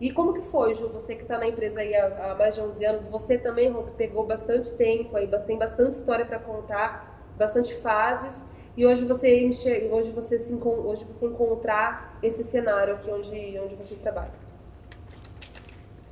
E 0.00 0.10
como 0.10 0.32
que 0.32 0.42
foi, 0.42 0.74
Ju, 0.74 0.88
você 0.88 1.14
que 1.14 1.22
está 1.22 1.38
na 1.38 1.46
empresa 1.46 1.80
aí 1.80 1.94
há, 1.94 2.32
há, 2.32 2.34
mais 2.34 2.54
de 2.54 2.60
11 2.60 2.84
anos, 2.84 3.06
você 3.06 3.38
também, 3.38 3.70
Ron, 3.70 3.84
que 3.84 3.92
pegou 3.92 4.26
bastante 4.26 4.72
tempo 4.72 5.16
aí, 5.16 5.28
tem 5.46 5.56
bastante 5.56 5.92
história 5.92 6.24
para 6.24 6.38
contar, 6.38 7.32
bastante 7.38 7.74
fases, 7.74 8.44
e 8.76 8.84
hoje 8.84 9.04
você 9.04 9.44
enxerga, 9.44 9.94
hoje 9.94 10.10
você 10.10 10.38
se 10.38 10.52
hoje 10.52 11.04
você 11.04 11.26
encontrar 11.26 12.18
esse 12.22 12.42
cenário 12.42 12.94
aqui 12.94 13.08
onde 13.08 13.58
onde 13.58 13.74
vocês 13.76 14.00
trabalham. 14.00 14.32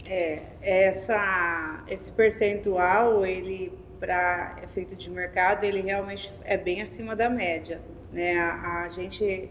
É, 0.08 0.42
essa 0.60 1.82
esse 1.88 2.12
percentual, 2.12 3.26
ele 3.26 3.72
para 3.98 4.56
efeito 4.62 4.94
de 4.94 5.10
mercado, 5.10 5.64
ele 5.64 5.80
realmente 5.80 6.32
é 6.44 6.56
bem 6.56 6.82
acima 6.82 7.14
da 7.16 7.28
média. 7.28 7.80
Né? 8.12 8.38
A, 8.38 8.82
a 8.84 8.88
gente 8.88 9.48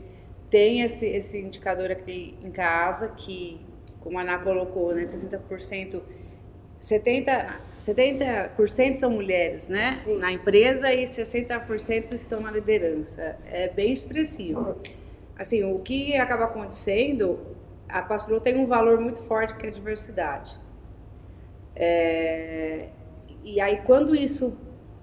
tem 0.49 0.81
esse, 0.81 1.07
esse 1.07 1.39
indicador 1.39 1.89
aqui 1.91 2.37
em 2.43 2.51
casa 2.51 3.07
que, 3.09 3.59
como 4.01 4.19
a 4.19 4.21
Ana 4.21 4.37
colocou, 4.39 4.93
né, 4.93 5.05
60%, 5.05 6.01
70%, 6.81 7.53
70 7.79 8.95
são 8.95 9.11
mulheres 9.11 9.69
né, 9.69 9.97
na 10.19 10.31
empresa 10.31 10.93
e 10.93 11.03
60% 11.05 12.11
estão 12.13 12.41
na 12.41 12.51
liderança. 12.51 13.37
É 13.45 13.69
bem 13.69 13.93
expressivo. 13.93 14.75
Assim, 15.37 15.63
o 15.63 15.79
que 15.79 16.15
acaba 16.17 16.45
acontecendo, 16.45 17.39
a 17.87 18.01
Pastor 18.01 18.41
tem 18.41 18.57
um 18.57 18.65
valor 18.65 18.99
muito 18.99 19.23
forte 19.23 19.55
que 19.55 19.65
é 19.65 19.69
a 19.69 19.71
diversidade. 19.71 20.59
É, 21.75 22.89
e 23.43 23.59
aí, 23.59 23.81
quando 23.85 24.13
isso 24.15 24.57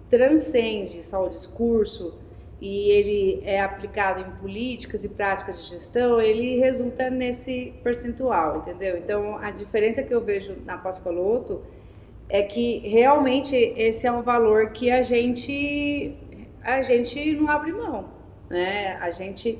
transcende 0.08 1.02
só 1.02 1.26
o 1.26 1.28
discurso, 1.28 2.18
e 2.60 2.90
ele 2.90 3.42
é 3.44 3.60
aplicado 3.60 4.20
em 4.20 4.30
políticas 4.32 5.04
e 5.04 5.08
práticas 5.08 5.62
de 5.62 5.70
gestão, 5.70 6.20
ele 6.20 6.58
resulta 6.58 7.08
nesse 7.08 7.72
percentual, 7.82 8.58
entendeu? 8.58 8.96
Então, 8.98 9.36
a 9.38 9.50
diferença 9.50 10.02
que 10.02 10.12
eu 10.12 10.24
vejo 10.24 10.56
na 10.64 10.76
Pascoloto 10.76 11.62
é 12.28 12.42
que 12.42 12.78
realmente 12.78 13.54
esse 13.54 14.06
é 14.06 14.12
um 14.12 14.22
valor 14.22 14.70
que 14.70 14.90
a 14.90 15.02
gente 15.02 16.16
a 16.62 16.82
gente 16.82 17.32
não 17.32 17.48
abre 17.48 17.72
mão, 17.72 18.10
né? 18.50 18.96
A 19.00 19.10
gente 19.10 19.58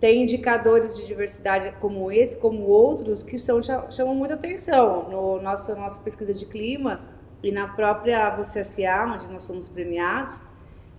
tem 0.00 0.22
indicadores 0.22 0.96
de 0.96 1.06
diversidade 1.06 1.72
como 1.78 2.10
esse, 2.10 2.36
como 2.36 2.62
outros, 2.62 3.22
que 3.22 3.38
são, 3.38 3.60
chamam 3.90 4.14
muita 4.14 4.34
atenção. 4.34 5.08
No 5.08 5.40
nosso 5.40 5.74
nossa 5.76 6.02
pesquisa 6.02 6.34
de 6.34 6.46
clima 6.46 7.00
e 7.42 7.52
na 7.52 7.68
própria 7.68 8.28
VCSA, 8.30 9.04
onde 9.06 9.26
nós 9.32 9.44
somos 9.44 9.68
premiados, 9.68 10.40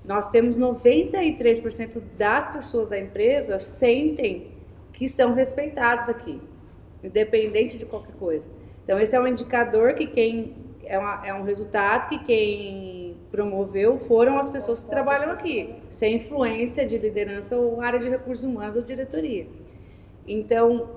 nós 0.06 0.30
temos 0.30 0.58
93% 0.58 2.02
das 2.18 2.52
pessoas 2.52 2.90
da 2.90 3.00
empresa 3.00 3.60
sentem 3.60 4.48
que 4.94 5.08
são 5.08 5.34
respeitados 5.34 6.10
aqui, 6.10 6.42
independente 7.04 7.78
de 7.78 7.86
qualquer 7.86 8.16
coisa. 8.16 8.50
Então 8.84 9.00
esse 9.00 9.16
é 9.16 9.20
um 9.20 9.28
indicador 9.28 9.94
que 9.94 10.08
quem 10.08 10.56
é, 10.86 10.98
uma, 10.98 11.26
é 11.26 11.34
um 11.34 11.44
resultado 11.44 12.10
que 12.10 12.20
quem 12.20 13.16
promoveu 13.30 14.00
foram 14.00 14.38
as 14.38 14.50
pessoas 14.50 14.84
que 14.84 14.90
trabalham 14.90 15.32
aqui, 15.32 15.76
sem 15.90 16.18
influência 16.18 16.86
de 16.86 16.98
liderança 16.98 17.56
ou 17.56 17.80
área 17.80 18.00
de 18.00 18.10
recursos 18.10 18.44
humanos 18.44 18.76
ou 18.76 18.82
diretoria. 18.82 19.48
Então 20.28 20.90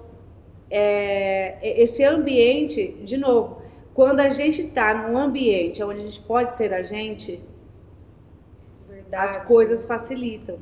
é, 0.71 1.59
esse 1.81 2.03
ambiente, 2.03 2.97
de 3.05 3.17
novo, 3.17 3.63
quando 3.93 4.21
a 4.21 4.31
gente 4.31 4.63
está 4.63 4.95
num 4.95 5.17
ambiente 5.17 5.83
onde 5.83 6.01
a 6.01 6.03
gente 6.03 6.21
pode 6.21 6.53
ser 6.53 6.73
a 6.73 6.83
gente, 6.83 7.41
As 9.15 9.45
coisas 9.45 9.85
facilitam. 9.85 10.59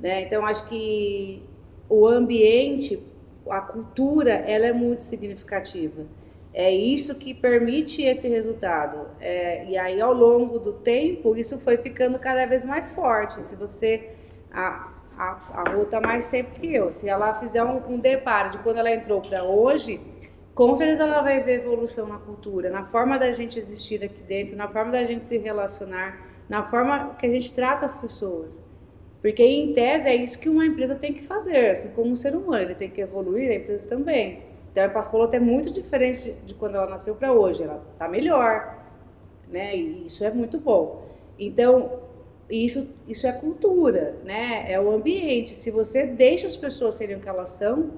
Né? 0.00 0.22
Então, 0.22 0.44
acho 0.46 0.68
que 0.68 1.42
o 1.88 2.06
ambiente, 2.06 3.02
a 3.48 3.60
cultura, 3.60 4.32
ela 4.32 4.66
é 4.66 4.72
muito 4.72 5.02
significativa. 5.02 6.06
É 6.52 6.72
isso 6.72 7.14
que 7.14 7.34
permite 7.34 8.02
esse 8.02 8.28
resultado. 8.28 9.06
É, 9.20 9.64
e 9.66 9.76
aí, 9.76 10.00
ao 10.00 10.12
longo 10.12 10.58
do 10.58 10.72
tempo, 10.72 11.36
isso 11.36 11.58
foi 11.60 11.76
ficando 11.76 12.18
cada 12.18 12.46
vez 12.46 12.64
mais 12.64 12.92
forte. 12.92 13.44
Se 13.44 13.56
você. 13.56 14.10
A, 14.50 14.92
a, 15.16 15.36
a 15.52 15.70
Rô 15.70 15.84
tá 15.84 16.00
mais 16.00 16.30
tempo 16.30 16.58
que 16.58 16.74
eu. 16.74 16.90
Se 16.92 17.08
ela 17.08 17.34
fizer 17.34 17.62
um, 17.62 17.94
um 17.94 17.98
deparo 17.98 18.52
de 18.52 18.58
quando 18.58 18.78
ela 18.78 18.90
entrou 18.90 19.20
para 19.20 19.42
hoje, 19.42 20.00
com 20.54 20.74
certeza 20.74 21.04
ela 21.04 21.22
vai 21.22 21.40
ver 21.40 21.60
evolução 21.60 22.08
na 22.08 22.18
cultura, 22.18 22.70
na 22.70 22.84
forma 22.84 23.18
da 23.18 23.30
gente 23.30 23.58
existir 23.58 24.02
aqui 24.02 24.20
dentro, 24.22 24.56
na 24.56 24.66
forma 24.68 24.90
da 24.90 25.04
gente 25.04 25.26
se 25.26 25.38
relacionar, 25.38 26.27
na 26.48 26.62
forma 26.62 27.14
que 27.16 27.26
a 27.26 27.30
gente 27.30 27.54
trata 27.54 27.84
as 27.84 27.96
pessoas. 28.00 28.64
Porque, 29.20 29.42
em 29.42 29.72
tese, 29.72 30.08
é 30.08 30.14
isso 30.14 30.38
que 30.38 30.48
uma 30.48 30.64
empresa 30.64 30.94
tem 30.94 31.12
que 31.12 31.22
fazer. 31.22 31.70
Assim 31.70 31.90
como 31.90 32.10
um 32.10 32.16
ser 32.16 32.34
humano, 32.34 32.62
ele 32.62 32.74
tem 32.74 32.88
que 32.88 33.00
evoluir, 33.00 33.50
a 33.50 33.54
empresa 33.54 33.88
também. 33.88 34.42
Então, 34.70 34.84
a 34.84 34.88
Pascoloto 34.88 35.34
é 35.34 35.40
muito 35.40 35.70
diferente 35.70 36.34
de 36.46 36.54
quando 36.54 36.76
ela 36.76 36.88
nasceu 36.88 37.16
para 37.16 37.32
hoje. 37.32 37.62
Ela 37.62 37.82
está 37.92 38.08
melhor, 38.08 38.78
né? 39.48 39.76
E 39.76 40.06
isso 40.06 40.24
é 40.24 40.30
muito 40.30 40.60
bom. 40.60 41.04
Então, 41.38 42.00
isso, 42.48 42.88
isso 43.06 43.26
é 43.26 43.32
cultura, 43.32 44.16
né? 44.24 44.70
É 44.70 44.80
o 44.80 44.90
ambiente. 44.90 45.50
Se 45.50 45.70
você 45.70 46.06
deixa 46.06 46.46
as 46.46 46.56
pessoas 46.56 46.94
serem 46.94 47.16
o 47.16 47.20
que 47.20 47.28
elas 47.28 47.50
são, 47.50 47.90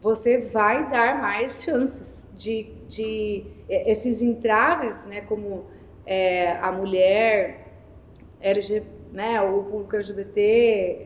você 0.00 0.38
vai 0.38 0.88
dar 0.90 1.20
mais 1.20 1.62
chances 1.62 2.28
de, 2.34 2.64
de 2.88 3.42
esses 3.68 4.20
entraves, 4.20 5.06
né? 5.06 5.22
Como 5.22 5.64
é, 6.06 6.52
a 6.52 6.70
mulher, 6.72 7.68
né? 9.12 9.40
O 9.40 9.64
público 9.64 9.96
LGBT, 9.96 10.40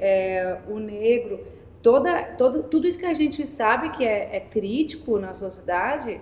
é, 0.01 0.59
o 0.69 0.79
negro 0.79 1.41
toda, 1.83 2.23
todo, 2.37 2.63
tudo 2.65 2.87
isso 2.87 2.99
que 2.99 3.07
a 3.07 3.15
gente 3.15 3.47
sabe 3.47 3.91
que 3.91 4.05
é, 4.05 4.37
é 4.37 4.41
crítico 4.41 5.19
na 5.19 5.35
sociedade, 5.35 6.21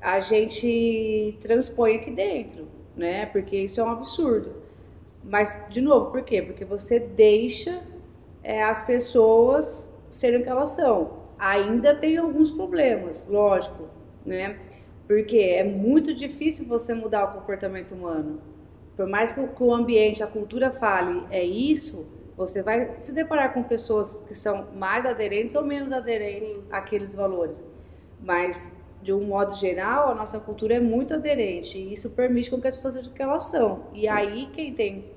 a 0.00 0.20
gente 0.20 1.36
transpõe 1.40 1.96
aqui 1.96 2.10
dentro, 2.10 2.66
né? 2.96 3.26
Porque 3.26 3.56
isso 3.56 3.80
é 3.80 3.84
um 3.84 3.90
absurdo. 3.90 4.62
Mas, 5.24 5.66
de 5.70 5.80
novo, 5.80 6.10
por 6.10 6.22
quê? 6.22 6.42
Porque 6.42 6.64
você 6.64 6.98
deixa 6.98 7.82
é, 8.42 8.62
as 8.62 8.84
pessoas 8.84 10.00
serem 10.10 10.40
o 10.40 10.42
que 10.42 10.48
elas 10.48 10.70
são. 10.70 11.22
Ainda 11.38 11.94
tem 11.94 12.16
alguns 12.16 12.50
problemas, 12.50 13.28
lógico, 13.28 13.88
né? 14.26 14.58
Porque 15.12 15.36
é 15.36 15.62
muito 15.62 16.14
difícil 16.14 16.64
você 16.66 16.94
mudar 16.94 17.24
o 17.24 17.32
comportamento 17.38 17.94
humano. 17.94 18.40
Por 18.96 19.06
mais 19.06 19.30
que 19.30 19.62
o 19.62 19.74
ambiente, 19.74 20.22
a 20.22 20.26
cultura 20.26 20.70
fale 20.70 21.22
é 21.30 21.44
isso, 21.44 22.06
você 22.34 22.62
vai 22.62 22.98
se 22.98 23.12
deparar 23.12 23.52
com 23.52 23.62
pessoas 23.62 24.24
que 24.26 24.34
são 24.34 24.68
mais 24.74 25.04
aderentes 25.04 25.54
ou 25.54 25.62
menos 25.62 25.92
aderentes 25.92 26.52
Sim. 26.52 26.64
àqueles 26.70 27.14
valores. 27.14 27.62
Mas, 28.22 28.74
de 29.02 29.12
um 29.12 29.22
modo 29.24 29.54
geral, 29.54 30.10
a 30.10 30.14
nossa 30.14 30.40
cultura 30.40 30.76
é 30.76 30.80
muito 30.80 31.12
aderente 31.12 31.76
e 31.76 31.92
isso 31.92 32.08
permite 32.12 32.48
com 32.48 32.58
que 32.58 32.68
as 32.68 32.74
pessoas 32.74 32.94
sejam 32.94 33.10
o 33.10 33.14
que 33.14 33.22
elas 33.22 33.44
são. 33.44 33.84
E 33.92 34.08
aí, 34.08 34.48
quem 34.50 34.72
tem 34.72 35.10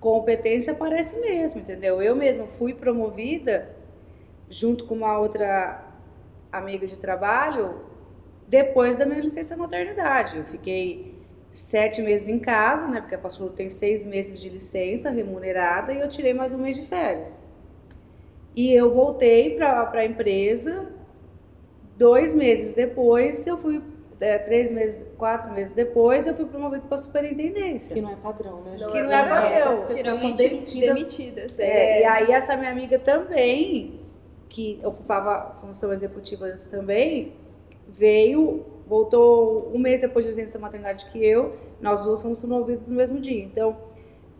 competência 0.00 0.72
aparece 0.72 1.20
mesmo, 1.20 1.60
entendeu? 1.60 2.02
Eu 2.02 2.16
mesma 2.16 2.48
fui 2.48 2.74
promovida 2.74 3.70
junto 4.50 4.84
com 4.84 4.96
uma 4.96 5.16
outra 5.16 5.80
amiga 6.50 6.88
de 6.88 6.96
trabalho 6.96 7.91
depois 8.52 8.98
da 8.98 9.06
minha 9.06 9.18
licença 9.18 9.56
maternidade. 9.56 10.36
Eu 10.36 10.44
fiquei 10.44 11.14
sete 11.50 12.02
meses 12.02 12.28
em 12.28 12.38
casa, 12.38 12.86
né? 12.86 13.00
Porque 13.00 13.14
a 13.14 13.18
pastora 13.18 13.50
tem 13.50 13.70
seis 13.70 14.04
meses 14.04 14.38
de 14.38 14.50
licença 14.50 15.08
remunerada 15.08 15.90
e 15.90 16.00
eu 16.00 16.06
tirei 16.06 16.34
mais 16.34 16.52
um 16.52 16.58
mês 16.58 16.76
de 16.76 16.82
férias. 16.82 17.42
E 18.54 18.70
eu 18.70 18.92
voltei 18.92 19.56
para 19.56 19.90
a 19.90 20.04
empresa. 20.04 20.86
Dois 21.96 22.34
meses 22.34 22.74
depois, 22.74 23.46
eu 23.46 23.56
fui 23.56 23.82
é, 24.20 24.36
três 24.36 24.70
meses, 24.70 25.02
quatro 25.16 25.50
meses 25.52 25.72
depois, 25.72 26.26
eu 26.26 26.34
fui 26.34 26.44
promovido 26.44 26.86
para 26.86 26.98
superintendência. 26.98 27.94
Que 27.94 28.02
não 28.02 28.12
é 28.12 28.16
padrão, 28.16 28.60
né? 28.64 28.76
Não 28.78 28.92
que 28.92 28.98
é 28.98 29.02
não 29.02 29.12
é 29.12 29.28
padrão. 29.28 29.72
As 29.72 29.84
pessoas 29.84 30.16
são 30.18 30.32
demitidas. 30.32 30.94
demitidas 30.94 31.58
é. 31.58 31.64
É. 31.64 32.00
E 32.02 32.04
aí 32.04 32.32
essa 32.32 32.54
minha 32.54 32.70
amiga 32.70 32.98
também, 32.98 34.00
que 34.50 34.78
ocupava 34.84 35.56
função 35.58 35.90
executiva 35.90 36.52
também, 36.70 37.40
veio 37.88 38.72
voltou 38.86 39.70
um 39.74 39.78
mês 39.78 40.00
depois 40.00 40.24
de 40.24 40.32
licença 40.32 40.58
maternidade 40.58 41.06
que 41.06 41.24
eu, 41.24 41.56
nós 41.80 42.02
duas 42.02 42.22
fomos 42.22 42.40
promovidas 42.40 42.88
no 42.88 42.94
mesmo 42.94 43.20
dia. 43.20 43.42
Então, 43.42 43.76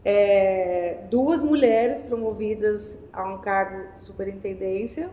é, 0.05 1.05
duas 1.09 1.43
mulheres 1.43 2.03
promovidas 2.03 3.03
a 3.13 3.33
um 3.33 3.39
cargo 3.39 3.93
de 3.95 4.01
superintendência 4.01 5.09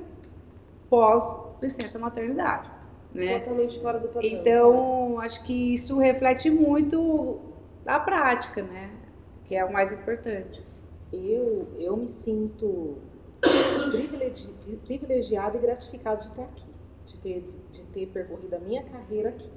pós 0.90 1.42
licença 1.62 1.98
maternidade. 2.00 2.70
Né? 3.14 3.40
Totalmente 3.40 3.80
fora 3.80 4.00
do 4.00 4.10
padrão. 4.10 4.30
Então, 4.30 5.20
acho 5.20 5.44
que 5.46 5.74
isso 5.74 5.98
reflete 5.98 6.50
muito 6.50 7.40
a 7.86 8.00
prática, 8.00 8.62
né? 8.62 8.92
Que 9.46 9.56
é 9.56 9.64
o 9.64 9.72
mais 9.72 9.92
importante. 9.92 10.64
Eu, 11.12 11.68
eu 11.80 11.98
me 11.98 12.08
sinto 12.08 12.98
privilegi 13.90 14.50
privilegiada 14.86 15.58
e 15.58 15.62
gratificada 15.62 16.18
de 16.18 16.28
estar 16.28 16.44
aqui 16.44 16.79
de 17.10 17.18
ter, 17.18 17.44
de 17.72 17.82
ter 17.92 18.06
percorrido 18.08 18.56
a 18.56 18.60
minha 18.60 18.84
carreira 18.84 19.30
aqui. 19.30 19.50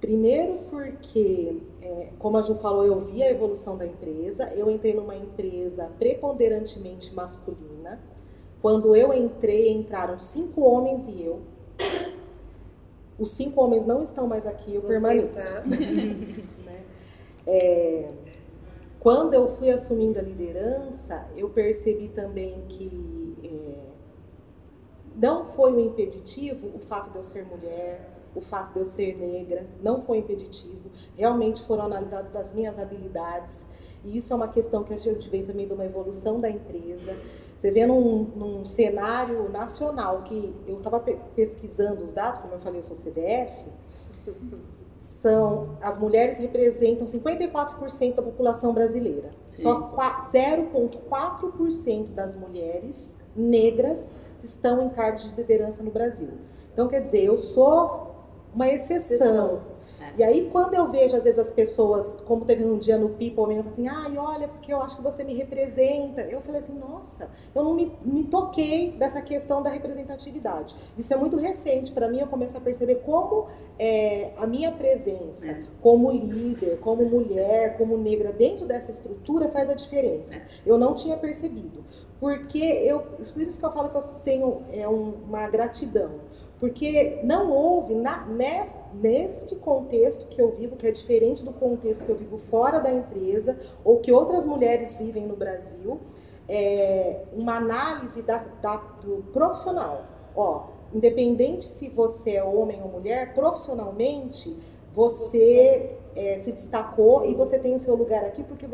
Primeiro 0.00 0.60
porque, 0.70 1.58
é, 1.82 2.08
como 2.18 2.38
a 2.38 2.40
Ju 2.40 2.54
falou, 2.54 2.86
eu 2.86 2.98
vi 3.00 3.22
a 3.22 3.30
evolução 3.30 3.76
da 3.76 3.84
empresa. 3.84 4.50
Eu 4.54 4.70
entrei 4.70 4.94
numa 4.94 5.14
empresa 5.14 5.90
preponderantemente 5.98 7.14
masculina. 7.14 8.00
Quando 8.62 8.96
eu 8.96 9.12
entrei, 9.12 9.70
entraram 9.70 10.18
cinco 10.18 10.62
homens 10.62 11.06
e 11.08 11.22
eu. 11.22 11.40
Os 13.18 13.32
cinco 13.32 13.62
homens 13.62 13.84
não 13.84 14.02
estão 14.02 14.26
mais 14.26 14.46
aqui, 14.46 14.74
eu 14.74 14.80
Você 14.80 14.88
permaneço. 14.88 15.54
né? 16.64 16.82
é, 17.46 18.08
quando 18.98 19.34
eu 19.34 19.48
fui 19.48 19.70
assumindo 19.70 20.18
a 20.18 20.22
liderança, 20.22 21.26
eu 21.36 21.50
percebi 21.50 22.08
também 22.08 22.62
que 22.68 23.19
não 25.20 25.44
foi 25.44 25.72
um 25.72 25.80
impeditivo 25.80 26.68
o 26.74 26.78
fato 26.78 27.10
de 27.10 27.16
eu 27.16 27.22
ser 27.22 27.44
mulher, 27.44 28.08
o 28.34 28.40
fato 28.40 28.72
de 28.72 28.78
eu 28.78 28.84
ser 28.84 29.18
negra, 29.18 29.66
não 29.82 30.00
foi 30.00 30.18
impeditivo. 30.18 30.90
Realmente 31.16 31.62
foram 31.62 31.84
analisadas 31.84 32.34
as 32.34 32.54
minhas 32.54 32.78
habilidades. 32.78 33.66
E 34.02 34.16
isso 34.16 34.32
é 34.32 34.36
uma 34.36 34.48
questão 34.48 34.82
que 34.82 34.94
a 34.94 34.96
gente 34.96 35.28
vê 35.28 35.42
também 35.42 35.66
de 35.66 35.74
uma 35.74 35.84
evolução 35.84 36.40
da 36.40 36.48
empresa. 36.48 37.14
Você 37.54 37.70
vê 37.70 37.84
num, 37.84 38.24
num 38.34 38.64
cenário 38.64 39.50
nacional 39.50 40.22
que 40.22 40.54
eu 40.66 40.78
estava 40.78 40.98
pesquisando 41.00 42.02
os 42.02 42.14
dados, 42.14 42.40
como 42.40 42.54
eu 42.54 42.58
falei, 42.58 42.78
eu 42.78 42.82
sou 42.82 42.96
CDF, 42.96 43.52
são 44.96 45.76
as 45.82 45.98
mulheres 45.98 46.38
representam 46.38 47.06
54% 47.06 48.14
da 48.14 48.22
população 48.22 48.72
brasileira. 48.72 49.32
Sim. 49.44 49.62
Só 49.62 49.90
0,4% 49.90 52.08
das 52.10 52.36
mulheres 52.36 53.14
negras 53.36 54.14
estão 54.46 54.82
em 54.82 54.88
cargos 54.88 55.24
de 55.24 55.34
liderança 55.34 55.82
no 55.82 55.90
Brasil. 55.90 56.30
Então, 56.72 56.88
quer 56.88 57.00
dizer, 57.00 57.24
eu 57.24 57.36
sou 57.36 58.14
uma 58.54 58.68
exceção. 58.68 59.60
E 60.18 60.24
aí, 60.24 60.48
quando 60.50 60.74
eu 60.74 60.90
vejo, 60.90 61.16
às 61.16 61.24
vezes, 61.24 61.38
as 61.38 61.50
pessoas, 61.50 62.18
como 62.26 62.44
teve 62.44 62.64
um 62.64 62.78
dia 62.78 62.98
no 62.98 63.10
People, 63.10 63.46
me 63.46 63.58
assim, 63.60 63.86
ai, 63.86 64.16
olha, 64.18 64.48
porque 64.48 64.72
eu 64.72 64.80
acho 64.82 64.96
que 64.96 65.02
você 65.02 65.22
me 65.22 65.34
representa. 65.34 66.22
Eu 66.22 66.40
falei 66.40 66.60
assim, 66.60 66.74
nossa, 66.74 67.30
eu 67.54 67.62
não 67.62 67.74
me, 67.74 67.92
me 68.04 68.24
toquei 68.24 68.92
dessa 68.92 69.22
questão 69.22 69.62
da 69.62 69.70
representatividade. 69.70 70.74
Isso 70.98 71.12
é 71.14 71.16
muito 71.16 71.36
recente 71.36 71.92
para 71.92 72.08
mim, 72.08 72.18
eu 72.18 72.26
começo 72.26 72.56
a 72.56 72.60
perceber 72.60 72.96
como 72.96 73.46
é, 73.78 74.32
a 74.36 74.46
minha 74.46 74.72
presença 74.72 75.50
é. 75.50 75.62
como 75.80 76.10
líder, 76.10 76.78
como 76.80 77.04
mulher, 77.04 77.76
como 77.76 77.96
negra, 77.96 78.32
dentro 78.32 78.66
dessa 78.66 78.90
estrutura 78.90 79.48
faz 79.48 79.70
a 79.70 79.74
diferença. 79.74 80.36
É. 80.36 80.42
Eu 80.66 80.76
não 80.76 80.94
tinha 80.94 81.16
percebido. 81.16 81.84
Porque 82.20 82.62
eu, 82.62 83.00
por 83.00 83.42
isso 83.42 83.58
que 83.58 83.66
eu 83.66 83.72
falo 83.72 83.88
que 83.88 83.96
eu 83.96 84.02
tenho 84.22 84.62
é, 84.70 84.86
uma 84.86 85.48
gratidão 85.48 86.20
porque 86.60 87.20
não 87.24 87.50
houve, 87.50 87.94
na, 87.94 88.26
neste, 88.26 88.78
neste 88.92 89.56
contexto 89.56 90.26
que 90.26 90.40
eu 90.40 90.52
vivo, 90.52 90.76
que 90.76 90.86
é 90.86 90.90
diferente 90.90 91.42
do 91.42 91.52
contexto 91.52 92.04
que 92.04 92.12
eu 92.12 92.16
vivo 92.16 92.36
fora 92.36 92.78
da 92.78 92.92
empresa, 92.92 93.58
ou 93.82 93.98
que 93.98 94.12
outras 94.12 94.44
mulheres 94.44 94.94
vivem 94.94 95.26
no 95.26 95.34
Brasil, 95.34 95.98
é, 96.46 97.22
uma 97.32 97.56
análise 97.56 98.20
da, 98.20 98.44
da, 98.60 98.76
do 98.76 99.24
profissional. 99.32 100.04
Ó, 100.36 100.64
independente 100.92 101.64
se 101.64 101.88
você 101.88 102.32
é 102.32 102.44
homem 102.44 102.82
ou 102.82 102.90
mulher, 102.90 103.32
profissionalmente 103.32 104.54
você 104.92 105.96
é, 106.14 106.38
se 106.38 106.52
destacou 106.52 107.20
Sim. 107.20 107.30
e 107.30 107.34
você 107.34 107.58
tem 107.58 107.74
o 107.74 107.78
seu 107.78 107.94
lugar 107.94 108.22
aqui, 108.22 108.44
porque 108.44 108.66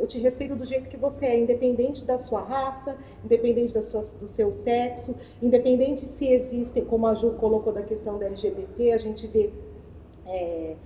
eu 0.00 0.06
te 0.06 0.18
respeito 0.18 0.56
do 0.56 0.64
jeito 0.64 0.88
que 0.88 0.96
você 0.96 1.26
é, 1.26 1.38
independente 1.38 2.06
da 2.06 2.18
sua 2.18 2.40
raça, 2.40 2.96
independente 3.22 3.74
da 3.74 3.82
sua, 3.82 4.00
do 4.18 4.26
seu 4.26 4.50
sexo, 4.50 5.14
independente 5.42 6.00
se 6.06 6.26
existem, 6.26 6.84
como 6.86 7.06
a 7.06 7.14
Ju 7.14 7.32
colocou 7.32 7.70
da 7.70 7.82
questão 7.82 8.18
da 8.18 8.24
LGBT, 8.24 8.92
a 8.92 8.96
gente 8.96 9.26
vê 9.26 9.52
é, 10.24 10.76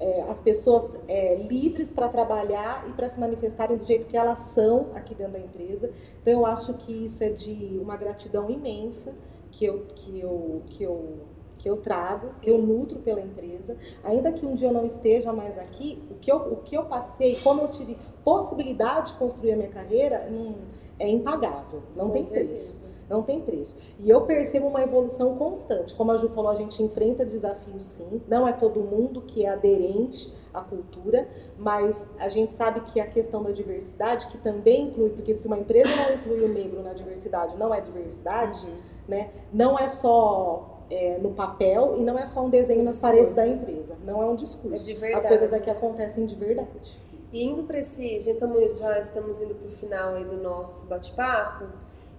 é, 0.00 0.22
as 0.22 0.40
pessoas 0.40 0.98
é, 1.06 1.36
livres 1.36 1.92
para 1.92 2.08
trabalhar 2.08 2.84
e 2.88 2.92
para 2.92 3.08
se 3.08 3.20
manifestarem 3.20 3.76
do 3.76 3.86
jeito 3.86 4.08
que 4.08 4.16
elas 4.16 4.40
são 4.40 4.88
aqui 4.92 5.14
dentro 5.14 5.34
da 5.34 5.38
empresa. 5.38 5.90
Então 6.20 6.32
eu 6.32 6.44
acho 6.44 6.74
que 6.74 7.04
isso 7.04 7.22
é 7.22 7.28
de 7.28 7.78
uma 7.80 7.96
gratidão 7.96 8.50
imensa 8.50 9.14
que 9.52 9.64
eu, 9.64 9.86
que 9.94 10.18
eu, 10.18 10.62
que 10.66 10.82
eu 10.82 11.20
que 11.64 11.70
eu 11.70 11.78
trago, 11.78 12.28
que 12.42 12.50
eu 12.50 12.58
nutro 12.58 12.98
pela 12.98 13.22
empresa. 13.22 13.74
Ainda 14.04 14.30
que 14.30 14.44
um 14.44 14.54
dia 14.54 14.68
eu 14.68 14.72
não 14.72 14.84
esteja 14.84 15.32
mais 15.32 15.58
aqui, 15.58 15.98
o 16.10 16.14
que 16.16 16.30
eu, 16.30 16.36
o 16.36 16.56
que 16.56 16.76
eu 16.76 16.84
passei, 16.84 17.36
como 17.36 17.62
eu 17.62 17.68
tive 17.68 17.96
possibilidade 18.22 19.12
de 19.12 19.18
construir 19.18 19.52
a 19.52 19.56
minha 19.56 19.70
carreira, 19.70 20.28
hum, 20.30 20.56
é 20.98 21.08
impagável, 21.08 21.80
não 21.96 22.08
Com 22.08 22.12
tem 22.12 22.22
certeza. 22.22 22.74
preço. 22.74 22.84
Não 23.08 23.22
tem 23.22 23.40
preço. 23.40 23.76
E 23.98 24.10
eu 24.10 24.22
percebo 24.22 24.66
uma 24.66 24.82
evolução 24.82 25.36
constante. 25.36 25.94
Como 25.94 26.10
a 26.12 26.16
Ju 26.16 26.28
falou, 26.30 26.50
a 26.50 26.54
gente 26.54 26.82
enfrenta 26.82 27.24
desafios 27.24 27.84
sim. 27.84 28.20
Não 28.28 28.48
é 28.48 28.52
todo 28.52 28.80
mundo 28.80 29.22
que 29.22 29.44
é 29.44 29.48
aderente 29.50 30.32
à 30.52 30.60
cultura, 30.60 31.28
mas 31.58 32.14
a 32.18 32.28
gente 32.28 32.50
sabe 32.50 32.80
que 32.80 33.00
a 33.00 33.06
questão 33.06 33.42
da 33.42 33.50
diversidade, 33.52 34.28
que 34.28 34.38
também 34.38 34.88
inclui, 34.88 35.10
porque 35.10 35.34
se 35.34 35.46
uma 35.46 35.58
empresa 35.58 35.94
não 35.96 36.14
inclui 36.14 36.44
o 36.44 36.48
negro 36.48 36.82
na 36.82 36.92
diversidade, 36.92 37.56
não 37.56 37.74
é 37.74 37.80
diversidade, 37.80 38.66
uhum. 38.66 38.76
né? 39.06 39.30
Não 39.52 39.78
é 39.78 39.86
só 39.86 40.73
é, 40.90 41.18
no 41.18 41.30
papel 41.30 41.94
e 41.98 42.02
não 42.02 42.18
é 42.18 42.26
só 42.26 42.44
um 42.44 42.50
desenho 42.50 42.80
um 42.80 42.84
nas 42.84 42.98
paredes 42.98 43.34
da 43.34 43.46
empresa. 43.46 43.96
Não 44.04 44.22
é 44.22 44.26
um 44.26 44.36
discurso. 44.36 44.74
É 44.74 44.78
de 44.78 44.94
verdade, 44.94 45.24
As 45.24 45.26
coisas 45.26 45.52
aqui 45.52 45.70
acontecem 45.70 46.26
de 46.26 46.34
verdade. 46.34 46.98
E 47.32 47.44
indo 47.44 47.64
para 47.64 47.78
esse, 47.78 48.20
já 48.20 48.32
estamos, 48.32 48.78
já 48.78 49.00
estamos 49.00 49.40
indo 49.40 49.54
para 49.54 49.66
o 49.66 49.70
final 49.70 50.14
aí 50.14 50.24
do 50.24 50.36
nosso 50.36 50.86
bate-papo. 50.86 51.66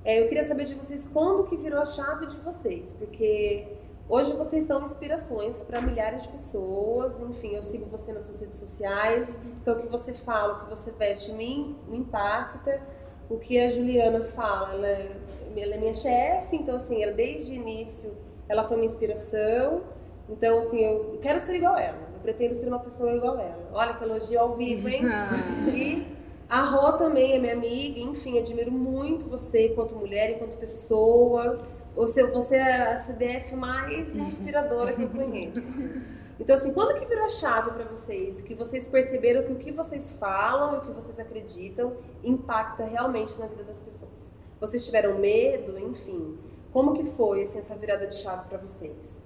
É, 0.04 0.22
eu 0.22 0.28
queria 0.28 0.44
saber 0.44 0.66
de 0.66 0.76
vocês 0.76 1.08
quando 1.12 1.46
que 1.46 1.56
virou 1.56 1.80
a 1.80 1.86
chave 1.86 2.26
de 2.26 2.36
vocês, 2.38 2.94
porque 2.94 3.66
hoje 4.10 4.34
vocês 4.34 4.66
são 4.66 4.82
inspirações 4.84 5.64
para 5.64 5.82
milhares 5.82 6.24
de 6.24 6.30
pessoas. 6.30 7.22
Enfim, 7.22 7.56
eu 7.56 7.64
sigo 7.64 7.86
você 7.86 8.12
nas 8.12 8.24
suas 8.24 8.42
redes 8.42 8.60
sociais, 8.60 9.38
então 9.62 9.78
o 9.78 9.82
que 9.82 9.88
você 9.88 10.12
fala, 10.12 10.56
o 10.56 10.60
que 10.66 10.70
você 10.70 10.92
veste 10.92 11.32
me, 11.32 11.76
me 11.88 11.98
impacta. 11.98 12.82
O 13.28 13.40
que 13.40 13.58
a 13.58 13.70
Juliana 13.72 14.24
fala, 14.24 14.74
ela, 14.74 14.88
é, 14.88 15.18
ela 15.58 15.74
é 15.74 15.78
minha 15.80 15.94
chefe, 15.96 16.58
então 16.58 16.76
assim, 16.76 17.02
ela 17.02 17.12
desde 17.12 17.54
o 17.54 17.56
início 17.56 18.12
ela 18.48 18.64
foi 18.64 18.78
minha 18.78 18.88
inspiração. 18.88 19.82
Então 20.30 20.58
assim, 20.58 20.84
eu 20.84 21.20
quero 21.22 21.40
ser 21.40 21.56
igual 21.56 21.76
a 21.76 21.82
ela. 21.82 22.00
Eu 22.14 22.20
pretendo 22.22 22.54
ser 22.54 22.68
uma 22.68 22.80
pessoa 22.80 23.14
igual 23.14 23.38
a 23.38 23.42
ela. 23.42 23.70
Olha 23.74 23.94
que 23.94 24.04
elogio 24.04 24.40
ao 24.40 24.56
vivo, 24.56 24.88
hein? 24.88 25.04
e 25.74 26.16
a 26.48 26.64
Rô 26.64 26.94
também 26.94 27.34
é 27.34 27.40
minha 27.40 27.54
amiga, 27.54 28.00
enfim, 28.00 28.38
admiro 28.38 28.72
muito 28.72 29.28
você 29.28 29.68
enquanto 29.68 29.96
mulher, 29.96 30.32
enquanto 30.32 30.56
pessoa. 30.58 31.60
Você, 31.96 32.30
você 32.32 32.56
é 32.56 32.94
a 32.94 33.00
CDF 33.00 33.56
mais 33.56 34.14
uhum. 34.14 34.26
inspiradora 34.26 34.94
que 34.94 35.02
eu 35.02 35.10
conheço. 35.10 35.60
Assim. 35.60 36.02
Então, 36.40 36.54
assim, 36.54 36.74
quando 36.74 37.00
que 37.00 37.06
virou 37.06 37.24
a 37.24 37.30
chave 37.30 37.72
para 37.72 37.86
vocês? 37.86 38.42
Que 38.42 38.54
vocês 38.54 38.86
perceberam 38.86 39.44
que 39.44 39.54
o 39.54 39.56
que 39.56 39.72
vocês 39.72 40.12
falam 40.12 40.76
e 40.76 40.78
o 40.80 40.82
que 40.82 40.92
vocês 40.92 41.18
acreditam 41.20 41.94
impacta 42.24 42.84
realmente 42.84 43.40
na 43.40 43.48
vida 43.48 43.64
das 43.64 43.80
pessoas? 43.80 44.34
Vocês 44.60 44.86
tiveram 44.86 45.18
medo, 45.18 45.80
enfim. 45.80 46.38
Como 46.76 46.92
que 46.92 47.06
foi 47.06 47.42
assim, 47.42 47.60
essa 47.60 47.74
virada 47.74 48.06
de 48.06 48.16
chave 48.16 48.50
para 48.50 48.58
vocês? 48.58 49.26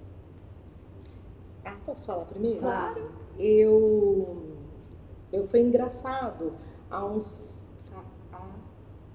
Ah, 1.64 1.74
posso 1.84 2.06
falar 2.06 2.24
primeiro? 2.26 2.60
Claro. 2.60 3.10
Eu, 3.36 4.54
eu 5.32 5.48
foi 5.48 5.58
engraçado 5.58 6.52
há 6.88 7.04
uns 7.04 7.64
há 8.32 8.46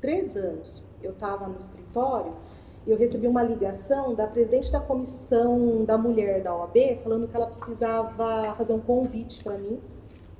três 0.01 0.35
anos. 0.35 0.85
Eu 1.01 1.11
estava 1.11 1.47
no 1.47 1.55
escritório 1.55 2.33
e 2.85 2.91
eu 2.91 2.97
recebi 2.97 3.25
uma 3.25 3.41
ligação 3.41 4.13
da 4.13 4.27
presidente 4.27 4.69
da 4.69 4.81
comissão 4.81 5.85
da 5.85 5.97
mulher 5.97 6.43
da 6.43 6.53
OAB 6.53 6.75
falando 7.01 7.29
que 7.29 7.37
ela 7.37 7.47
precisava 7.47 8.53
fazer 8.57 8.73
um 8.73 8.81
convite 8.81 9.45
para 9.45 9.57
mim, 9.57 9.79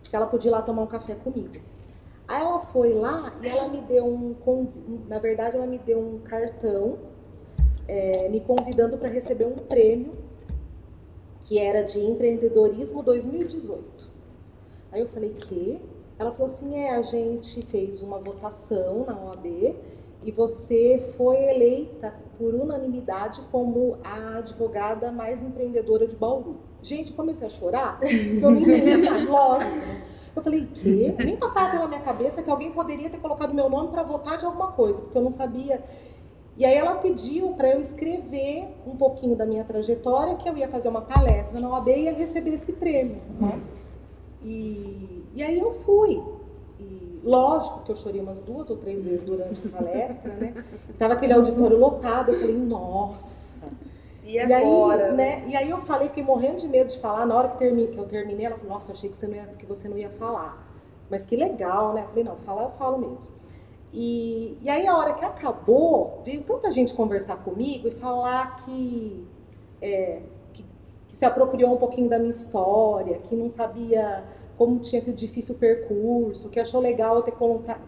se 0.04 0.14
ela 0.14 0.28
podia 0.28 0.50
ir 0.50 0.52
lá 0.52 0.62
tomar 0.62 0.82
um 0.82 0.88
café 0.88 1.16
comigo. 1.16 1.64
Aí 2.28 2.42
ela 2.42 2.60
foi 2.60 2.94
lá 2.94 3.34
e 3.42 3.48
ela 3.48 3.70
me 3.70 3.80
deu 3.80 4.06
um 4.06 4.34
convite, 4.34 5.06
na 5.08 5.18
verdade 5.18 5.56
ela 5.56 5.66
me 5.66 5.78
deu 5.80 5.98
um 5.98 6.20
cartão 6.20 7.15
é, 7.88 8.30
me 8.30 8.40
convidando 8.42 8.98
para 8.98 9.10
receber 9.10 9.46
um 9.46 9.56
prêmio 9.56 10.14
que 11.42 11.60
era 11.60 11.84
de 11.84 12.00
empreendedorismo 12.00 13.04
2018. 13.04 14.12
Aí 14.92 15.02
eu 15.02 15.08
falei 15.08 15.32
que 15.32 15.80
ela 16.18 16.32
falou 16.32 16.48
assim: 16.48 16.76
é, 16.76 16.96
a 16.96 17.02
gente 17.02 17.62
fez 17.66 18.02
uma 18.02 18.20
votação 18.20 19.06
na 19.06 19.20
OAB 19.20 19.46
e 20.24 20.32
você 20.32 21.14
foi 21.18 21.38
eleita 21.38 22.16
por 22.38 22.54
unanimidade 22.54 23.42
como 23.52 23.98
a 24.04 24.40
advogada 24.40 25.12
mais 25.12 25.44
empreendedora 25.44 26.08
de 26.08 26.16
Bauru. 26.16 26.58
Gente, 26.82 27.14
comecei 27.14 27.48
a 27.48 27.50
chorar, 27.50 28.00
porque 28.00 28.40
eu 28.44 28.52
nem 28.52 28.66
lembro, 28.66 29.26
lógico, 29.32 29.76
né? 29.76 30.04
Eu 30.36 30.42
falei, 30.42 30.66
que? 30.74 31.16
Nem 31.18 31.38
passava 31.38 31.72
pela 31.72 31.88
minha 31.88 32.02
cabeça 32.02 32.44
que 32.44 32.50
alguém 32.50 32.72
poderia 32.72 33.10
ter 33.10 33.20
colocado 33.20 33.54
meu 33.54 33.70
nome 33.70 33.90
para 33.90 34.04
votar 34.04 34.38
de 34.38 34.46
alguma 34.46 34.72
coisa, 34.72 35.02
porque 35.02 35.18
eu 35.18 35.22
não 35.22 35.32
sabia. 35.32 35.82
E 36.58 36.66
aí 36.66 36.76
ela 36.76 36.96
pediu 36.96 37.50
para 37.50 37.70
eu 37.70 37.80
escrever 37.80 38.68
um 38.88 38.96
pouquinho 38.96 39.36
da 39.36 39.46
minha 39.46 39.64
trajetória, 39.64 40.36
que 40.36 40.48
eu 40.48 40.56
ia 40.58 40.70
fazer 40.70 40.88
uma 40.88 41.02
palestra 41.02 41.60
na 41.60 41.70
OAB 41.70 41.90
e 41.90 42.04
ia 42.04 42.14
receber 42.14 42.54
esse 42.54 42.74
prêmio. 42.74 43.22
Uhum. 43.42 43.62
E 44.42 45.16
e 45.36 45.44
aí 45.44 45.60
eu 45.60 45.74
fui. 45.74 46.24
E 46.80 47.20
lógico 47.24 47.82
que 47.82 47.92
eu 47.92 47.96
chorei 47.96 48.22
umas 48.22 48.40
duas 48.40 48.70
ou 48.70 48.78
três 48.78 49.04
vezes 49.04 49.24
durante 49.24 49.62
a 49.68 49.70
palestra, 49.70 50.34
né? 50.34 50.64
Tava 50.98 51.14
aquele 51.14 51.34
auditório 51.34 51.78
lotado, 51.78 52.32
eu 52.32 52.40
falei, 52.40 52.56
nossa. 52.56 53.66
E 54.24 54.40
agora? 54.40 55.08
aí, 55.10 55.14
né? 55.14 55.44
E 55.48 55.56
aí 55.56 55.70
eu 55.70 55.80
falei, 55.82 56.08
fiquei 56.08 56.24
morrendo 56.24 56.56
de 56.56 56.70
medo 56.70 56.88
de 56.90 56.98
falar. 57.00 57.26
Na 57.26 57.36
hora 57.36 57.50
que, 57.50 57.58
termine, 57.58 57.90
que 57.90 57.98
eu 57.98 58.06
terminei, 58.06 58.46
ela 58.46 58.58
falou, 58.58 58.74
nossa, 58.74 58.94
achei 58.94 59.10
que 59.10 59.18
você, 59.18 59.28
não 59.28 59.36
ia, 59.36 59.44
que 59.44 59.66
você 59.66 59.90
não 59.90 59.98
ia 59.98 60.10
falar. 60.10 60.66
Mas 61.10 61.26
que 61.26 61.36
legal, 61.36 61.94
né? 61.94 62.04
Eu 62.04 62.08
falei, 62.08 62.24
não, 62.24 62.38
falar 62.38 62.64
eu 62.64 62.72
falo 62.72 62.98
mesmo. 62.98 63.34
E, 63.98 64.58
e 64.62 64.70
aí 64.70 64.86
a 64.86 64.98
hora 64.98 65.14
que 65.14 65.24
acabou, 65.24 66.22
veio 66.26 66.42
tanta 66.42 66.70
gente 66.70 66.94
conversar 66.94 67.38
comigo 67.38 67.88
e 67.88 67.92
falar 67.92 68.58
que, 68.58 69.26
é, 69.82 70.22
que, 70.52 70.66
que 71.08 71.16
se 71.16 71.24
apropriou 71.24 71.74
um 71.74 71.78
pouquinho 71.78 72.10
da 72.10 72.20
minha 72.20 72.30
história, 72.30 73.20
que 73.20 73.38
não 73.38 73.48
sabia 73.48 74.26
como 74.58 74.80
tinha 74.80 75.00
sido 75.00 75.16
difícil 75.16 75.56
o 75.56 75.58
percurso, 75.58 76.50
que 76.50 76.60
achou 76.60 76.82
legal 76.82 77.16
eu 77.16 77.22
ter 77.22 77.34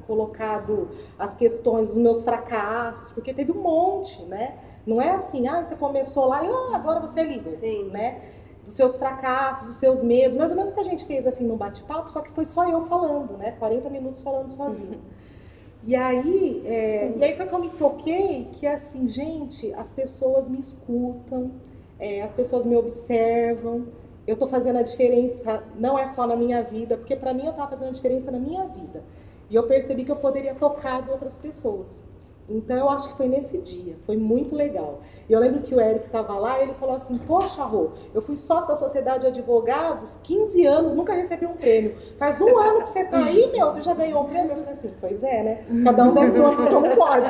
colocado 0.06 0.90
as 1.20 1.36
questões 1.36 1.90
dos 1.90 1.98
meus 1.98 2.24
fracassos, 2.24 3.12
porque 3.12 3.34
teve 3.34 3.52
um 3.52 3.62
monte, 3.62 4.22
né? 4.24 4.58
Não 4.86 5.02
é 5.02 5.12
assim, 5.12 5.48
ah, 5.48 5.64
você 5.64 5.76
começou 5.76 6.28
lá 6.28 6.44
e 6.44 6.50
oh, 6.50 6.74
agora 6.74 7.02
você 7.02 7.20
é 7.20 7.24
líder, 7.24 7.52
Sim. 7.52 7.90
né? 7.90 8.22
Dos 8.64 8.74
seus 8.74 8.98
fracassos, 8.98 9.68
dos 9.68 9.76
seus 9.78 10.04
medos, 10.04 10.38
mais 10.38 10.52
ou 10.52 10.58
menos 10.58 10.72
o 10.72 10.76
que 10.76 10.82
a 10.82 10.84
gente 10.84 11.06
fez 11.06 11.28
assim 11.28 11.46
no 11.46 11.58
bate-papo, 11.58 12.10
só 12.12 12.22
que 12.22 12.32
foi 12.32 12.46
só 12.46 12.70
eu 12.70 12.82
falando, 12.82 13.38
né? 13.38 13.52
40 13.54 13.90
minutos 13.90 14.22
falando 14.22 14.50
sozinho. 14.50 14.92
Uhum. 14.92 15.00
E 15.84 15.96
aí, 15.96 16.64
é, 16.66 17.14
e 17.16 17.24
aí 17.24 17.36
foi 17.36 17.46
que 17.46 17.54
eu 17.54 17.60
me 17.60 17.70
toquei 17.70 18.48
que 18.54 18.66
assim, 18.66 19.08
gente, 19.08 19.74
as 19.74 19.92
pessoas 19.92 20.50
me 20.50 20.60
escutam, 20.60 21.52
é, 22.00 22.22
as 22.22 22.34
pessoas 22.34 22.66
me 22.66 22.76
observam, 22.76 23.88
eu 24.26 24.34
estou 24.34 24.48
fazendo 24.48 24.78
a 24.78 24.82
diferença, 24.82 25.64
não 25.80 25.98
é 25.98 26.06
só 26.06 26.28
na 26.28 26.36
minha 26.36 26.62
vida, 26.62 26.98
porque 26.98 27.16
para 27.16 27.34
mim 27.34 27.46
eu 27.46 27.52
estava 27.52 27.70
fazendo 27.70 27.90
a 27.90 27.92
diferença 27.92 28.30
na 28.30 28.40
minha 28.40 28.68
vida. 28.68 29.04
E 29.50 29.56
eu 29.56 29.64
percebi 29.66 30.04
que 30.04 30.12
eu 30.12 30.18
poderia 30.18 30.54
tocar 30.54 30.98
as 30.98 31.08
outras 31.08 31.38
pessoas. 31.38 32.04
Então 32.50 32.78
eu 32.78 32.90
acho 32.90 33.10
que 33.10 33.18
foi 33.18 33.28
nesse 33.28 33.58
dia, 33.58 33.98
foi 34.06 34.16
muito 34.16 34.56
legal. 34.56 35.00
E 35.28 35.34
eu 35.34 35.40
lembro 35.40 35.62
que 35.62 35.76
o 35.76 35.82
Eric 35.82 36.06
estava 36.06 36.34
lá 36.40 36.60
e 36.60 36.64
ele 36.64 36.74
falou 36.76 36.96
assim: 36.96 37.18
Poxa, 37.18 37.64
Rô, 37.64 37.90
eu 38.14 38.22
fui 38.22 38.36
sócio 38.38 38.70
da 38.70 38.76
Sociedade 38.76 39.22
de 39.22 39.28
Advogados, 39.28 40.18
15 40.24 40.66
anos, 40.66 40.94
nunca 40.94 41.14
recebi 41.14 41.46
um 41.46 41.54
prêmio. 41.54 41.96
Faz 42.18 42.40
um 42.40 42.58
ano 42.58 42.82
que 42.82 42.90
você 42.90 43.02
está 43.02 43.18
aí, 43.18 43.52
meu, 43.52 43.66
você 43.66 43.82
já 43.82 43.94
ganhou 43.94 44.24
um 44.24 44.26
prêmio? 44.26 44.52
Eu 44.52 44.58
falei 44.58 44.74
assim: 44.74 44.94
Pois 45.00 45.24
é, 45.24 45.44
né? 45.44 45.84
Cada 45.84 46.04
um 46.06 46.14
desce 46.14 46.38
nomes 46.38 46.68
como 46.70 46.96
pode. 46.96 47.30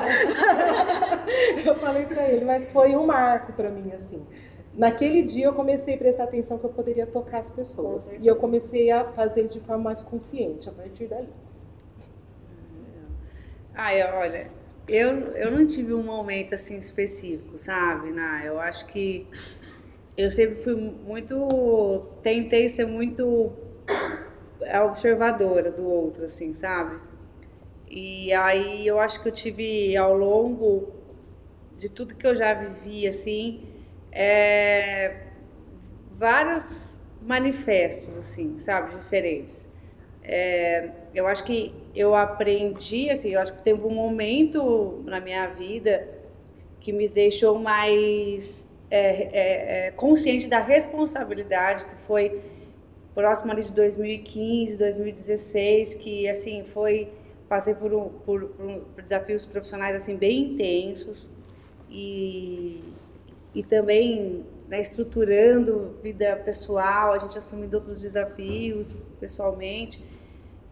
eu 1.65 1.75
falei 1.79 2.05
para 2.05 2.29
ele, 2.29 2.45
mas 2.45 2.69
foi 2.69 2.95
um 2.95 3.05
marco 3.05 3.53
para 3.53 3.69
mim, 3.69 3.91
assim 3.93 4.23
naquele 4.77 5.23
dia 5.23 5.47
eu 5.47 5.53
comecei 5.53 5.95
a 5.95 5.97
prestar 5.97 6.25
atenção 6.25 6.59
que 6.59 6.65
eu 6.65 6.69
poderia 6.69 7.07
tocar 7.07 7.39
as 7.39 7.49
pessoas. 7.49 8.11
E 8.21 8.27
eu 8.27 8.35
comecei 8.35 8.91
a 8.91 9.05
fazer 9.05 9.43
isso 9.43 9.55
de 9.55 9.65
forma 9.65 9.85
mais 9.85 10.03
consciente 10.03 10.69
a 10.69 10.71
partir 10.71 11.07
dali. 11.07 11.33
Ai, 13.73 14.01
olha, 14.13 14.49
eu, 14.87 15.33
eu 15.35 15.51
não 15.51 15.67
tive 15.67 15.93
um 15.93 16.03
momento 16.03 16.55
assim 16.55 16.77
específico, 16.77 17.57
sabe? 17.57 18.11
Nah, 18.11 18.43
eu 18.45 18.59
acho 18.59 18.87
que 18.87 19.27
eu 20.17 20.31
sempre 20.31 20.63
fui 20.63 20.75
muito. 20.75 22.09
Tentei 22.23 22.69
ser 22.69 22.85
muito 22.85 23.53
observadora 24.83 25.71
do 25.71 25.87
outro, 25.87 26.25
assim, 26.25 26.53
sabe? 26.53 26.99
E 27.89 28.33
aí 28.33 28.85
eu 28.85 28.99
acho 28.99 29.21
que 29.21 29.29
eu 29.29 29.31
tive 29.31 29.95
ao 29.95 30.15
longo 30.15 30.93
de 31.77 31.89
tudo 31.89 32.15
que 32.15 32.25
eu 32.25 32.35
já 32.35 32.53
vivi, 32.53 33.07
assim, 33.07 33.63
é, 34.11 35.27
vários 36.11 36.99
manifestos, 37.21 38.17
assim, 38.17 38.59
sabe, 38.59 38.95
diferentes. 38.95 39.67
É, 40.23 40.89
eu 41.17 41.27
acho 41.27 41.43
que 41.43 41.73
eu 41.95 42.13
aprendi, 42.15 43.09
assim, 43.09 43.29
eu 43.29 43.39
acho 43.39 43.53
que 43.53 43.63
teve 43.63 43.81
um 43.81 43.93
momento 43.93 45.01
na 45.05 45.19
minha 45.19 45.47
vida 45.47 46.07
que 46.79 46.91
me 46.91 47.07
deixou 47.07 47.57
mais 47.57 48.69
é, 48.89 48.99
é, 48.99 49.87
é 49.87 49.91
consciente 49.91 50.47
da 50.47 50.59
responsabilidade, 50.59 51.85
que 51.85 51.95
foi 52.07 52.41
próximo 53.15 53.51
ali 53.51 53.63
de 53.63 53.71
2015, 53.71 54.77
2016, 54.77 55.95
que, 55.95 56.27
assim, 56.29 56.63
foi, 56.73 57.09
passei 57.49 57.73
por, 57.73 57.93
um, 57.93 58.09
por, 58.09 58.45
por 58.45 59.01
desafios 59.01 59.45
profissionais, 59.45 59.95
assim, 59.95 60.15
bem 60.15 60.53
intensos 60.53 61.29
e 61.89 62.81
e 63.57 63.63
também 63.63 64.45
né, 64.67 64.81
estruturando 64.81 65.95
vida 66.03 66.35
pessoal, 66.45 67.13
a 67.13 67.17
gente 67.17 67.39
assumindo 67.39 67.75
outros 67.75 67.99
desafios 67.99 68.93
pessoalmente. 69.19 70.03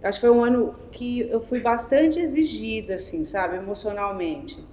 Acho 0.06 0.20
que 0.20 0.28
foi 0.28 0.36
um 0.36 0.44
ano 0.44 0.76
que 0.92 1.22
eu 1.22 1.42
fui 1.42 1.60
bastante 1.60 2.20
exigida, 2.20 2.94
assim, 2.94 3.26
sabe, 3.26 3.58
emocionalmente. 3.58 4.64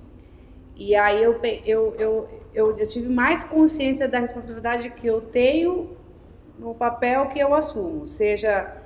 E 0.77 0.95
aí 0.95 1.23
eu, 1.23 1.41
eu, 1.65 1.95
eu, 1.99 2.29
eu, 2.53 2.79
eu 2.79 2.87
tive 2.87 3.09
mais 3.09 3.43
consciência 3.43 4.07
da 4.07 4.19
responsabilidade 4.19 4.91
que 4.91 5.07
eu 5.07 5.23
tenho 5.23 5.97
no 6.59 6.75
papel 6.75 7.29
que 7.29 7.39
eu 7.39 7.55
assumo, 7.55 8.05
seja 8.05 8.77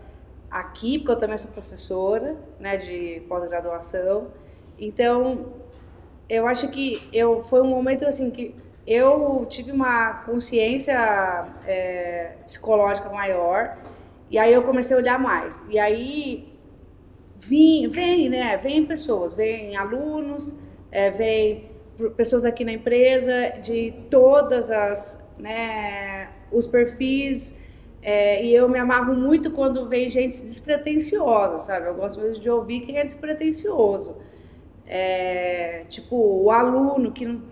aqui, 0.48 0.98
porque 0.98 1.12
eu 1.12 1.18
também 1.18 1.36
sou 1.36 1.50
professora, 1.50 2.36
né, 2.60 2.76
de 2.76 3.22
pós-graduação. 3.28 4.28
Então, 4.78 5.52
eu 6.28 6.46
acho 6.46 6.68
que 6.68 7.08
eu 7.12 7.42
foi 7.44 7.60
um 7.60 7.68
momento 7.68 8.06
assim 8.06 8.30
que 8.30 8.54
eu 8.86 9.44
tive 9.50 9.72
uma 9.72 10.22
consciência 10.24 11.44
é, 11.66 12.34
psicológica 12.46 13.08
maior 13.08 13.76
e 14.30 14.38
aí 14.38 14.52
eu 14.52 14.62
comecei 14.62 14.96
a 14.96 15.00
olhar 15.00 15.18
mais. 15.18 15.64
E 15.70 15.78
aí 15.78 16.52
vim, 17.38 17.88
vem, 17.88 18.28
né? 18.28 18.56
Vem 18.56 18.86
pessoas, 18.86 19.34
vem 19.34 19.76
alunos, 19.76 20.58
é, 20.90 21.10
vem 21.10 21.70
pessoas 22.16 22.44
aqui 22.44 22.64
na 22.64 22.72
empresa 22.72 23.54
de 23.62 23.94
todas 24.10 24.70
as, 24.70 25.24
né? 25.38 26.28
Os 26.50 26.66
perfis 26.66 27.54
é, 28.08 28.44
e 28.44 28.54
eu 28.54 28.68
me 28.68 28.78
amarro 28.78 29.16
muito 29.16 29.50
quando 29.50 29.88
vem 29.88 30.08
gente 30.08 30.40
despretensiosa, 30.44 31.58
sabe? 31.58 31.88
Eu 31.88 31.94
gosto 31.94 32.20
mesmo 32.20 32.40
de 32.40 32.48
ouvir 32.48 32.82
quem 32.82 32.98
é 32.98 33.04
despretensioso. 33.04 34.16
É, 34.86 35.82
tipo, 35.88 36.14
o 36.14 36.48
aluno 36.48 37.10
que 37.10 37.26
não, 37.26 37.42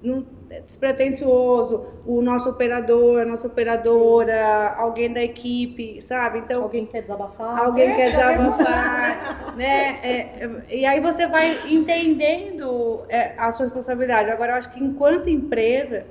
não 0.00 0.24
despretensioso, 0.66 1.86
o 2.06 2.22
nosso 2.22 2.50
operador, 2.50 3.20
a 3.20 3.24
nossa 3.24 3.46
operadora, 3.48 4.74
Sim. 4.74 4.80
alguém 4.80 5.12
da 5.12 5.22
equipe, 5.22 6.00
sabe? 6.00 6.38
Então 6.38 6.62
alguém 6.62 6.86
quer 6.86 7.02
desabafar, 7.02 7.58
alguém 7.58 7.90
é, 7.90 7.96
quer 7.96 8.10
desabafar, 8.10 9.54
né? 9.56 10.00
É, 10.02 10.50
e 10.70 10.86
aí 10.86 11.00
você 11.00 11.26
vai 11.26 11.68
entendendo 11.70 13.02
é, 13.08 13.34
a 13.36 13.52
sua 13.52 13.66
responsabilidade. 13.66 14.30
Agora, 14.30 14.52
eu 14.52 14.56
acho 14.56 14.72
que 14.72 14.82
enquanto 14.82 15.28
empresa, 15.28 16.06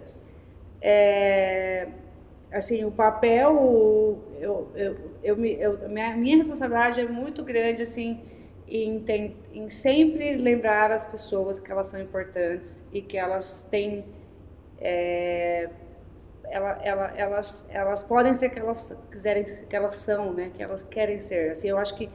é, 0.82 1.88
assim, 2.52 2.86
o 2.86 2.92
papel, 2.92 4.20
eu, 4.40 4.68
eu, 4.76 4.98
eu, 5.24 5.46
eu, 5.46 5.90
minha, 5.90 6.16
minha 6.16 6.38
responsabilidade 6.38 7.02
é 7.02 7.08
muito 7.08 7.44
grande, 7.44 7.82
assim, 7.82 8.20
em, 8.68 9.04
em 9.54 9.70
sempre 9.70 10.36
lembrar 10.36 10.92
as 10.92 11.06
pessoas 11.06 11.60
que 11.60 11.72
elas 11.72 11.88
são 11.88 12.02
importantes 12.02 12.84
e 12.94 13.02
que 13.02 13.18
elas 13.18 13.68
têm 13.72 14.04
é, 14.80 15.70
ela, 16.50 16.80
ela, 16.84 17.14
elas, 17.18 17.68
elas 17.72 18.04
podem 18.04 18.34
ser 18.34 18.50
que 18.50 18.60
elas 18.60 19.04
quiserem 19.12 19.44
que 19.44 19.76
elas 19.76 19.96
são, 19.96 20.34
né? 20.34 20.52
Que 20.56 20.64
elas 20.64 20.84
querem 20.84 21.20
ser. 21.20 21.52
Assim, 21.52 21.70
eu 21.70 21.78
acho 21.78 21.96
que 21.96 22.10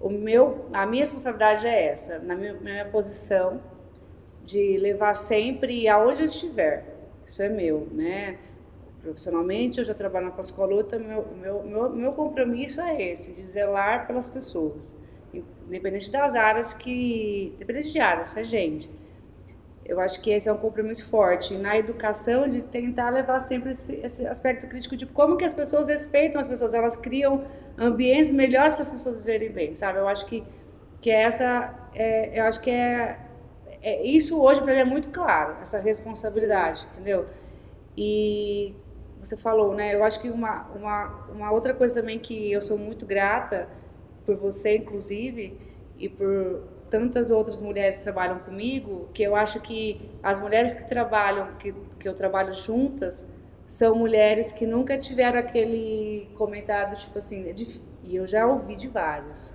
o 0.00 0.08
meu, 0.08 0.66
a 0.72 0.86
minha 0.86 1.04
responsabilidade 1.04 1.66
é 1.66 1.86
essa, 1.86 2.18
na 2.18 2.34
minha, 2.34 2.54
minha 2.54 2.84
posição 2.86 3.60
de 4.42 4.76
levar 4.78 5.14
sempre 5.14 5.88
aonde 5.88 6.22
eu 6.22 6.26
estiver. 6.26 6.84
Isso 7.24 7.42
é 7.42 7.48
meu, 7.48 7.88
né? 7.90 8.38
Profissionalmente, 9.02 9.78
eu 9.78 9.84
já 9.84 9.94
trabalho 9.94 10.26
na 10.26 10.32
Pascoaluta, 10.32 10.98
meu, 10.98 11.26
meu, 11.40 11.62
meu, 11.62 11.90
meu 11.90 12.12
compromisso 12.12 12.80
é 12.80 13.02
esse, 13.02 13.32
de 13.32 13.42
zelar 13.42 14.06
pelas 14.06 14.28
pessoas. 14.28 14.96
Independente 15.66 16.10
das 16.10 16.34
áreas 16.34 16.72
que... 16.72 17.52
Independente 17.56 17.92
de 17.92 18.00
áreas, 18.00 18.36
é 18.36 18.44
gente 18.44 18.90
eu 19.84 20.00
acho 20.00 20.20
que 20.20 20.30
esse 20.30 20.48
é 20.48 20.52
um 20.52 20.56
compromisso 20.56 21.08
forte 21.08 21.56
na 21.56 21.76
educação 21.76 22.48
de 22.48 22.62
tentar 22.62 23.10
levar 23.10 23.38
sempre 23.40 23.72
esse, 23.72 23.92
esse, 23.96 24.26
aspecto 24.26 24.66
crítico 24.66 24.96
de 24.96 25.06
como 25.06 25.36
que 25.36 25.44
as 25.44 25.52
pessoas 25.52 25.88
respeitam 25.88 26.40
as 26.40 26.48
pessoas, 26.48 26.72
elas 26.72 26.96
criam 26.96 27.44
ambientes 27.76 28.32
melhores 28.32 28.74
para 28.74 28.82
as 28.82 28.90
pessoas 28.90 29.18
viverem 29.18 29.50
bem, 29.50 29.74
sabe? 29.74 29.98
Eu 29.98 30.08
acho 30.08 30.26
que 30.26 30.42
que 31.04 31.10
essa, 31.10 31.74
é, 31.94 32.40
eu 32.40 32.44
acho 32.44 32.62
que 32.62 32.70
é, 32.70 33.18
é 33.82 34.06
isso 34.06 34.40
hoje 34.40 34.62
para 34.62 34.72
mim 34.72 34.80
é 34.80 34.84
muito 34.86 35.10
claro, 35.10 35.56
essa 35.60 35.78
responsabilidade, 35.78 36.86
entendeu? 36.92 37.26
E 37.94 38.74
você 39.20 39.36
falou, 39.36 39.74
né? 39.74 39.94
Eu 39.94 40.02
acho 40.02 40.22
que 40.22 40.30
uma, 40.30 40.66
uma, 40.74 41.26
uma 41.30 41.52
outra 41.52 41.74
coisa 41.74 41.94
também 41.94 42.18
que 42.18 42.50
eu 42.50 42.62
sou 42.62 42.78
muito 42.78 43.04
grata 43.04 43.68
por 44.24 44.34
você, 44.36 44.78
inclusive, 44.78 45.58
e 45.98 46.08
por 46.08 46.62
tantas 46.94 47.32
outras 47.32 47.60
mulheres 47.60 47.98
trabalham 48.02 48.38
comigo 48.38 49.08
que 49.12 49.20
eu 49.20 49.34
acho 49.34 49.58
que 49.58 50.08
as 50.22 50.38
mulheres 50.38 50.74
que 50.74 50.84
trabalham, 50.88 51.48
que, 51.58 51.74
que 51.98 52.08
eu 52.08 52.14
trabalho 52.14 52.52
juntas, 52.52 53.28
são 53.66 53.96
mulheres 53.96 54.52
que 54.52 54.64
nunca 54.64 54.96
tiveram 54.96 55.40
aquele 55.40 56.28
comentário 56.36 56.96
tipo 56.96 57.18
assim, 57.18 57.48
é 57.48 57.54
e 58.04 58.14
eu 58.14 58.24
já 58.28 58.46
ouvi 58.46 58.76
de 58.76 58.86
várias. 58.86 59.52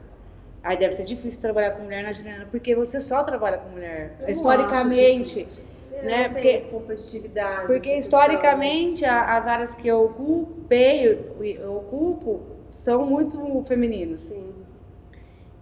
Aí 0.61 0.75
deve 0.75 0.91
ser 0.91 1.05
difícil 1.05 1.39
trabalhar 1.39 1.71
com 1.71 1.83
mulher 1.83 2.03
na 2.03 2.11
Juliana, 2.11 2.45
porque 2.51 2.75
você 2.75 2.99
só 2.99 3.23
trabalha 3.23 3.57
com 3.59 3.69
mulher. 3.69 4.17
Eu 4.19 4.29
historicamente. 4.29 5.47
né? 5.91 6.23
Não 6.23 6.31
porque, 6.33 6.61
competitividade. 6.65 7.67
Porque 7.67 7.97
historicamente 7.97 9.05
a, 9.05 9.37
as 9.37 9.47
áreas 9.47 9.75
que 9.75 9.87
eu 9.87 10.03
ocupei, 10.03 11.07
eu, 11.07 11.41
eu 11.41 11.77
ocupo, 11.77 12.41
são 12.69 13.05
muito 13.05 13.63
femininas. 13.65 14.19
Sim. 14.19 14.58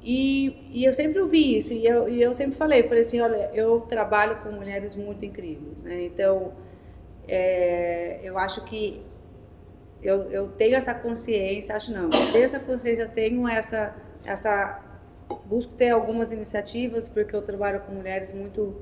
E, 0.09 0.55
e 0.71 0.85
eu 0.85 0.93
sempre 0.93 1.19
ouvi 1.19 1.57
isso, 1.57 1.73
e 1.73 1.85
eu, 1.85 2.07
e 2.07 2.21
eu 2.21 2.33
sempre 2.33 2.55
falei, 2.55 2.83
falei 2.83 3.01
assim, 3.01 3.19
olha, 3.19 3.51
eu 3.53 3.81
trabalho 3.81 4.37
com 4.37 4.53
mulheres 4.53 4.95
muito 4.95 5.25
incríveis, 5.25 5.83
né? 5.83 6.05
Então, 6.05 6.53
é, 7.27 8.21
eu 8.23 8.37
acho 8.37 8.63
que 8.63 9.03
eu, 10.01 10.31
eu 10.31 10.47
tenho 10.47 10.77
essa 10.77 10.93
consciência, 10.93 11.75
acho 11.75 11.91
não, 11.91 12.05
eu 12.05 12.31
tenho 12.31 12.45
essa 12.45 12.57
consciência, 12.57 13.03
eu 13.03 13.09
tenho 13.09 13.45
essa, 13.49 13.93
essa, 14.23 14.81
busco 15.43 15.73
ter 15.73 15.89
algumas 15.89 16.31
iniciativas, 16.31 17.09
porque 17.09 17.35
eu 17.35 17.41
trabalho 17.41 17.81
com 17.81 17.91
mulheres 17.91 18.31
muito 18.31 18.77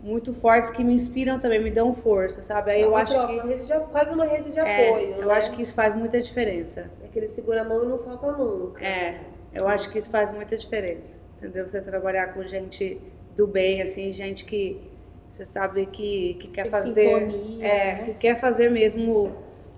muito 0.00 0.32
fortes 0.32 0.70
que 0.70 0.82
me 0.82 0.94
inspiram 0.94 1.38
também, 1.38 1.62
me 1.62 1.72
dão 1.72 1.92
força, 1.92 2.40
sabe? 2.40 2.70
Aí 2.70 2.80
é 2.80 2.84
eu 2.84 2.96
acho 2.96 3.12
troca, 3.12 3.34
que 3.34 3.40
uma 3.40 3.54
de, 3.54 3.92
quase 3.92 4.14
uma 4.14 4.24
rede 4.24 4.50
de 4.50 4.58
é, 4.60 4.62
apoio, 4.62 5.10
Eu 5.16 5.26
né? 5.26 5.34
acho 5.34 5.52
que 5.52 5.60
isso 5.60 5.74
faz 5.74 5.94
muita 5.94 6.22
diferença. 6.22 6.88
É 7.04 7.08
que 7.08 7.18
ele 7.18 7.26
segura 7.26 7.62
a 7.62 7.64
mão 7.64 7.84
e 7.84 7.88
não 7.88 7.96
solta 7.98 8.30
nunca. 8.32 8.82
É. 8.82 9.20
Eu 9.52 9.66
acho 9.66 9.90
que 9.90 9.98
isso 9.98 10.10
faz 10.10 10.30
muita 10.30 10.56
diferença, 10.56 11.18
entendeu? 11.36 11.66
Você 11.68 11.80
trabalhar 11.80 12.34
com 12.34 12.42
gente 12.44 13.00
do 13.34 13.46
bem, 13.46 13.80
assim, 13.82 14.12
gente 14.12 14.44
que 14.44 14.80
você 15.30 15.44
sabe 15.44 15.86
que, 15.86 16.34
que 16.34 16.48
quer 16.48 16.68
fazer, 16.68 17.04
sintonia, 17.04 17.64
é, 17.64 17.94
né? 17.94 18.04
que 18.06 18.14
quer 18.14 18.40
fazer 18.40 18.70
mesmo, 18.70 19.36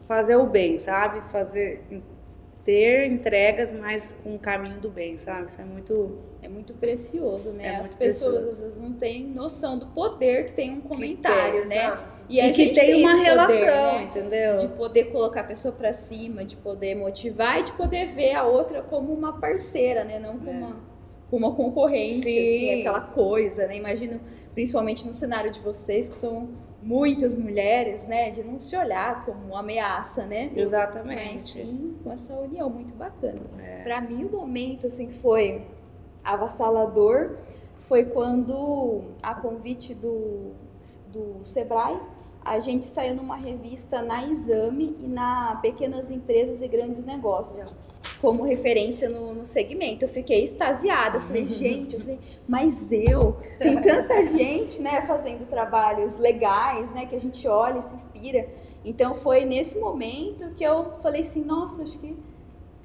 fazer 0.09 0.37
o 0.37 0.47
bem, 0.47 0.79
sabe? 0.79 1.21
Fazer, 1.31 1.85
ter 2.64 3.06
entregas, 3.11 3.72
mas 3.72 4.20
com 4.22 4.34
o 4.34 4.38
caminho 4.38 4.78
do 4.80 4.90
bem, 4.90 5.16
sabe? 5.16 5.46
Isso 5.46 5.61
é 5.61 5.64
muito 5.64 6.18
é 6.42 6.48
muito 6.48 6.72
precioso, 6.74 7.50
né? 7.50 7.66
É 7.66 7.76
As 7.76 7.92
pessoas 7.94 8.34
precioso. 8.34 8.50
às 8.50 8.58
vezes 8.58 8.78
não 8.80 8.92
têm 8.94 9.26
noção 9.26 9.78
do 9.78 9.86
poder 9.88 10.46
que 10.46 10.52
tem 10.52 10.70
um 10.72 10.80
comentário, 10.80 11.61
tem, 11.61 11.68
né? 11.68 11.86
exato. 11.86 12.22
E, 12.28 12.40
a 12.40 12.48
e 12.48 12.52
que 12.52 12.70
tem 12.70 12.94
uma 13.02 13.12
esse 13.12 13.22
relação, 13.22 13.58
poder, 13.58 13.66
né? 13.66 14.02
entendeu? 14.04 14.56
De 14.56 14.68
poder 14.68 15.04
colocar 15.12 15.40
a 15.40 15.44
pessoa 15.44 15.72
pra 15.74 15.92
cima, 15.92 16.44
de 16.44 16.56
poder 16.56 16.94
motivar 16.94 17.61
e 17.61 17.64
de 17.64 17.72
poder 17.72 18.12
ver 18.14 18.32
a 18.34 18.44
outra 18.44 18.82
como 18.82 19.12
uma 19.12 19.38
parceira, 19.40 20.04
né? 20.04 20.18
Não 20.18 20.38
como, 20.38 20.50
É. 20.50 20.54
uma, 20.66 20.76
como 21.30 21.46
uma 21.46 21.54
concorrente, 21.56 22.20
Sim. 22.22 22.38
assim, 22.56 22.80
aquela 22.80 23.00
coisa, 23.00 23.66
né? 23.66 23.76
Imagino, 23.76 24.20
principalmente 24.54 25.06
no 25.06 25.12
cenário 25.14 25.50
de 25.50 25.61
vocês, 25.61 26.08
que 26.08 26.16
são 26.16 26.48
muitas 26.83 27.37
mulheres, 27.37 28.07
né? 28.07 28.31
De 28.31 28.43
não 28.43 28.59
se 28.59 28.76
olhar 28.76 29.24
como 29.24 29.57
ameaça, 29.57 30.24
né? 30.24 30.45
Mas 30.45 30.57
Exatamente. 30.57 31.53
sim 31.53 31.97
com 32.03 32.12
essa 32.12 32.35
união 32.35 32.70
muito 32.70 32.95
bacana. 32.95 33.41
É. 33.59 33.83
Pra 33.83 34.01
mim, 34.01 34.24
o 34.24 34.31
momento 34.31 34.87
assim 34.87 35.09
que 35.09 35.18
foi 35.18 35.66
avassalador 36.24 37.37
foi 37.81 38.05
quando, 38.05 39.03
a 39.22 39.35
convite 39.35 39.95
do, 39.95 40.53
do 41.09 41.45
Sebrae, 41.45 41.99
a 42.43 42.59
gente 42.59 42.85
saiu 42.85 43.14
numa 43.14 43.37
revista 43.37 44.01
na 44.01 44.24
Exame 44.26 44.97
e 45.01 45.07
na 45.07 45.59
Pequenas 45.61 46.11
Empresas 46.11 46.62
e 46.62 46.68
Grandes 46.68 47.05
Negócios. 47.05 47.76
Como 48.21 48.43
referência 48.43 49.09
no, 49.09 49.35
no 49.35 49.45
segmento. 49.45 50.05
Eu 50.05 50.09
fiquei 50.09 50.45
extasiada. 50.45 51.18
Eu 51.18 51.23
falei, 51.23 51.47
gente, 51.47 51.95
eu 51.95 52.01
falei, 52.01 52.18
mas 52.47 52.93
eu, 52.93 53.37
tem 53.59 53.81
tanta 53.81 54.25
gente, 54.29 54.81
né, 54.81 55.03
fazendo 55.07 55.49
trabalhos 55.49 56.18
legais, 56.18 56.93
né, 56.93 57.07
que 57.07 57.16
a 57.16 57.21
gente 57.21 57.47
olha 57.49 57.79
e 57.79 57.83
se 57.83 57.95
inspira. 57.95 58.49
Então 58.85 59.14
foi 59.14 59.45
nesse 59.45 59.79
momento 59.79 60.55
que 60.55 60.64
eu 60.64 60.99
falei 61.03 61.23
assim, 61.23 61.45
nossa, 61.45 61.83
acho 61.83 61.99
que 61.99 62.16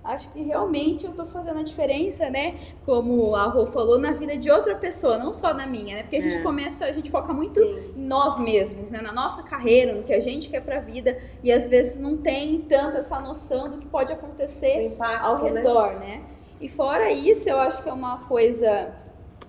acho 0.05 0.31
que 0.31 0.41
realmente 0.43 1.05
eu 1.05 1.13
tô 1.13 1.25
fazendo 1.25 1.59
a 1.59 1.63
diferença, 1.63 2.29
né? 2.29 2.55
Como 2.85 3.35
a 3.35 3.45
Rô 3.45 3.65
falou, 3.65 3.97
na 3.99 4.11
vida 4.11 4.37
de 4.37 4.49
outra 4.51 4.75
pessoa, 4.75 5.17
não 5.17 5.33
só 5.33 5.53
na 5.53 5.65
minha, 5.65 5.97
né? 5.97 6.03
Porque 6.03 6.15
a 6.17 6.21
gente 6.21 6.37
É. 6.37 6.41
começa, 6.41 6.85
a 6.85 6.91
gente 6.91 7.09
foca 7.11 7.33
muito 7.33 7.53
Sim. 7.53 7.93
em 7.97 8.05
nós 8.05 8.37
mesmos, 8.39 8.91
né? 8.91 9.01
Na 9.01 9.11
nossa 9.11 9.43
carreira, 9.43 9.93
no 9.93 10.03
que 10.03 10.13
a 10.13 10.21
gente 10.21 10.49
quer 10.49 10.61
pra 10.61 10.79
vida, 10.79 11.17
e 11.43 11.51
às 11.51 11.67
vezes 11.67 11.99
não 11.99 12.17
tem 12.17 12.61
tanto 12.61 12.97
essa 12.97 13.19
noção 13.19 13.69
do 13.69 13.77
que 13.79 13.87
pode 13.87 14.13
acontecer 14.13 14.85
impacto, 14.85 15.25
ao 15.25 15.43
né? 15.43 15.49
redor, 15.59 15.99
né? 15.99 16.21
E 16.61 16.69
fora 16.69 17.11
isso, 17.11 17.49
eu 17.49 17.59
acho 17.59 17.83
que 17.83 17.89
é 17.89 17.93
uma 17.93 18.19
coisa 18.19 18.93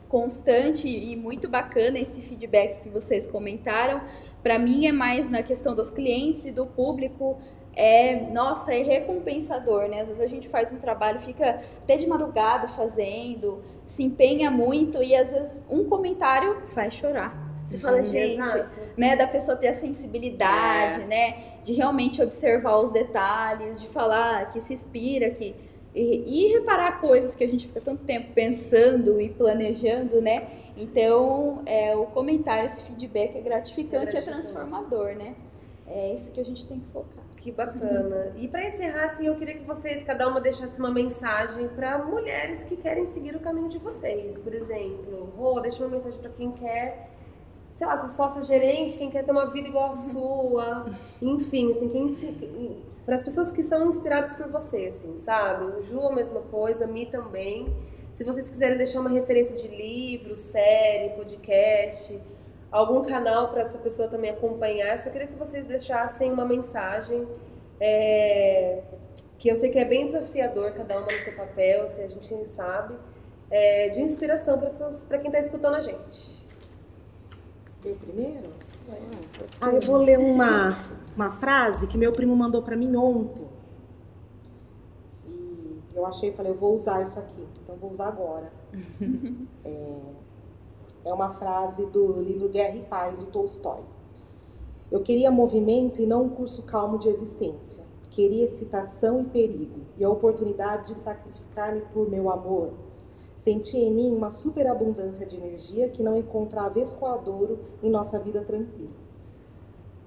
constante 0.09 0.89
e 0.89 1.17
muito 1.17 1.49
bacana 1.49 1.99
esse 1.99 2.23
feedback 2.23 2.81
que 2.83 2.89
vocês 2.89 3.27
comentaram 3.27 4.01
para 4.43 4.57
mim 4.59 4.87
é 4.87 4.93
mais 4.93 5.29
na 5.29 5.43
questão 5.43 5.75
dos 5.75 5.91
clientes 5.91 6.47
e 6.47 6.53
do 6.53 6.65
público 6.65 7.41
é, 7.77 8.27
nossa, 8.31 8.75
é 8.75 8.83
recompensador, 8.83 9.87
né? 9.89 10.01
Às 10.01 10.09
vezes 10.09 10.23
a 10.23 10.27
gente 10.27 10.49
faz 10.49 10.73
um 10.73 10.79
trabalho, 10.79 11.19
fica 11.19 11.61
até 11.83 11.97
de 11.99 12.07
madrugada 12.07 12.67
fazendo, 12.69 13.63
se 13.85 14.03
empenha 14.03 14.51
muito 14.51 15.03
e 15.03 15.15
às 15.15 15.31
vezes 15.31 15.63
um 15.71 15.85
comentário 15.85 16.63
faz 16.69 16.95
chorar. 16.95 17.45
Você 17.67 17.79
fala, 17.79 18.03
gente, 18.05 18.41
Exato. 18.41 18.81
né, 18.97 19.17
da 19.17 19.27
pessoa 19.27 19.57
ter 19.57 19.69
a 19.69 19.75
sensibilidade, 19.75 21.01
né, 21.05 21.59
de 21.65 21.73
realmente 21.73 22.23
observar 22.23 22.79
os 22.79 22.93
detalhes, 22.93 23.81
de 23.83 23.89
falar 23.89 24.51
que 24.53 24.61
se 24.61 24.73
inspira, 24.73 25.31
que 25.31 25.55
e, 25.95 26.47
e 26.47 26.53
reparar 26.53 27.01
coisas 27.01 27.35
que 27.35 27.43
a 27.43 27.49
gente 27.49 27.67
fica 27.67 27.81
tanto 27.81 28.05
tempo 28.05 28.33
pensando 28.35 29.21
e 29.21 29.31
planejando, 29.31 30.21
né? 30.21 30.47
Então, 30.77 31.63
é, 31.67 31.97
o 31.97 32.05
comentário, 32.07 32.67
esse 32.67 32.83
feedback 32.83 33.37
é 33.37 33.41
gratificante, 33.41 33.97
É 33.97 34.19
é, 34.19 34.23
gratificante. 34.23 34.53
transformador, 34.53 35.15
né? 35.17 35.35
É 35.87 36.15
isso 36.15 36.33
que 36.33 36.41
a 36.41 36.45
gente 36.45 36.67
tem 36.67 36.79
que 36.81 36.87
focar. 36.93 37.25
Que 37.37 37.53
bacana. 37.53 38.33
E 38.37 38.49
para 38.49 38.67
encerrar, 38.67 39.07
assim, 39.07 39.27
eu 39.27 39.37
queria 39.37 39.55
que 39.55 39.65
vocês, 39.65 40.03
cada 40.03 40.27
uma, 40.29 40.41
deixasse 40.41 40.79
uma 40.79 40.91
mensagem 40.91 41.69
para 41.69 41.99
mulheres 41.99 42.65
que 42.65 42.77
querem 42.77 43.05
seguir 43.05 43.37
o 43.37 43.41
caminho 43.41 43.69
de 43.69 43.79
vocês. 43.79 44.39
Por 44.39 44.53
exemplo, 44.53 45.33
Rô, 45.37 45.61
deixa 45.61 45.85
uma 45.85 45.91
mensagem 45.91 46.19
para 46.21 46.31
quem 46.31 46.51
quer, 46.53 47.11
sei 47.77 47.87
lá, 47.87 48.01
ser 48.01 48.17
sócia 48.17 48.43
gerente, 48.43 48.97
quem 48.97 49.11
quer 49.11 49.25
ter 49.25 49.31
uma 49.31 49.47
vida 49.47 49.69
igual 49.69 49.91
a 49.91 49.93
sua. 49.93 50.91
Enfim, 51.21 51.71
assim, 51.71 51.89
quem 51.89 52.11
se. 52.11 52.33
Para 53.05 53.15
as 53.15 53.23
pessoas 53.23 53.53
que 53.53 53.63
são 53.63 53.87
inspiradas 53.87 54.35
por 54.35 54.49
você, 54.49 54.87
assim, 54.87 55.17
sabe? 55.19 55.77
O 55.77 55.81
Ju, 55.81 56.01
a 56.01 56.13
mesma 56.13 56.41
coisa, 56.41 56.87
Mi 56.87 57.07
também. 57.07 57.73
Se 58.11 58.25
vocês 58.25 58.49
quiserem 58.49 58.79
deixar 58.79 59.01
uma 59.01 59.11
referência 59.11 59.55
de 59.55 59.69
livro, 59.69 60.35
série, 60.35 61.11
podcast, 61.11 62.19
algum 62.71 63.03
canal 63.03 63.49
para 63.49 63.61
essa 63.61 63.79
pessoa 63.79 64.09
também 64.09 64.31
acompanhar, 64.31 64.93
eu 64.93 64.99
só 64.99 65.11
queria 65.11 65.27
que 65.27 65.37
vocês 65.37 65.67
deixassem 65.67 66.33
uma 66.33 66.45
mensagem 66.45 67.27
é, 67.81 68.83
que 69.39 69.49
eu 69.49 69.57
sei 69.57 69.71
que 69.71 69.79
é 69.79 69.85
bem 69.85 70.07
desafiador, 70.07 70.73
cada 70.73 70.99
uma 70.99 71.13
no 71.13 71.19
seu 71.19 71.35
papel, 71.35 71.85
assim, 71.85 72.03
a 72.03 72.09
gente 72.09 72.35
nem 72.35 72.45
sabe, 72.45 72.97
é, 73.51 73.89
de 73.91 74.03
inspiração 74.03 74.59
para 75.09 75.19
quem 75.19 75.27
está 75.27 75.39
escutando 75.39 75.75
a 75.75 75.81
gente. 75.81 76.47
Eu 77.85 77.95
primeiro? 77.97 78.51
Ah, 79.61 79.71
eu 79.71 79.81
vou 79.81 79.99
ler 79.99 80.19
uma, 80.19 80.77
uma 81.15 81.33
frase 81.33 81.87
que 81.87 81.99
meu 81.99 82.13
primo 82.13 82.35
mandou 82.35 82.63
pra 82.63 82.77
mim 82.77 82.97
ontem. 82.97 83.47
E 85.27 85.83
eu 85.95 86.07
achei, 86.07 86.33
falei, 86.33 86.53
eu 86.53 86.57
vou 86.57 86.75
usar 86.75 87.03
isso 87.03 87.19
aqui. 87.19 87.47
Então 87.63 87.75
eu 87.75 87.81
vou 87.81 87.91
usar 87.91 88.09
agora. 88.09 88.53
é, 89.65 89.97
é 91.07 91.15
uma 91.15 91.35
frase 91.35 91.87
do 91.87 92.21
livro 92.21 92.49
Guerra 92.49 92.75
e 92.75 92.83
Paz, 92.83 93.17
do 93.17 93.27
Tolstói. 93.27 93.81
Eu 94.91 95.01
queria 95.01 95.31
movimento 95.31 96.03
e 96.03 96.07
não 96.07 96.25
um 96.25 96.29
curso 96.29 96.65
calmo 96.65 96.99
de 96.99 97.09
existência. 97.09 97.85
Queria 98.11 98.45
excitação 98.45 99.21
e 99.21 99.25
perigo, 99.25 99.81
e 99.97 100.05
a 100.05 100.11
oportunidade 100.11 100.89
de 100.89 100.95
sacrificar-me 100.97 101.83
por 101.93 102.11
meu 102.11 102.29
amor. 102.29 102.71
Senti 103.37 103.77
em 103.77 103.93
mim 103.93 104.17
uma 104.17 104.33
superabundância 104.33 105.25
de 105.27 105.37
energia 105.37 105.89
que 105.89 106.03
não 106.03 106.17
encontrava 106.17 106.81
escoadouro 106.81 107.61
em 107.83 107.91
nossa 107.91 108.19
vida 108.19 108.41
tranquila. 108.41 109.07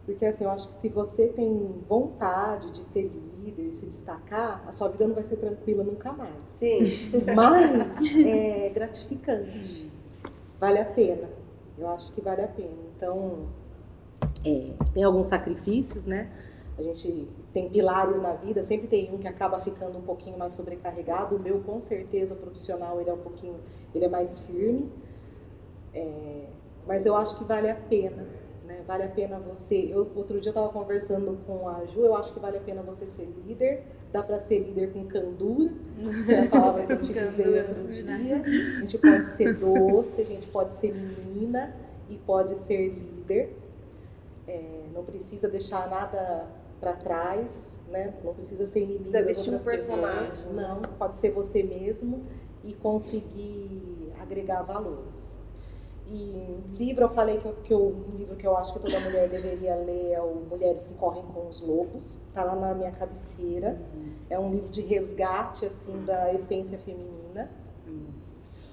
Porque 0.06 0.26
assim, 0.26 0.43
eu 0.43 0.50
acho 0.50 0.68
que 0.68 0.74
se 0.74 0.89
você 0.89 1.28
tem 1.28 1.72
vontade 1.88 2.72
de 2.72 2.84
ser 2.84 3.12
líder, 3.41 3.70
de 3.70 3.78
se 3.78 3.86
destacar, 3.86 4.64
a 4.68 4.72
sua 4.72 4.89
vida 4.89 5.08
não 5.08 5.14
vai 5.14 5.24
ser 5.24 5.38
tranquila 5.38 5.84
nunca 5.84 6.12
mais. 6.12 6.34
Sim. 6.45 6.80
Mas 7.36 7.95
é 8.26 8.70
gratificante. 8.70 9.89
Vale 10.60 10.80
a 10.80 10.86
pena. 10.86 11.30
Eu 11.78 11.88
acho 11.89 12.12
que 12.12 12.22
vale 12.22 12.41
a 12.41 12.47
pena. 12.47 12.76
Então, 12.95 13.47
é, 14.45 14.74
tem 14.93 15.03
alguns 15.03 15.28
sacrifícios, 15.28 16.05
né? 16.05 16.30
A 16.78 16.82
gente 16.82 17.28
tem 17.51 17.70
pilares 17.70 18.22
na 18.22 18.34
vida, 18.34 18.64
sempre 18.64 18.88
tem 18.88 19.14
um 19.14 19.18
que 19.18 19.28
acaba 19.28 19.60
ficando 19.60 19.97
um 19.97 20.01
pouquinho 20.01 20.38
mais 20.38 20.53
sobrecarregado. 20.53 21.36
O 21.36 21.39
meu, 21.39 21.60
com 21.62 21.80
certeza, 21.80 22.36
profissional, 22.36 22.99
ele 23.01 23.10
é 23.10 23.14
um 23.14 23.20
pouquinho, 23.20 23.55
ele 23.93 24.05
é 24.05 24.10
mais 24.10 24.39
firme. 24.39 24.89
É, 25.93 26.45
mas 26.88 27.05
eu 27.05 27.16
acho 27.16 27.38
que 27.38 27.43
vale 27.43 27.70
a 27.70 27.76
pena? 27.76 28.26
Vale 28.90 29.04
a 29.04 29.08
pena 29.08 29.38
você. 29.38 29.88
Eu, 29.94 30.10
outro 30.16 30.42
dia 30.42 30.50
eu 30.50 30.52
estava 30.52 30.70
conversando 30.70 31.38
com 31.46 31.70
a 31.70 31.86
Ju, 31.86 32.00
eu 32.00 32.16
acho 32.16 32.34
que 32.34 32.40
vale 32.40 32.58
a 32.58 32.60
pena 32.60 32.82
você 32.82 33.06
ser 33.06 33.32
líder. 33.46 33.84
Dá 34.12 34.24
para 34.24 34.40
ser 34.40 34.58
líder 34.58 34.92
com 34.92 35.06
candura, 35.06 35.72
que 36.26 36.34
é 36.34 36.46
a 36.46 36.50
palavra 36.50 36.88
que 36.88 36.94
eu 36.94 36.98
usei 37.30 37.60
outro 37.60 37.88
dia. 37.88 38.42
A 38.42 38.80
gente 38.80 38.98
pode 38.98 39.28
ser 39.28 39.54
doce, 39.54 40.20
a 40.20 40.26
gente 40.26 40.48
pode 40.48 40.74
ser 40.74 40.92
menina 40.96 41.72
e 42.10 42.18
pode 42.18 42.56
ser 42.56 42.88
líder. 42.88 43.56
É, 44.48 44.88
não 44.92 45.04
precisa 45.04 45.48
deixar 45.48 45.88
nada 45.88 46.48
para 46.80 46.94
trás, 46.94 47.78
né? 47.92 48.16
Não 48.24 48.34
precisa 48.34 48.66
ser 48.66 48.80
inimigo 48.80 49.02
Precisa 49.02 49.24
vestir 49.24 49.52
um 49.52 49.54
outras 49.54 49.66
pessoas. 49.66 50.00
personagem. 50.00 50.54
Não, 50.54 50.82
pode 50.98 51.16
ser 51.16 51.30
você 51.30 51.62
mesmo 51.62 52.24
e 52.64 52.74
conseguir 52.74 54.12
agregar 54.20 54.64
valores. 54.64 55.38
E 56.12 56.60
livro 56.76 57.03
eu 57.03 57.10
falei 57.10 57.38
que, 57.38 57.45
eu, 57.45 57.53
que 57.64 57.74
eu, 57.74 57.86
um 58.10 58.18
livro 58.18 58.36
que 58.36 58.45
eu 58.45 58.57
acho 58.57 58.74
que 58.74 58.80
toda 58.80 58.99
mulher 58.99 59.30
deveria 59.30 59.76
ler 59.76 60.14
é 60.14 60.22
o 60.22 60.36
Mulheres 60.49 60.88
que 60.88 60.95
Correm 60.95 61.24
com 61.24 61.47
os 61.47 61.62
Lobos. 61.62 62.24
Tá 62.34 62.43
lá 62.43 62.55
na 62.55 62.74
minha 62.74 62.91
cabeceira. 62.91 63.80
É 64.28 64.39
um 64.39 64.49
livro 64.49 64.70
de 64.70 64.82
resgate 64.82 65.66
assim 65.66 66.03
da 66.05 66.34
essência 66.34 66.80
feminina. 66.80 67.51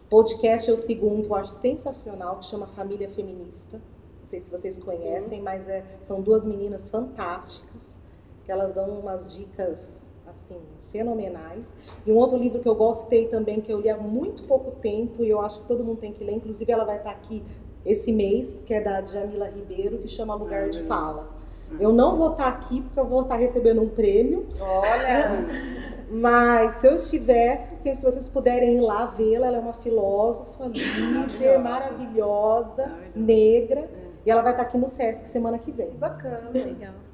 Podcast 0.08 0.70
eu 0.70 0.76
sigo 0.76 1.08
um 1.08 1.20
que 1.20 1.28
eu 1.28 1.34
acho 1.34 1.50
sensacional, 1.50 2.38
que 2.38 2.46
chama 2.46 2.66
Família 2.66 3.08
Feminista. 3.08 3.82
Não 4.20 4.26
sei 4.26 4.40
se 4.40 4.50
vocês 4.50 4.78
conhecem, 4.78 5.42
mas 5.42 5.68
é, 5.68 5.84
são 6.00 6.22
duas 6.22 6.46
meninas 6.46 6.88
fantásticas, 6.88 7.98
que 8.44 8.50
elas 8.50 8.72
dão 8.72 8.88
umas 8.88 9.34
dicas 9.34 10.06
assim 10.26 10.60
fenomenais. 10.96 11.74
E 12.06 12.10
um 12.10 12.16
outro 12.16 12.36
livro 12.36 12.60
que 12.60 12.68
eu 12.68 12.74
gostei 12.74 13.26
também, 13.26 13.60
que 13.60 13.72
eu 13.72 13.80
li 13.80 13.90
há 13.90 13.96
muito 13.96 14.44
pouco 14.44 14.70
tempo 14.80 15.22
e 15.22 15.28
eu 15.28 15.40
acho 15.40 15.60
que 15.60 15.66
todo 15.66 15.84
mundo 15.84 15.98
tem 15.98 16.12
que 16.12 16.24
ler, 16.24 16.34
inclusive 16.34 16.72
ela 16.72 16.84
vai 16.84 16.96
estar 16.96 17.10
aqui 17.10 17.44
esse 17.84 18.12
mês, 18.12 18.58
que 18.66 18.74
é 18.74 18.80
da 18.80 19.02
Jamila 19.02 19.48
Ribeiro, 19.48 19.98
que 19.98 20.08
chama 20.08 20.34
Lugar 20.34 20.70
de 20.70 20.82
Fala. 20.82 21.36
Eu 21.78 21.92
não 21.92 22.16
vou 22.16 22.30
estar 22.30 22.48
aqui 22.48 22.80
porque 22.80 22.98
eu 22.98 23.06
vou 23.06 23.22
estar 23.22 23.36
recebendo 23.36 23.82
um 23.82 23.88
prêmio, 23.88 24.46
Olha, 24.60 25.46
mas 26.08 26.76
se 26.76 26.86
eu 26.86 26.94
estivesse, 26.94 27.76
se 27.76 28.04
vocês 28.04 28.28
puderem 28.28 28.76
ir 28.76 28.80
lá 28.80 29.06
vê-la, 29.06 29.48
ela 29.48 29.56
é 29.56 29.60
uma 29.60 29.72
filósofa, 29.72 30.66
líder, 30.66 31.58
maravilhosa, 31.58 32.92
negra, 33.14 33.90
e 34.24 34.30
ela 34.30 34.42
vai 34.42 34.52
estar 34.52 34.62
aqui 34.62 34.78
no 34.78 34.86
Sesc 34.86 35.26
semana 35.28 35.58
que 35.58 35.72
vem. 35.72 35.90
bacana. 35.90 36.50
Legal. 36.52 37.05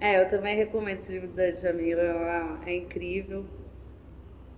É, 0.00 0.20
eu 0.22 0.28
também 0.28 0.56
recomendo 0.56 0.98
esse 0.98 1.12
livro 1.12 1.28
da 1.28 1.50
Jamila, 1.52 2.02
ela 2.02 2.60
é 2.66 2.74
incrível. 2.76 3.44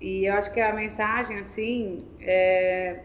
E 0.00 0.26
eu 0.26 0.34
acho 0.34 0.52
que 0.52 0.60
a 0.60 0.72
mensagem, 0.72 1.38
assim, 1.38 2.04
é, 2.20 3.00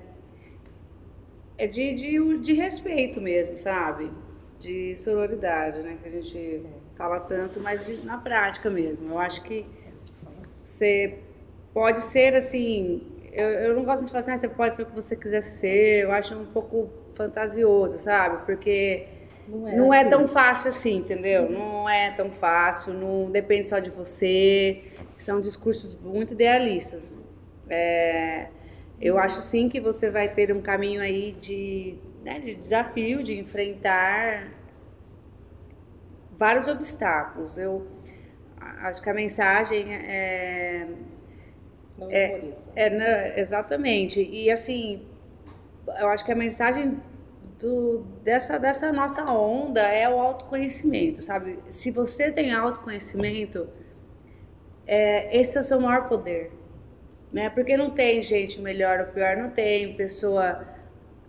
é 1.57 1.67
de, 1.67 1.93
de, 1.93 2.37
de 2.39 2.53
respeito 2.53 3.21
mesmo, 3.21 3.57
sabe? 3.57 4.11
De 4.59 4.95
sororidade, 4.95 5.81
né? 5.81 5.97
Que 6.01 6.07
a 6.07 6.11
gente 6.11 6.61
fala 6.95 7.19
tanto, 7.19 7.59
mas 7.59 7.85
de- 7.85 8.05
na 8.05 8.17
prática 8.17 8.69
mesmo. 8.69 9.11
Eu 9.11 9.19
acho 9.19 9.43
que 9.43 9.65
você 10.63 11.19
pode 11.73 12.01
ser, 12.01 12.35
assim... 12.35 13.01
Eu, 13.31 13.49
eu 13.49 13.75
não 13.75 13.83
gosto 13.83 14.01
muito 14.01 14.07
de 14.07 14.11
falar 14.13 14.21
assim, 14.21 14.31
ah, 14.33 14.37
você 14.37 14.49
pode 14.49 14.75
ser 14.75 14.83
o 14.83 14.85
que 14.87 14.95
você 14.95 15.15
quiser 15.15 15.41
ser. 15.41 16.03
Eu 16.03 16.11
acho 16.11 16.35
um 16.37 16.45
pouco 16.45 16.89
fantasioso, 17.15 17.97
sabe? 17.99 18.45
Porque... 18.45 19.07
Não 19.47 19.67
é, 19.67 19.75
Não 19.75 19.93
é 19.93 19.99
assim. 20.01 20.09
tão 20.09 20.27
fácil 20.27 20.69
assim, 20.69 20.97
entendeu? 20.97 21.49
Não 21.49 21.89
é 21.89 22.11
tão 22.11 22.31
fácil, 22.31 22.93
não 22.93 23.29
depende 23.31 23.67
só 23.67 23.79
de 23.79 23.89
você. 23.89 24.83
São 25.17 25.41
discursos 25.41 25.95
muito 25.99 26.33
idealistas. 26.33 27.15
É, 27.69 28.47
eu 29.01 29.17
acho 29.17 29.37
sim 29.41 29.69
que 29.69 29.79
você 29.79 30.09
vai 30.09 30.29
ter 30.29 30.51
um 30.55 30.61
caminho 30.61 31.01
aí 31.01 31.33
de, 31.33 31.95
né, 32.23 32.39
de 32.39 32.55
desafio, 32.55 33.23
de 33.23 33.37
enfrentar 33.37 34.49
vários 36.31 36.67
obstáculos. 36.67 37.57
Eu 37.57 37.85
acho 38.59 39.01
que 39.01 39.09
a 39.09 39.13
mensagem 39.13 39.93
é, 39.93 40.87
Não 41.97 42.09
é- 42.09 42.41
é, 42.75 42.89
né, 42.89 43.39
exatamente. 43.39 44.21
E 44.21 44.49
assim, 44.51 45.05
eu 45.99 46.09
acho 46.09 46.25
que 46.25 46.31
a 46.31 46.35
mensagem 46.35 46.97
do, 47.59 47.99
dessa, 48.23 48.57
dessa 48.59 48.91
nossa 48.91 49.23
onda 49.31 49.81
é 49.81 50.09
o 50.09 50.19
autoconhecimento, 50.19 51.23
sabe? 51.23 51.59
Se 51.69 51.91
você 51.91 52.31
tem 52.31 52.53
autoconhecimento, 52.53 53.67
é, 54.85 55.37
esse 55.39 55.57
é 55.57 55.61
o 55.61 55.63
seu 55.63 55.79
maior 55.79 56.07
poder. 56.07 56.51
Né? 57.31 57.49
Porque 57.49 57.77
não 57.77 57.91
tem 57.91 58.21
gente 58.21 58.61
melhor 58.61 58.99
ou 59.01 59.05
pior, 59.07 59.37
não 59.37 59.49
tem 59.49 59.95
pessoa. 59.95 60.65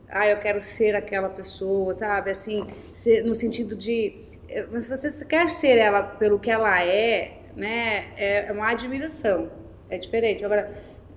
Ah, 0.08 0.28
eu 0.28 0.38
quero 0.38 0.60
ser 0.60 0.94
aquela 0.96 1.28
pessoa, 1.30 1.94
sabe? 1.94 2.30
Assim, 2.30 2.66
ser- 2.94 3.24
no 3.24 3.34
sentido 3.34 3.76
de. 3.76 4.14
eh, 4.48 4.66
Mas 4.70 4.86
se 4.86 4.96
você 4.96 5.24
quer 5.24 5.48
ser 5.48 5.78
ela 5.78 6.02
pelo 6.02 6.38
que 6.38 6.50
ela 6.50 6.82
é, 6.84 7.38
né? 7.56 8.08
É 8.16 8.52
uma 8.52 8.70
admiração. 8.70 9.50
É 9.90 9.98
diferente. 9.98 10.44
Agora, 10.44 10.72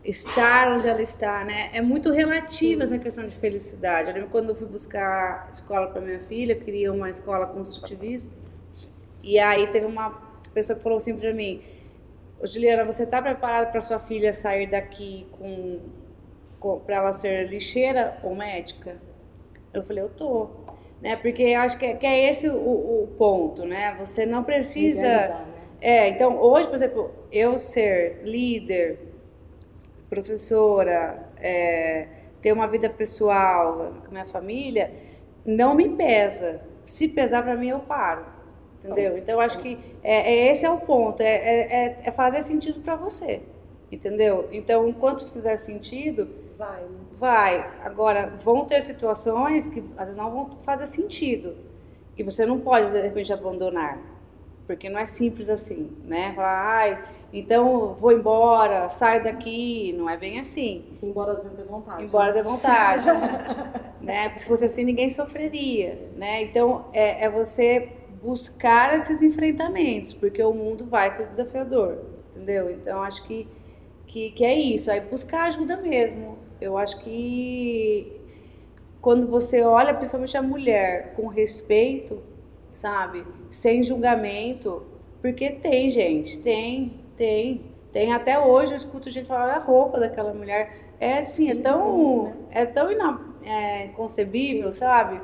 estar 0.08 0.72
onde 0.72 0.88
ela 0.88 1.02
está, 1.02 1.44
né? 1.44 1.70
É 1.74 1.82
muito 1.82 2.12
relativa 2.12 2.84
essa 2.84 2.98
questão 2.98 3.28
de 3.28 3.36
felicidade. 3.36 4.08
Eu 4.08 4.16
lembro 4.16 4.30
quando 4.30 4.50
eu 4.50 4.56
fui 4.56 4.66
buscar 4.66 5.50
escola 5.52 5.88
para 5.88 6.00
minha 6.00 6.20
filha, 6.20 6.54
eu 6.54 6.60
queria 6.62 6.94
uma 6.94 7.10
escola 7.10 7.46
construtivista, 7.46 8.34
e 9.22 9.38
aí 9.38 9.68
teve 9.68 9.86
uma 9.86 10.12
pessoa 10.54 10.78
que 10.78 10.84
falou 10.84 10.98
assim 10.98 11.18
para 11.18 11.34
mim: 11.34 11.62
Juliana, 12.42 12.86
você 12.86 13.04
está 13.04 13.22
preparada 13.22 13.70
para 13.70 13.82
sua 13.82 14.00
filha 14.00 14.34
sair 14.34 14.68
daqui 14.68 15.28
com, 15.32 15.82
com 16.58 16.80
para 16.80 16.96
ela 16.96 17.12
ser 17.12 17.50
lixeira 17.50 18.18
ou 18.24 18.34
médica? 18.34 18.96
Eu 19.74 19.84
falei, 19.84 20.04
eu 20.04 20.10
tô. 20.10 20.48
Né? 21.02 21.18
Porque 21.18 21.44
eu 21.44 21.60
acho 21.60 21.78
que 21.78 21.86
é, 21.86 21.94
que 21.96 22.06
é 22.06 22.30
esse 22.30 22.48
o, 22.48 22.56
o, 22.56 23.08
ponto, 23.18 23.66
né? 23.66 23.94
Você 24.00 24.26
não 24.26 24.44
precisa. 24.44 25.02
Legalizar, 25.02 25.40
né? 25.42 25.54
É, 25.82 26.10
então 26.10 26.42
hoje, 26.42 26.68
por 26.68 26.76
exemplo, 26.76 27.12
eu 27.30 27.60
ser 27.60 28.22
líder, 28.24 29.07
professora, 30.10 31.30
é, 31.38 32.08
ter 32.42 32.52
uma 32.52 32.68
vida 32.68 32.90
pessoal 32.90 33.94
com 34.06 34.12
minha 34.12 34.26
família, 34.26 34.92
não 35.46 35.74
me 35.74 35.90
pesa. 35.90 36.62
Se 36.86 37.08
pesar 37.08 37.44
para 37.44 37.56
mim, 37.56 37.70
eu 37.70 37.80
paro. 37.80 38.26
Entendeu? 38.80 39.18
Então, 39.18 39.40
acho 39.40 39.60
que 39.60 39.78
é, 40.04 40.34
é, 40.34 40.52
esse 40.52 40.66
é 40.66 40.70
o 40.70 40.78
ponto, 40.78 41.22
é, 41.22 41.26
é, 41.26 41.60
é, 41.60 42.00
é 42.06 42.12
fazer 42.12 42.42
sentido 42.42 42.80
para 42.82 42.96
você. 42.96 43.42
Entendeu? 43.92 44.48
Então, 44.52 44.88
enquanto 44.88 45.30
fizer 45.32 45.58
sentido, 45.58 46.28
vai. 46.58 46.82
Né? 46.82 46.88
Vai. 47.18 47.72
Agora, 47.84 48.34
vão 48.44 48.66
ter 48.66 48.82
situações 48.82 49.68
que 49.68 49.84
às 49.98 50.06
vezes 50.06 50.18
não 50.18 50.32
vão 50.32 50.56
fazer 50.64 50.86
sentido. 50.86 51.56
E 52.18 52.24
você 52.24 52.46
não 52.46 52.60
pode, 52.60 52.92
de 52.92 53.02
repente, 53.02 53.34
abandonar. 53.34 54.00
Porque 54.66 54.90
não 54.90 55.00
é 55.00 55.06
simples 55.06 55.50
assim, 55.50 55.96
né? 56.04 56.34
Falar, 56.36 56.78
ai, 56.78 57.04
então 57.32 57.94
vou 57.94 58.12
embora, 58.12 58.88
saio 58.90 59.24
daqui. 59.24 59.94
Não 59.98 60.10
é 60.10 60.18
bem 60.18 60.40
assim. 60.40 60.86
Embora 61.02 61.34
às 61.34 61.44
vezes 61.44 61.58
dê 61.58 61.64
vontade. 61.64 62.04
Embora 62.04 62.28
né? 62.28 62.34
dê 62.34 62.44
vontade. 62.44 63.06
né? 64.02 64.30
Porque 64.30 64.40
se 64.40 64.46
fosse 64.46 64.66
assim, 64.66 64.84
ninguém 64.84 65.10
sofreria, 65.10 66.10
né? 66.16 66.44
Então, 66.44 66.86
é, 66.94 67.26
é 67.26 67.30
você 67.30 67.90
buscar 68.22 68.96
esses 68.96 69.22
enfrentamentos, 69.22 70.14
porque 70.14 70.42
o 70.42 70.54
mundo 70.54 70.86
vai 70.86 71.12
ser 71.12 71.28
desafiador, 71.28 72.00
entendeu? 72.32 72.72
Então, 72.72 73.02
acho 73.04 73.24
que, 73.26 73.48
que, 74.06 74.32
que 74.32 74.44
é 74.44 74.58
isso. 74.58 74.90
Aí, 74.90 75.02
buscar 75.02 75.44
ajuda 75.44 75.78
mesmo. 75.78 76.38
Eu 76.60 76.78
acho 76.78 77.00
que 77.02 78.20
quando 79.02 79.28
você 79.28 79.62
olha, 79.62 79.94
principalmente 79.94 80.36
a 80.36 80.42
mulher, 80.42 81.14
com 81.16 81.28
respeito, 81.28 82.22
sabe? 82.74 83.24
Sem 83.52 83.84
julgamento, 83.84 84.84
porque 85.22 85.52
tem, 85.52 85.90
gente, 85.90 86.40
tem, 86.40 86.94
tem. 87.18 87.76
Tem 87.92 88.14
até 88.14 88.40
hoje, 88.40 88.74
eu 88.74 88.78
escuto 88.78 89.10
gente 89.10 89.28
falar 89.28 89.48
da 89.48 89.60
roupa 89.60 90.00
daquela 90.00 90.34
mulher. 90.34 90.94
É 91.00 91.20
assim, 91.20 91.50
é 91.50 91.56
tão, 91.56 92.34
é 92.52 92.66
tão 92.66 92.92
ina, 92.92 93.20
é, 93.44 93.86
inconcebível, 93.86 94.72
sabe? 94.72 95.20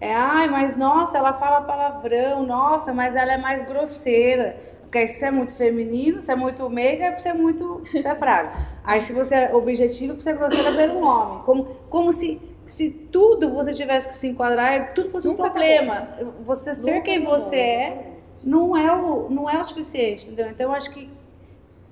É, 0.00 0.14
ai, 0.14 0.48
mas 0.48 0.76
nossa, 0.76 1.18
ela 1.18 1.32
fala 1.34 1.62
palavrão, 1.62 2.46
nossa, 2.46 2.92
mas 2.92 3.16
ela 3.16 3.32
é 3.32 3.36
mais 3.36 3.60
grosseira. 3.62 4.56
Porque 4.82 5.06
se 5.06 5.18
você 5.18 5.26
é 5.26 5.30
muito 5.30 5.54
feminino, 5.54 6.22
se 6.22 6.32
é 6.32 6.36
muito 6.36 6.68
meiga, 6.70 7.18
você 7.18 7.30
é 7.30 7.34
muito. 7.34 7.82
Você 7.92 8.08
é 8.08 8.14
fraco. 8.14 8.56
Aí 8.84 9.02
se 9.02 9.12
você 9.12 9.34
é 9.34 9.54
objetivo, 9.54 10.20
você 10.20 10.30
é 10.30 10.34
grosseira 10.34 10.70
ver 10.70 10.90
um 10.90 11.04
homem. 11.04 11.42
Como, 11.44 11.64
como 11.90 12.12
se, 12.12 12.40
se 12.66 12.90
tudo 12.90 13.52
você 13.52 13.74
tivesse 13.74 14.08
que 14.08 14.16
se 14.16 14.28
enquadrar, 14.28 14.94
tudo 14.94 15.10
fosse 15.10 15.26
Nunca 15.28 15.42
um 15.42 15.46
problema. 15.46 15.94
Tá 15.94 16.24
você 16.40 16.74
ser 16.74 16.92
Nunca 16.92 17.04
quem 17.04 17.22
você 17.22 17.56
é 17.56 18.17
não 18.44 18.76
é, 18.76 18.94
o, 18.94 19.28
não 19.30 19.48
é 19.48 19.60
o 19.60 19.64
suficiente, 19.64 20.26
entendeu? 20.26 20.48
Então 20.48 20.66
eu 20.66 20.72
acho 20.72 20.92
que 20.92 21.10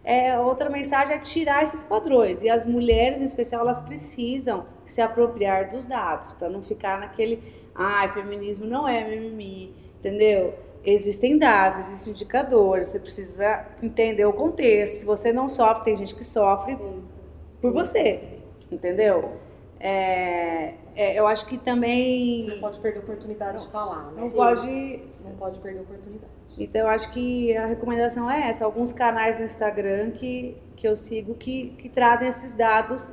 é, 0.04 0.38
outra 0.38 0.70
mensagem 0.70 1.16
é 1.16 1.18
tirar 1.18 1.62
esses 1.62 1.82
padrões. 1.82 2.42
E 2.42 2.48
as 2.48 2.64
mulheres, 2.64 3.20
em 3.20 3.24
especial, 3.24 3.62
elas 3.62 3.80
precisam 3.80 4.66
se 4.84 5.00
apropriar 5.00 5.68
dos 5.68 5.86
dados, 5.86 6.32
para 6.32 6.48
não 6.48 6.62
ficar 6.62 7.00
naquele. 7.00 7.42
Ah, 7.74 8.08
feminismo 8.14 8.66
não 8.66 8.88
é 8.88 9.04
mimimi, 9.04 9.74
entendeu? 9.98 10.54
existem 10.86 11.36
dados, 11.36 11.88
existem 11.88 12.12
indicadores, 12.12 12.88
você 12.88 13.00
precisa 13.00 13.66
entender 13.82 14.24
o 14.24 14.32
contexto. 14.32 15.00
Se 15.00 15.04
você 15.04 15.32
não 15.32 15.48
sofre, 15.48 15.84
tem 15.84 15.96
gente 15.96 16.14
que 16.14 16.24
sofre 16.24 16.76
Sim. 16.76 17.04
por 17.60 17.72
Sim. 17.72 17.78
você, 17.78 18.22
entendeu? 18.70 19.32
É, 19.80 20.74
é, 20.94 21.18
eu 21.18 21.26
acho 21.26 21.44
que 21.46 21.58
também. 21.58 22.46
Não 22.46 22.60
pode 22.60 22.78
perder 22.80 23.00
a 23.00 23.02
oportunidade 23.02 23.58
não, 23.58 23.66
de 23.66 23.72
falar, 23.72 24.12
né? 24.12 24.20
Não 24.20 24.28
Sim. 24.28 24.36
pode. 24.36 25.02
Não 25.24 25.32
pode 25.32 25.58
perder 25.58 25.80
a 25.80 25.82
oportunidade. 25.82 26.35
Então, 26.58 26.82
eu 26.82 26.88
acho 26.88 27.12
que 27.12 27.56
a 27.56 27.66
recomendação 27.66 28.30
é 28.30 28.48
essa. 28.48 28.64
Alguns 28.64 28.92
canais 28.92 29.38
no 29.38 29.44
Instagram 29.44 30.12
que, 30.12 30.56
que 30.74 30.88
eu 30.88 30.96
sigo 30.96 31.34
que, 31.34 31.70
que 31.78 31.88
trazem 31.88 32.28
esses 32.28 32.54
dados 32.54 33.12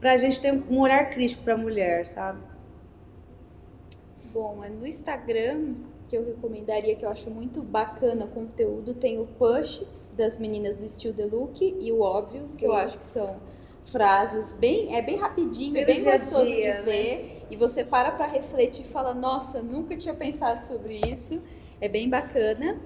pra 0.00 0.16
gente 0.16 0.40
ter 0.40 0.52
um 0.52 0.80
olhar 0.80 1.08
crítico 1.10 1.42
pra 1.42 1.56
mulher, 1.56 2.06
sabe? 2.06 2.40
Bom, 4.32 4.62
é 4.64 4.68
no 4.68 4.86
Instagram 4.86 5.74
que 6.08 6.16
eu 6.16 6.24
recomendaria, 6.24 6.94
que 6.94 7.04
eu 7.04 7.08
acho 7.08 7.30
muito 7.30 7.62
bacana 7.62 8.24
o 8.24 8.28
conteúdo, 8.28 8.94
tem 8.94 9.18
o 9.18 9.26
Push 9.26 9.84
das 10.16 10.38
meninas 10.38 10.76
do 10.76 10.88
Still 10.88 11.14
The 11.14 11.24
Look 11.26 11.62
e 11.62 11.90
o 11.92 12.00
Óbvios, 12.00 12.54
que 12.54 12.64
eu 12.64 12.72
acho 12.72 12.98
que 12.98 13.04
são 13.04 13.36
frases 13.84 14.52
bem, 14.52 14.96
é 14.96 15.02
bem 15.02 15.16
rapidinho, 15.16 15.74
Pelo 15.74 15.86
bem 15.86 16.04
gostoso 16.04 16.44
dia, 16.44 16.76
de 16.76 16.82
ver. 16.82 17.18
Né? 17.18 17.46
E 17.50 17.56
você 17.56 17.84
para 17.84 18.10
para 18.10 18.26
refletir 18.26 18.84
e 18.84 18.88
fala, 18.88 19.14
nossa, 19.14 19.60
nunca 19.62 19.96
tinha 19.96 20.14
pensado 20.14 20.64
sobre 20.64 21.00
isso. 21.06 21.40
É 21.80 21.88
bem 21.88 22.08
bacana. 22.08 22.78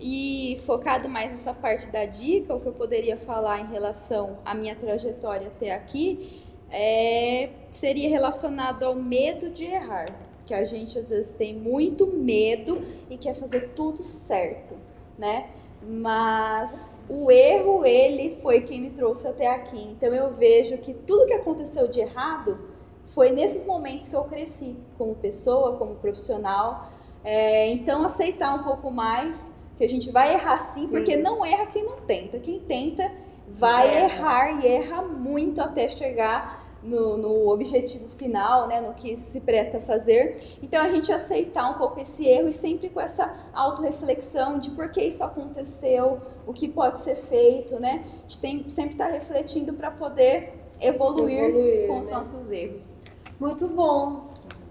E 0.00 0.60
focado 0.64 1.08
mais 1.08 1.32
nessa 1.32 1.52
parte 1.52 1.90
da 1.90 2.04
dica, 2.04 2.54
o 2.54 2.60
que 2.60 2.66
eu 2.66 2.72
poderia 2.72 3.16
falar 3.16 3.60
em 3.60 3.66
relação 3.66 4.38
à 4.44 4.54
minha 4.54 4.76
trajetória 4.76 5.48
até 5.48 5.74
aqui 5.74 6.44
é, 6.70 7.50
seria 7.70 8.08
relacionado 8.08 8.84
ao 8.84 8.94
medo 8.94 9.50
de 9.50 9.64
errar 9.64 10.06
que 10.48 10.54
a 10.54 10.64
gente 10.64 10.98
às 10.98 11.10
vezes 11.10 11.30
tem 11.34 11.54
muito 11.54 12.06
medo 12.06 12.80
e 13.10 13.18
quer 13.18 13.34
fazer 13.34 13.72
tudo 13.76 14.02
certo, 14.02 14.74
né? 15.18 15.50
Mas 15.82 16.90
o 17.06 17.30
erro, 17.30 17.84
ele 17.84 18.38
foi 18.40 18.62
quem 18.62 18.80
me 18.80 18.90
trouxe 18.90 19.28
até 19.28 19.46
aqui. 19.46 19.78
Então 19.78 20.12
eu 20.12 20.32
vejo 20.34 20.78
que 20.78 20.94
tudo 20.94 21.26
que 21.26 21.34
aconteceu 21.34 21.86
de 21.86 22.00
errado 22.00 22.58
foi 23.04 23.30
nesses 23.30 23.64
momentos 23.66 24.08
que 24.08 24.16
eu 24.16 24.24
cresci, 24.24 24.74
como 24.96 25.14
pessoa, 25.14 25.76
como 25.76 25.96
profissional. 25.96 26.90
É, 27.24 27.68
então 27.70 28.04
aceitar 28.04 28.54
um 28.54 28.62
pouco 28.62 28.90
mais 28.90 29.50
que 29.76 29.84
a 29.84 29.88
gente 29.88 30.10
vai 30.10 30.34
errar 30.34 30.58
sim, 30.58 30.86
sim, 30.86 30.90
porque 30.90 31.16
não 31.16 31.44
erra 31.44 31.66
quem 31.66 31.84
não 31.84 31.98
tenta. 31.98 32.38
Quem 32.38 32.60
tenta 32.60 33.10
vai 33.48 34.04
errar 34.04 34.64
e 34.64 34.66
erra 34.66 35.02
muito 35.02 35.60
até 35.60 35.88
chegar 35.88 36.66
no, 36.82 37.16
no, 37.16 37.48
objetivo 37.48 38.08
final, 38.10 38.68
né, 38.68 38.80
no 38.80 38.94
que 38.94 39.18
se 39.18 39.40
presta 39.40 39.78
a 39.78 39.80
fazer. 39.80 40.58
Então 40.62 40.80
a 40.80 40.88
gente 40.88 41.12
aceitar 41.12 41.70
um 41.70 41.74
pouco 41.74 42.00
esse 42.00 42.26
erro 42.26 42.48
e 42.48 42.52
sempre 42.52 42.88
com 42.88 43.00
essa 43.00 43.34
autorreflexão 43.52 44.58
de 44.58 44.70
por 44.70 44.90
que 44.90 45.02
isso 45.02 45.22
aconteceu, 45.24 46.20
o 46.46 46.52
que 46.52 46.68
pode 46.68 47.00
ser 47.00 47.16
feito, 47.16 47.80
né? 47.80 48.04
A 48.06 48.22
gente 48.22 48.40
tem 48.40 48.70
sempre 48.70 48.92
estar 48.92 49.06
tá 49.06 49.12
refletindo 49.12 49.72
para 49.72 49.90
poder 49.90 50.54
evoluir, 50.80 51.44
evoluir, 51.44 51.88
com 51.88 52.00
os 52.00 52.08
né? 52.08 52.14
nossos 52.14 52.50
erros. 52.50 53.02
Muito 53.40 53.68
bom. 53.68 54.28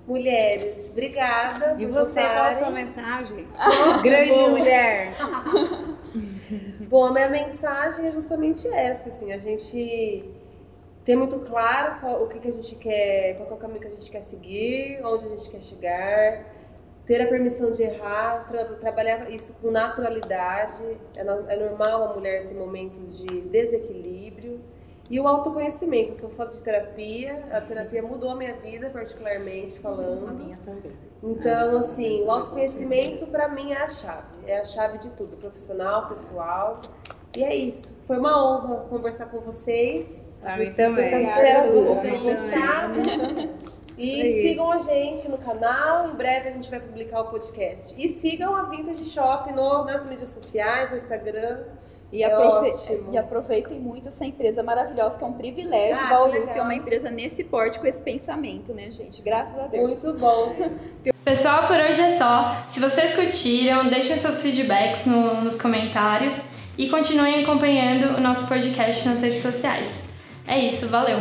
Mulheres, 0.08 0.90
obrigada. 0.92 1.76
E 1.78 1.86
você, 1.86 2.22
qual 2.22 2.46
a 2.46 2.54
sua 2.54 2.72
mensagem? 2.72 3.46
Grande 4.02 4.32
bom. 4.32 4.52
mulher. 4.52 5.14
bom, 6.88 7.06
a 7.08 7.12
minha 7.12 7.30
mensagem 7.30 8.08
é 8.08 8.12
justamente 8.12 8.66
essa, 8.70 9.10
assim, 9.10 9.34
a 9.34 9.38
gente 9.38 10.24
ter 11.04 11.18
muito 11.18 11.40
claro 11.40 12.00
qual, 12.00 12.24
o 12.24 12.28
que, 12.28 12.40
que 12.40 12.48
a 12.48 12.54
gente 12.54 12.74
quer, 12.76 13.36
qual 13.36 13.50
é 13.50 13.54
o 13.54 13.58
caminho 13.58 13.82
que 13.82 13.88
a 13.88 13.92
gente 13.92 14.10
quer 14.10 14.22
seguir, 14.22 15.02
onde 15.04 15.26
a 15.26 15.30
gente 15.30 15.50
quer 15.50 15.62
chegar, 15.62 16.46
ter 17.06 17.22
a 17.22 17.28
permissão 17.28 17.70
de 17.70 17.84
errar, 17.84 18.46
tra 18.48 18.64
trabalhar 18.76 19.30
isso 19.30 19.54
com 19.62 19.72
naturalidade. 19.72 20.86
É, 21.18 21.22
é, 21.22 21.58
normal 21.58 22.12
a 22.12 22.14
mulher 22.16 22.46
ter 22.46 22.54
momentos 22.54 23.18
de 23.18 23.42
desequilíbrio. 23.42 24.62
E 25.10 25.20
o 25.20 25.28
autoconhecimento, 25.28 26.12
eu 26.12 26.16
sou 26.16 26.30
fã 26.30 26.50
de 26.50 26.62
terapia, 26.62 27.46
a 27.52 27.62
terapia 27.62 28.04
mudou 28.04 28.30
a 28.32 28.36
minha 28.36 28.54
vida, 28.56 28.90
particularmente 28.90 29.80
falando. 29.80 30.28
A 30.28 30.32
minha 30.32 30.58
também. 30.58 30.92
Então, 31.24 31.78
assim, 31.78 32.24
o 32.24 32.30
autoconhecimento 32.32 33.26
para 33.28 33.48
mim 33.48 33.72
é 33.72 33.82
a 33.82 33.88
chave, 33.88 34.38
é 34.46 34.60
a 34.60 34.66
chave 34.66 34.98
de 34.98 35.12
tudo, 35.12 35.38
profissional, 35.38 36.08
pessoal. 36.08 36.82
E 37.36 37.44
é 37.44 37.56
isso. 37.56 37.96
Foi 38.06 38.18
uma 38.18 38.44
honra 38.44 38.86
conversar 38.90 39.28
com 39.28 39.40
vocês. 39.40 40.34
Pra 40.42 40.58
mim 40.58 40.72
também. 40.74 41.24
Espero 41.24 41.70
que 41.70 41.76
vocês 41.78 42.02
tenham 42.02 42.24
gostado. 42.24 43.68
E 43.98 44.44
sigam 44.44 44.72
a 44.72 44.78
gente 44.78 45.28
no 45.28 45.40
canal, 45.40 46.10
em 46.10 46.16
breve 46.16 46.50
a 46.50 46.52
gente 46.52 46.70
vai 46.70 46.80
publicar 46.80 47.22
o 47.22 47.32
podcast. 47.32 47.96
E 47.98 48.08
sigam 48.08 48.56
a 48.56 48.64
Vintage 48.64 49.06
Shop 49.06 49.52
no, 49.52 49.86
nas 49.86 50.06
mídias 50.06 50.30
sociais, 50.30 50.92
no 50.92 50.98
Instagram. 50.98 51.64
E, 52.12 52.24
é 52.24 52.26
aprove 52.26 52.70
e, 53.12 53.18
aproveitem 53.18 53.80
muito 53.80 54.08
essa 54.08 54.26
empresa 54.26 54.64
maravilhosa, 54.64 55.18
que 55.18 55.24
é 55.24 55.28
um 55.28 55.34
privilégio 55.34 56.00
ah, 56.00 56.10
Bauru 56.10 56.48
ter 56.48 56.62
uma 56.62 56.74
empresa 56.74 57.10
nesse 57.10 57.44
porte 57.44 57.80
com 57.80 57.86
esse 57.86 58.02
pensamento, 58.02 58.74
né, 58.74 58.90
gente? 58.92 59.22
Graças 59.22 59.60
a 59.60 59.68
Deus. 59.68 59.90
Muito 59.90 60.14
bom. 60.14 60.56
Pessoal, 61.26 61.68
por 61.68 61.76
hoje 61.76 62.02
é 62.02 62.10
só. 62.10 62.64
Se 62.70 62.80
vocês 62.80 63.14
curtiram, 63.14 63.90
deixem 63.90 64.16
seus 64.16 64.42
feedbacks 64.42 65.06
no, 65.06 65.42
nos 65.42 65.62
comentários 65.62 66.42
e 66.78 66.90
continuem 66.90 67.44
acompanhando 67.44 68.16
o 68.16 68.22
nosso 68.22 68.48
podcast 68.48 69.06
nas 69.08 69.22
redes 69.22 69.42
sociais. 69.42 70.02
É 70.48 70.58
isso, 70.58 70.88
valeu! 70.88 71.18